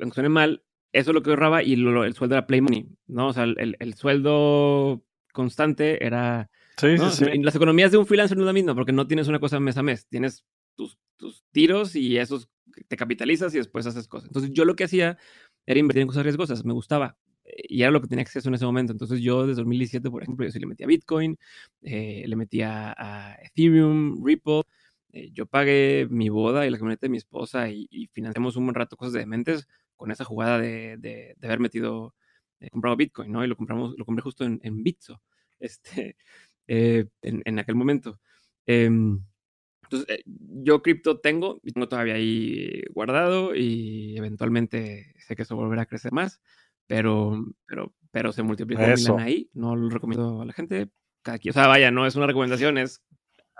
aunque 0.00 0.14
suene 0.14 0.28
mal, 0.28 0.62
eso 0.92 1.10
es 1.10 1.14
lo 1.14 1.22
que 1.22 1.30
ahorraba 1.30 1.62
y 1.62 1.74
el 1.74 2.14
sueldo 2.14 2.34
era 2.34 2.46
Play 2.46 2.60
Money, 2.60 2.88
¿no? 3.06 3.28
O 3.28 3.32
sea, 3.32 3.44
el, 3.44 3.76
el 3.78 3.94
sueldo 3.94 5.04
constante 5.32 6.04
era... 6.04 6.50
Sí, 6.76 6.96
sí, 6.96 7.04
sí. 7.10 7.42
Las 7.42 7.56
economías 7.56 7.90
de 7.90 7.98
un 7.98 8.06
freelancer 8.06 8.36
no 8.36 8.44
es 8.44 8.46
la 8.46 8.52
misma 8.52 8.74
porque 8.74 8.92
no 8.92 9.06
tienes 9.06 9.28
una 9.28 9.40
cosa 9.40 9.58
mes 9.60 9.76
a 9.76 9.82
mes, 9.82 10.06
tienes 10.06 10.44
tus, 10.76 10.98
tus 11.16 11.44
tiros 11.50 11.96
y 11.96 12.18
esos 12.18 12.48
te 12.86 12.96
capitalizas 12.96 13.54
y 13.54 13.58
después 13.58 13.86
haces 13.86 14.06
cosas. 14.06 14.28
Entonces 14.28 14.52
yo 14.52 14.64
lo 14.64 14.76
que 14.76 14.84
hacía 14.84 15.18
era 15.66 15.80
invertir 15.80 16.02
en 16.02 16.08
cosas 16.08 16.22
riesgosas, 16.22 16.64
me 16.64 16.72
gustaba 16.72 17.16
eh, 17.44 17.64
y 17.68 17.82
era 17.82 17.90
lo 17.90 18.00
que 18.00 18.06
tenía 18.06 18.22
acceso 18.22 18.48
en 18.48 18.54
ese 18.54 18.64
momento. 18.64 18.92
Entonces 18.92 19.20
yo 19.20 19.46
desde 19.46 19.60
2017, 19.60 20.08
por 20.10 20.22
ejemplo, 20.22 20.46
yo 20.46 20.52
sí 20.52 20.60
le 20.60 20.66
metía 20.66 20.86
a 20.86 20.88
Bitcoin, 20.88 21.36
eh, 21.82 22.24
le 22.26 22.36
metía 22.36 22.94
a 22.96 23.36
Ethereum, 23.42 24.24
Ripple. 24.24 24.62
Eh, 25.12 25.30
yo 25.32 25.46
pagué 25.46 26.06
mi 26.10 26.28
boda 26.28 26.66
y 26.66 26.70
la 26.70 26.78
camioneta 26.78 27.06
de 27.06 27.10
mi 27.10 27.18
esposa 27.18 27.70
y, 27.70 27.88
y 27.90 28.08
financiamos 28.08 28.56
un 28.56 28.66
buen 28.66 28.74
rato 28.74 28.96
cosas 28.96 29.14
de 29.14 29.20
dementes 29.20 29.66
con 29.98 30.10
esa 30.12 30.24
jugada 30.24 30.58
de, 30.58 30.96
de, 30.96 31.36
haber 31.42 31.60
metido, 31.60 32.14
eh, 32.60 32.70
comprado 32.70 32.96
Bitcoin, 32.96 33.32
¿no? 33.32 33.44
Y 33.44 33.48
lo 33.48 33.56
compramos, 33.56 33.94
lo 33.98 34.04
compré 34.06 34.22
justo 34.22 34.44
en, 34.44 34.60
en 34.62 34.82
Bitso, 34.82 35.20
este, 35.60 36.16
eh, 36.68 37.06
en, 37.20 37.42
en, 37.44 37.58
aquel 37.58 37.74
momento. 37.74 38.18
Em, 38.64 39.20
entonces, 39.82 40.18
eh, 40.18 40.22
yo 40.26 40.82
cripto 40.82 41.18
tengo, 41.20 41.60
y 41.64 41.72
tengo 41.72 41.88
todavía 41.88 42.14
ahí 42.14 42.82
guardado 42.94 43.54
y 43.54 44.16
eventualmente 44.16 45.14
sé 45.18 45.34
que 45.34 45.42
eso 45.42 45.56
volverá 45.56 45.82
a 45.82 45.86
crecer 45.86 46.12
más, 46.12 46.40
pero, 46.86 47.44
pero, 47.66 47.92
pero 48.10 48.32
se 48.32 48.42
multiplica 48.42 48.94
ahí, 49.18 49.50
no 49.52 49.74
lo 49.76 49.90
recomiendo 49.90 50.42
a 50.42 50.46
la 50.46 50.52
gente. 50.52 50.90
Cada 51.22 51.38
quien, 51.38 51.50
o 51.50 51.54
sea, 51.54 51.66
vaya, 51.66 51.90
no 51.90 52.06
es 52.06 52.14
una 52.14 52.26
recomendación, 52.26 52.78
es 52.78 53.02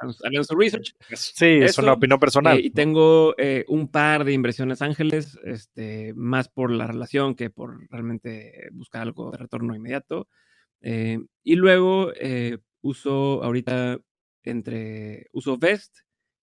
hagan 0.01 0.45
su 0.45 0.57
research. 0.57 0.95
Sí, 1.15 1.47
es 1.63 1.79
una 1.79 1.93
opinión 1.93 2.19
personal. 2.19 2.59
Eh, 2.59 2.63
y 2.65 2.71
tengo 2.71 3.35
eh, 3.39 3.65
un 3.69 3.89
par 3.89 4.25
de 4.25 4.33
inversiones 4.33 4.83
ángeles, 4.83 5.39
este, 5.45 6.13
más 6.15 6.49
por 6.49 6.71
la 6.71 6.87
relación 6.87 7.35
que 7.35 7.51
por 7.51 7.89
realmente 7.91 8.69
buscar 8.73 9.03
algo 9.03 9.31
de 9.31 9.39
retorno 9.39 9.75
inmediato. 9.75 10.29
Eh, 10.81 11.19
y 11.43 11.57
luego 11.57 12.13
uso 12.81 13.43
ahorita 13.43 13.99
entre, 14.45 15.27
uso 15.33 15.59
Vest 15.59 15.99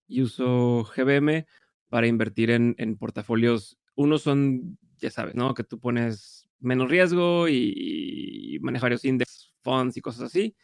y 0.08 0.22
uso 0.22 0.84
GBM 0.84 1.46
para 1.90 2.08
invertir 2.08 2.52
en, 2.52 2.76
en 2.78 2.98
portafolios. 2.98 3.78
Unos 3.96 4.24
son, 4.24 4.78
ya 4.98 5.10
sabes, 5.10 5.36
¿no? 5.36 5.54
Que 5.54 5.64
tú 5.64 5.80
pones 5.80 6.46
menos 6.60 6.90
riesgo 6.90 7.48
y, 7.48 8.58
manejar 8.62 8.88
varios 8.88 9.06
index 9.06 9.54
funds 9.62 9.98
y 9.98 10.02
cosas 10.02 10.24
así. 10.24 10.56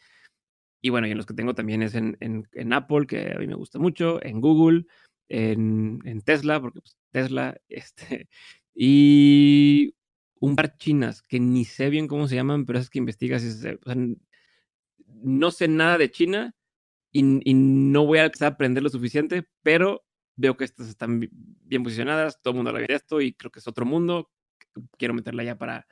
Y 0.82 0.90
bueno, 0.90 1.06
y 1.06 1.12
en 1.12 1.16
los 1.16 1.26
que 1.26 1.34
tengo 1.34 1.54
también 1.54 1.82
es 1.82 1.94
en, 1.94 2.72
Apple, 2.72 3.06
que 3.06 3.32
a 3.34 3.38
mí 3.38 3.46
me 3.46 3.54
gusta 3.54 3.78
mucho, 3.78 4.22
en 4.22 4.40
Google, 4.40 4.84
en, 5.28 6.20
Tesla, 6.24 6.60
porque 6.60 6.80
pues, 6.80 6.96
Tesla, 7.12 7.56
este, 7.68 8.28
y 8.74 9.94
un 10.40 10.56
par 10.56 10.76
chinas 10.76 11.22
que 11.22 11.38
ni 11.38 11.64
sé 11.64 11.88
bien 11.88 12.08
cómo 12.08 12.26
se 12.26 12.34
llaman, 12.34 12.66
pero 12.66 12.80
es 12.80 12.90
que 12.90 12.98
investigas. 12.98 13.44
no 15.06 15.50
sé 15.52 15.68
nada 15.68 15.98
de 15.98 16.10
China 16.10 16.54
y, 17.12 17.22
no 17.54 18.06
voy 18.06 18.18
a 18.18 18.32
aprender 18.40 18.82
lo 18.82 18.88
suficiente, 18.88 19.46
pero 19.62 20.04
veo 20.34 20.56
que 20.56 20.64
estas 20.64 20.88
están 20.88 21.20
bien 21.20 21.84
posicionadas, 21.84 22.40
todo 22.42 22.52
el 22.52 22.56
mundo 22.56 22.70
habla 22.70 22.86
de 22.86 22.94
esto 22.94 23.20
y 23.20 23.34
creo 23.34 23.52
que 23.52 23.60
es 23.60 23.68
otro 23.68 23.84
mundo. 23.86 24.30
Quiero 24.98 25.14
meterla 25.14 25.44
ya 25.44 25.56
para. 25.56 25.86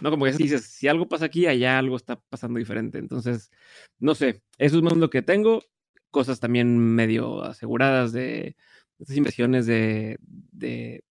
No, 0.00 0.10
como 0.10 0.24
que 0.24 0.32
dices, 0.32 0.64
si 0.64 0.88
algo 0.88 1.08
pasa 1.08 1.26
aquí, 1.26 1.46
allá 1.46 1.78
algo 1.78 1.96
está 1.96 2.20
pasando 2.28 2.58
diferente. 2.58 2.98
Entonces, 2.98 3.50
no 3.98 4.14
sé, 4.14 4.42
eso 4.58 4.76
es 4.76 4.82
más 4.82 4.96
lo 4.96 5.10
que 5.10 5.22
tengo. 5.22 5.62
Cosas 6.10 6.40
también 6.40 6.78
medio 6.78 7.42
aseguradas 7.42 8.12
de 8.12 8.56
estas 8.98 9.16
inversiones 9.16 9.66
de, 9.66 10.18
de 10.52 11.04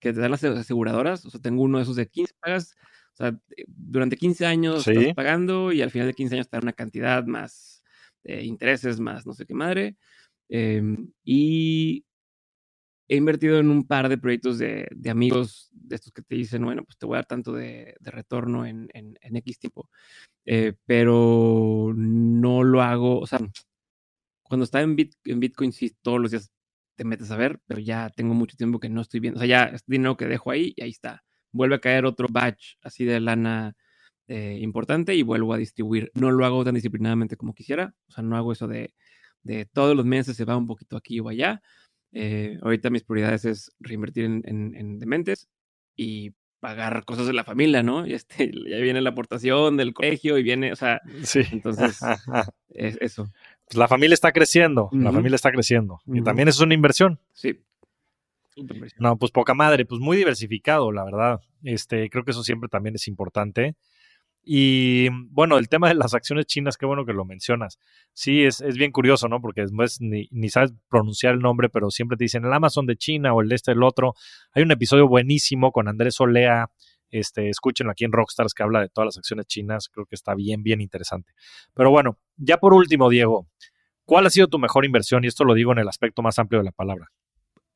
que 0.00 0.12
te 0.12 0.20
dan 0.20 0.30
las 0.30 0.44
aseguradoras. 0.44 1.24
O 1.24 1.30
sea, 1.30 1.40
tengo 1.40 1.62
uno 1.62 1.78
de 1.78 1.84
esos 1.84 1.96
de 1.96 2.06
15 2.06 2.34
pagas. 2.40 2.74
O 3.14 3.16
sea, 3.16 3.28
eh, 3.56 3.64
durante 3.66 4.16
15 4.16 4.46
años 4.46 4.86
estás 4.86 5.14
pagando 5.14 5.72
y 5.72 5.82
al 5.82 5.90
final 5.90 6.06
de 6.06 6.14
15 6.14 6.34
años 6.34 6.48
te 6.48 6.56
dan 6.56 6.64
una 6.64 6.72
cantidad 6.72 7.24
más 7.24 7.82
de 8.22 8.44
intereses, 8.44 9.00
más 9.00 9.26
no 9.26 9.32
sé 9.32 9.46
qué 9.46 9.54
madre. 9.54 9.96
Em, 10.48 11.10
y 11.24 12.04
he 13.08 13.16
invertido 13.16 13.58
en 13.58 13.70
un 13.70 13.86
par 13.86 14.08
de 14.08 14.18
proyectos 14.18 14.58
de, 14.58 14.86
de, 14.94 15.10
amigos 15.10 15.67
de 15.88 15.96
estos 15.96 16.12
que 16.12 16.22
te 16.22 16.34
dicen, 16.36 16.64
bueno, 16.64 16.84
pues 16.84 16.98
te 16.98 17.06
voy 17.06 17.16
a 17.16 17.18
dar 17.18 17.26
tanto 17.26 17.52
de, 17.52 17.96
de 18.00 18.10
retorno 18.10 18.66
en, 18.66 18.88
en, 18.94 19.18
en, 19.20 19.36
X 19.36 19.58
tiempo. 19.58 19.90
Eh, 20.44 20.74
pero 20.86 21.92
no 21.96 22.64
lo 22.64 22.82
hago, 22.82 23.20
o 23.20 23.26
sea, 23.26 23.38
cuando 24.42 24.64
estaba 24.64 24.82
en, 24.84 24.96
en 25.24 25.40
Bitcoin, 25.40 25.72
sí, 25.72 25.96
todos 26.02 26.20
los 26.20 26.30
días 26.30 26.50
te 26.96 27.04
metes 27.04 27.30
a 27.30 27.36
ver, 27.36 27.60
pero 27.66 27.80
ya 27.80 28.10
tengo 28.10 28.34
mucho 28.34 28.56
tiempo 28.56 28.80
que 28.80 28.88
no 28.88 29.02
estoy 29.02 29.20
viendo. 29.20 29.38
O 29.38 29.40
sea, 29.40 29.48
ya 29.48 29.64
es 29.74 29.84
dinero 29.86 30.16
que 30.16 30.26
dejo 30.26 30.50
ahí 30.50 30.74
y 30.76 30.82
ahí 30.82 30.90
está. 30.90 31.22
Vuelve 31.52 31.76
a 31.76 31.80
caer 31.80 32.06
otro 32.06 32.28
batch 32.30 32.74
así 32.82 33.04
de 33.04 33.20
lana 33.20 33.76
eh, 34.26 34.58
importante 34.60 35.14
y 35.14 35.22
vuelvo 35.22 35.54
a 35.54 35.58
distribuir. 35.58 36.10
No 36.14 36.30
lo 36.32 36.44
hago 36.44 36.64
tan 36.64 36.74
disciplinadamente 36.74 37.36
como 37.36 37.54
quisiera. 37.54 37.94
O 38.08 38.12
sea, 38.12 38.24
no 38.24 38.36
hago 38.36 38.52
eso 38.52 38.66
de, 38.68 38.94
de 39.42 39.66
todos 39.66 39.96
los 39.96 40.06
meses 40.06 40.36
se 40.36 40.44
va 40.44 40.56
un 40.56 40.66
poquito 40.66 40.96
aquí 40.96 41.20
o 41.20 41.28
allá. 41.28 41.62
Eh, 42.12 42.58
ahorita 42.62 42.90
mis 42.90 43.04
prioridades 43.04 43.44
es 43.44 43.72
reinvertir 43.80 44.24
en, 44.24 44.42
en, 44.44 44.98
dementes 44.98 45.48
y 45.98 46.32
pagar 46.60 47.04
cosas 47.04 47.26
de 47.26 47.34
la 47.34 47.44
familia, 47.44 47.82
¿no? 47.82 48.06
Y 48.06 48.14
este, 48.14 48.50
ya 48.68 48.78
viene 48.78 49.02
la 49.02 49.10
aportación 49.10 49.76
del 49.76 49.92
colegio 49.92 50.38
y 50.38 50.42
viene, 50.42 50.72
o 50.72 50.76
sea, 50.76 51.02
sí. 51.22 51.42
entonces, 51.52 52.00
es 52.70 52.96
eso. 53.02 53.30
Pues, 53.66 53.76
la 53.76 53.88
familia 53.88 54.14
está 54.14 54.32
creciendo, 54.32 54.88
la 54.92 55.12
familia 55.12 55.36
está 55.36 55.52
creciendo. 55.52 56.00
Y 56.06 56.22
también 56.22 56.48
es 56.48 56.58
una 56.60 56.72
inversión. 56.72 57.20
Sí. 57.32 57.60
No, 58.98 59.16
pues 59.18 59.30
poca 59.30 59.54
madre, 59.54 59.84
pues 59.84 60.00
muy 60.00 60.16
diversificado, 60.16 60.90
la 60.90 61.04
verdad. 61.04 61.40
Este, 61.62 62.08
creo 62.08 62.24
que 62.24 62.30
eso 62.30 62.42
siempre 62.42 62.68
también 62.68 62.94
es 62.94 63.06
importante. 63.06 63.76
Y 64.42 65.08
bueno, 65.30 65.58
el 65.58 65.68
tema 65.68 65.88
de 65.88 65.94
las 65.94 66.14
acciones 66.14 66.46
chinas, 66.46 66.76
qué 66.76 66.86
bueno 66.86 67.04
que 67.04 67.12
lo 67.12 67.24
mencionas. 67.24 67.78
Sí, 68.14 68.44
es, 68.44 68.60
es 68.60 68.76
bien 68.76 68.92
curioso, 68.92 69.28
¿no? 69.28 69.40
Porque 69.40 69.60
después 69.60 70.00
ni, 70.00 70.26
ni, 70.30 70.48
sabes 70.48 70.72
pronunciar 70.88 71.34
el 71.34 71.40
nombre, 71.40 71.68
pero 71.68 71.90
siempre 71.90 72.16
te 72.16 72.24
dicen 72.24 72.44
el 72.44 72.52
Amazon 72.52 72.86
de 72.86 72.96
China 72.96 73.34
o 73.34 73.42
el 73.42 73.52
este, 73.52 73.72
el 73.72 73.82
otro. 73.82 74.14
Hay 74.52 74.62
un 74.62 74.70
episodio 74.70 75.06
buenísimo 75.06 75.70
con 75.70 75.86
Andrés 75.88 76.18
Olea, 76.20 76.70
este, 77.10 77.48
escúchenlo 77.48 77.92
aquí 77.92 78.04
en 78.04 78.12
Rockstars 78.12 78.54
que 78.54 78.62
habla 78.62 78.80
de 78.80 78.88
todas 78.88 79.06
las 79.06 79.18
acciones 79.18 79.46
chinas. 79.46 79.88
Creo 79.88 80.06
que 80.06 80.14
está 80.14 80.34
bien, 80.34 80.62
bien 80.62 80.80
interesante. 80.80 81.32
Pero 81.74 81.90
bueno, 81.90 82.18
ya 82.36 82.58
por 82.58 82.74
último, 82.74 83.10
Diego, 83.10 83.48
¿cuál 84.04 84.26
ha 84.26 84.30
sido 84.30 84.48
tu 84.48 84.58
mejor 84.58 84.84
inversión? 84.84 85.24
Y 85.24 85.26
esto 85.26 85.44
lo 85.44 85.54
digo 85.54 85.72
en 85.72 85.78
el 85.78 85.88
aspecto 85.88 86.22
más 86.22 86.38
amplio 86.38 86.60
de 86.60 86.64
la 86.64 86.72
palabra. 86.72 87.10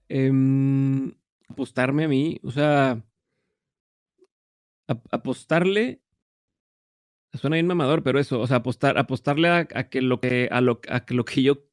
Em, 0.09 1.13
apostarme 1.49 2.05
a 2.05 2.09
mí, 2.09 2.39
o 2.43 2.51
sea, 2.51 3.03
apostarle 5.11 6.03
suena 7.35 7.57
bien 7.57 7.67
mamador, 7.67 8.03
pero 8.03 8.19
eso, 8.19 8.41
o 8.41 8.47
sea, 8.47 8.59
apostar, 8.59 8.99
apostarle 8.99 9.49
a, 9.49 9.65
que 9.67 10.03
lo 10.03 10.21
que, 10.21 10.49
a 10.51 10.61
lo, 10.61 10.81
a 10.89 11.05
que 11.05 11.15
lo 11.15 11.25
que 11.25 11.43
yo 11.43 11.65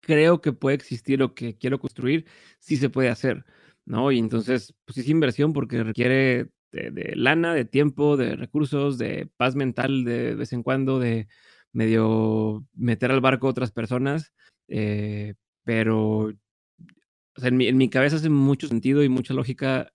creo 0.00 0.40
que 0.40 0.52
puede 0.52 0.76
existir 0.76 1.22
o 1.22 1.34
que 1.34 1.56
quiero 1.56 1.78
construir, 1.80 2.26
sí 2.58 2.76
se 2.76 2.90
puede 2.90 3.08
hacer, 3.08 3.44
¿no? 3.84 4.12
Y 4.12 4.18
entonces, 4.18 4.74
pues 4.84 4.98
es 4.98 5.08
inversión 5.08 5.52
porque 5.52 5.82
requiere 5.82 6.50
de, 6.72 7.12
lana, 7.16 7.54
de 7.54 7.64
tiempo, 7.64 8.16
de 8.16 8.36
recursos, 8.36 8.98
de 8.98 9.28
paz 9.36 9.54
mental 9.56 10.04
de 10.04 10.34
vez 10.34 10.52
en 10.52 10.62
cuando, 10.62 10.98
de 10.98 11.28
medio 11.72 12.66
meter 12.74 13.10
al 13.10 13.20
barco 13.20 13.46
a 13.46 13.50
otras 13.50 13.72
personas, 13.72 14.32
eh, 14.68 15.34
pero 15.64 16.32
o 17.36 17.40
sea, 17.40 17.48
en, 17.48 17.56
mi, 17.56 17.66
en 17.66 17.76
mi 17.76 17.90
cabeza 17.90 18.16
hace 18.16 18.30
mucho 18.30 18.68
sentido 18.68 19.02
y 19.02 19.08
mucha 19.08 19.34
lógica 19.34 19.92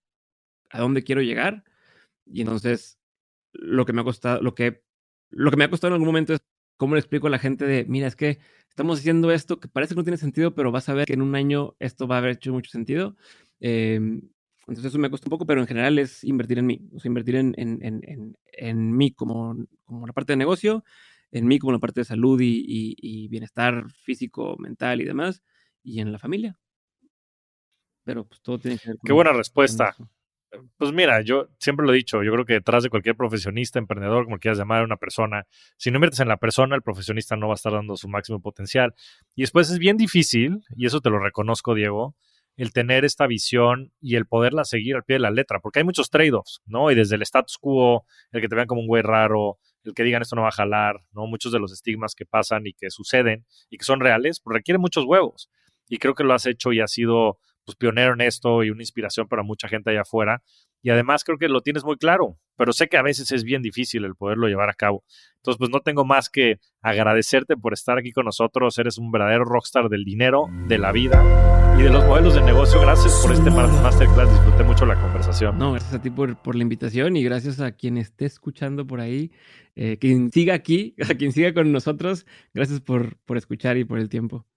a 0.69 0.79
dónde 0.79 1.03
quiero 1.03 1.21
llegar. 1.21 1.63
Y 2.25 2.41
entonces, 2.41 2.99
lo 3.53 3.85
que 3.85 3.93
me 3.93 4.01
ha 4.01 4.03
costado, 4.03 4.41
lo 4.41 4.55
que, 4.55 4.83
lo 5.29 5.51
que 5.51 5.57
me 5.57 5.63
ha 5.63 5.69
costado 5.69 5.89
en 5.89 5.93
algún 5.93 6.07
momento 6.07 6.33
es 6.33 6.41
cómo 6.77 6.95
le 6.95 6.99
explico 6.99 7.27
a 7.27 7.29
la 7.29 7.39
gente 7.39 7.65
de, 7.65 7.85
mira, 7.85 8.07
es 8.07 8.15
que 8.15 8.39
estamos 8.69 8.99
haciendo 8.99 9.31
esto 9.31 9.59
que 9.59 9.67
parece 9.67 9.93
que 9.93 9.99
no 9.99 10.03
tiene 10.03 10.17
sentido, 10.17 10.55
pero 10.55 10.71
vas 10.71 10.89
a 10.89 10.93
ver 10.93 11.05
que 11.05 11.13
en 11.13 11.21
un 11.21 11.35
año 11.35 11.75
esto 11.79 12.07
va 12.07 12.15
a 12.15 12.17
haber 12.19 12.31
hecho 12.31 12.53
mucho 12.53 12.71
sentido. 12.71 13.15
Eh, 13.59 13.99
entonces 14.69 14.85
eso 14.85 14.99
me 14.99 15.09
cuesta 15.09 15.27
un 15.27 15.31
poco, 15.31 15.45
pero 15.45 15.61
en 15.61 15.67
general 15.67 15.97
es 15.97 16.23
invertir 16.23 16.59
en 16.59 16.67
mí, 16.67 16.87
o 16.93 16.99
sea, 16.99 17.09
invertir 17.09 17.35
en, 17.35 17.55
en, 17.57 17.79
en, 17.81 18.37
en 18.53 18.95
mí 18.95 19.11
como, 19.11 19.57
como 19.83 20.05
la 20.05 20.13
parte 20.13 20.33
de 20.33 20.37
negocio, 20.37 20.83
en 21.31 21.47
mí 21.47 21.57
como 21.57 21.73
la 21.73 21.79
parte 21.79 22.01
de 22.01 22.05
salud 22.05 22.39
y, 22.39 22.63
y, 22.65 23.27
bienestar 23.27 23.89
físico, 24.03 24.55
mental 24.59 25.01
y 25.01 25.05
demás, 25.05 25.41
y 25.83 26.01
en 26.01 26.11
la 26.11 26.19
familia. 26.19 26.59
Pero 28.03 28.25
pues 28.25 28.41
todo 28.41 28.59
tiene 28.59 28.77
que 28.77 28.89
ver 28.89 28.97
con... 28.97 29.07
Qué 29.07 29.13
buena 29.13 29.33
respuesta. 29.33 29.95
Pues 30.77 30.91
mira, 30.91 31.21
yo 31.21 31.47
siempre 31.59 31.85
lo 31.85 31.93
he 31.93 31.97
dicho, 31.97 32.23
yo 32.23 32.31
creo 32.31 32.45
que 32.45 32.53
detrás 32.53 32.81
de 32.83 32.89
cualquier 32.89 33.15
profesionista, 33.15 33.77
emprendedor, 33.77 34.25
como 34.25 34.39
quieras 34.39 34.57
llamar 34.57 34.81
a 34.81 34.83
una 34.83 34.97
persona, 34.97 35.45
si 35.77 35.91
no 35.91 35.97
inviertes 35.97 36.21
en 36.21 36.27
la 36.27 36.37
persona, 36.37 36.75
el 36.75 36.81
profesionista 36.81 37.35
no 37.35 37.47
va 37.47 37.53
a 37.53 37.55
estar 37.55 37.71
dando 37.71 37.95
su 37.97 38.07
máximo 38.09 38.41
potencial. 38.41 38.95
Y 39.35 39.43
después 39.43 39.69
es 39.69 39.77
bien 39.77 39.97
difícil, 39.97 40.61
y 40.75 40.87
eso 40.87 41.01
te 41.01 41.11
lo 41.11 41.19
reconozco, 41.19 41.75
Diego, 41.75 42.15
el 42.57 42.73
tener 42.73 43.05
esta 43.05 43.27
visión 43.27 43.93
y 44.01 44.15
el 44.15 44.25
poderla 44.25 44.65
seguir 44.65 44.95
al 44.95 45.03
pie 45.03 45.15
de 45.15 45.19
la 45.19 45.31
letra, 45.31 45.59
porque 45.59 45.79
hay 45.79 45.85
muchos 45.85 46.09
trade-offs, 46.09 46.61
¿no? 46.65 46.89
Y 46.91 46.95
desde 46.95 47.15
el 47.15 47.21
status 47.21 47.57
quo, 47.59 48.05
el 48.31 48.41
que 48.41 48.49
te 48.49 48.55
vean 48.55 48.67
como 48.67 48.81
un 48.81 48.87
güey 48.87 49.03
raro, 49.03 49.59
el 49.83 49.93
que 49.93 50.03
digan 50.03 50.23
esto 50.23 50.35
no 50.35 50.41
va 50.41 50.49
a 50.49 50.51
jalar, 50.51 50.95
¿no? 51.11 51.27
Muchos 51.27 51.51
de 51.51 51.59
los 51.59 51.71
estigmas 51.71 52.15
que 52.15 52.25
pasan 52.25 52.65
y 52.65 52.73
que 52.73 52.89
suceden 52.89 53.45
y 53.69 53.77
que 53.77 53.85
son 53.85 53.99
reales, 53.99 54.41
pues 54.41 54.55
requieren 54.55 54.81
muchos 54.81 55.05
huevos. 55.05 55.49
Y 55.87 55.99
creo 55.99 56.15
que 56.15 56.23
lo 56.23 56.33
has 56.33 56.45
hecho 56.47 56.73
y 56.73 56.81
has 56.81 56.91
sido 56.91 57.39
pues, 57.69 57.75
pionero 57.75 58.13
en 58.13 58.21
esto 58.21 58.63
y 58.63 58.71
una 58.71 58.81
inspiración 58.81 59.27
para 59.27 59.43
mucha 59.43 59.67
gente 59.67 59.91
allá 59.91 60.01
afuera. 60.01 60.41
Y 60.81 60.89
además 60.89 61.23
creo 61.23 61.37
que 61.37 61.49
lo 61.49 61.61
tienes 61.61 61.83
muy 61.83 61.97
claro, 61.97 62.37
pero 62.55 62.73
sé 62.73 62.87
que 62.87 62.97
a 62.97 63.01
veces 63.01 63.31
es 63.31 63.43
bien 63.43 63.61
difícil 63.61 64.05
el 64.05 64.15
poderlo 64.15 64.47
llevar 64.47 64.69
a 64.69 64.73
cabo. 64.73 65.03
Entonces, 65.35 65.57
pues 65.59 65.69
no 65.69 65.81
tengo 65.81 66.05
más 66.05 66.29
que 66.29 66.59
agradecerte 66.81 67.57
por 67.57 67.73
estar 67.73 67.97
aquí 67.97 68.11
con 68.11 68.25
nosotros. 68.25 68.77
Eres 68.79 68.97
un 68.97 69.11
verdadero 69.11 69.43
rockstar 69.43 69.89
del 69.89 70.03
dinero, 70.03 70.47
de 70.67 70.77
la 70.77 70.91
vida 70.91 71.75
y 71.77 71.83
de 71.83 71.89
los 71.89 72.03
modelos 72.05 72.33
de 72.33 72.41
negocio. 72.41 72.81
Gracias 72.81 73.21
por 73.21 73.33
este 73.33 73.51
masterclass. 73.51 74.31
Disfruté 74.31 74.63
mucho 74.63 74.85
la 74.85 74.99
conversación. 74.99 75.57
No, 75.57 75.73
gracias 75.73 75.93
a 75.93 76.01
ti 76.01 76.09
por, 76.09 76.55
la 76.55 76.61
invitación 76.63 77.17
y 77.17 77.23
gracias 77.23 77.59
a 77.59 77.73
quien 77.73 77.97
esté 77.97 78.25
escuchando 78.25 78.87
por 78.87 78.99
ahí, 78.99 79.31
eh, 79.75 79.97
quien 79.99 80.31
siga 80.31 80.55
aquí, 80.55 80.95
a 81.09 81.13
quien 81.13 81.33
siga 81.33 81.53
con 81.53 81.71
nosotros. 81.71 82.25
Gracias 82.53 82.81
por 82.81 83.17
escuchar 83.35 83.77
y 83.77 83.83
por 83.83 83.99
el 83.99 84.09
tiempo. 84.09 84.47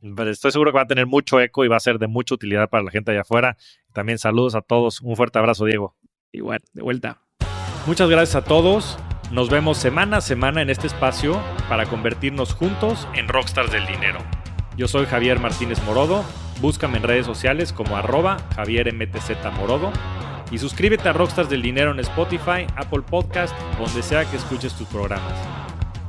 Pero 0.00 0.30
estoy 0.30 0.50
seguro 0.52 0.72
que 0.72 0.76
va 0.76 0.82
a 0.82 0.86
tener 0.86 1.06
mucho 1.06 1.40
eco 1.40 1.64
y 1.64 1.68
va 1.68 1.76
a 1.76 1.80
ser 1.80 1.98
de 1.98 2.06
mucha 2.06 2.34
utilidad 2.34 2.68
para 2.68 2.84
la 2.84 2.90
gente 2.90 3.10
allá 3.10 3.22
afuera. 3.22 3.56
También 3.92 4.18
saludos 4.18 4.54
a 4.54 4.62
todos. 4.62 5.00
Un 5.00 5.16
fuerte 5.16 5.38
abrazo, 5.38 5.64
Diego. 5.64 5.96
Igual, 6.32 6.60
de 6.72 6.82
vuelta. 6.82 7.20
Muchas 7.86 8.08
gracias 8.08 8.36
a 8.36 8.44
todos. 8.44 8.98
Nos 9.30 9.48
vemos 9.48 9.78
semana 9.78 10.18
a 10.18 10.20
semana 10.20 10.62
en 10.62 10.70
este 10.70 10.86
espacio 10.86 11.40
para 11.68 11.86
convertirnos 11.86 12.54
juntos 12.54 13.06
en 13.14 13.28
rockstars 13.28 13.70
del 13.70 13.86
dinero. 13.86 14.18
Yo 14.76 14.88
soy 14.88 15.06
Javier 15.06 15.38
Martínez 15.38 15.82
Morodo. 15.84 16.24
Búscame 16.60 16.98
en 16.98 17.04
redes 17.04 17.26
sociales 17.26 17.72
como 17.72 17.96
arroba 17.96 18.38
Javier 18.56 18.92
MTZ 18.94 19.30
Morodo. 19.56 19.92
Y 20.50 20.58
suscríbete 20.58 21.08
a 21.08 21.12
Rockstars 21.12 21.48
del 21.48 21.62
Dinero 21.62 21.92
en 21.92 22.00
Spotify, 22.00 22.66
Apple 22.74 23.02
Podcast, 23.08 23.56
donde 23.78 24.02
sea 24.02 24.28
que 24.28 24.36
escuches 24.36 24.74
tus 24.74 24.88
programas. 24.88 25.59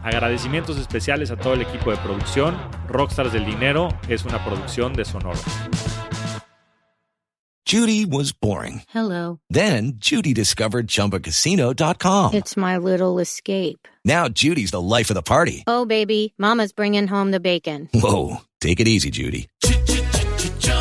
Agradecimientos 0.03 0.77
especiales 0.77 1.31
a 1.31 1.35
todo 1.37 1.53
el 1.53 1.61
equipo 1.61 1.91
de 1.91 1.97
producción. 1.97 2.57
Rockstars 2.87 3.33
del 3.33 3.45
Dinero 3.45 3.89
es 4.07 4.25
una 4.25 4.43
producción 4.43 4.93
de 4.93 5.05
Sonoro. 5.05 5.39
Judy 7.71 8.05
was 8.05 8.33
boring. 8.33 8.81
Hello. 8.93 9.39
Then 9.49 9.93
Judy 9.97 10.33
discovered 10.33 10.87
chumbacasino.com. 10.87 12.33
It's 12.33 12.57
my 12.57 12.77
little 12.77 13.19
escape. 13.19 13.87
Now 14.03 14.27
Judy's 14.27 14.71
the 14.71 14.81
life 14.81 15.09
of 15.09 15.15
the 15.15 15.21
party. 15.21 15.63
Oh, 15.67 15.85
baby, 15.85 16.33
Mama's 16.37 16.73
bringing 16.73 17.07
home 17.07 17.31
the 17.31 17.39
bacon. 17.39 17.87
Whoa. 17.93 18.41
Take 18.59 18.81
it 18.81 18.87
easy, 18.89 19.09
Judy. 19.09 19.47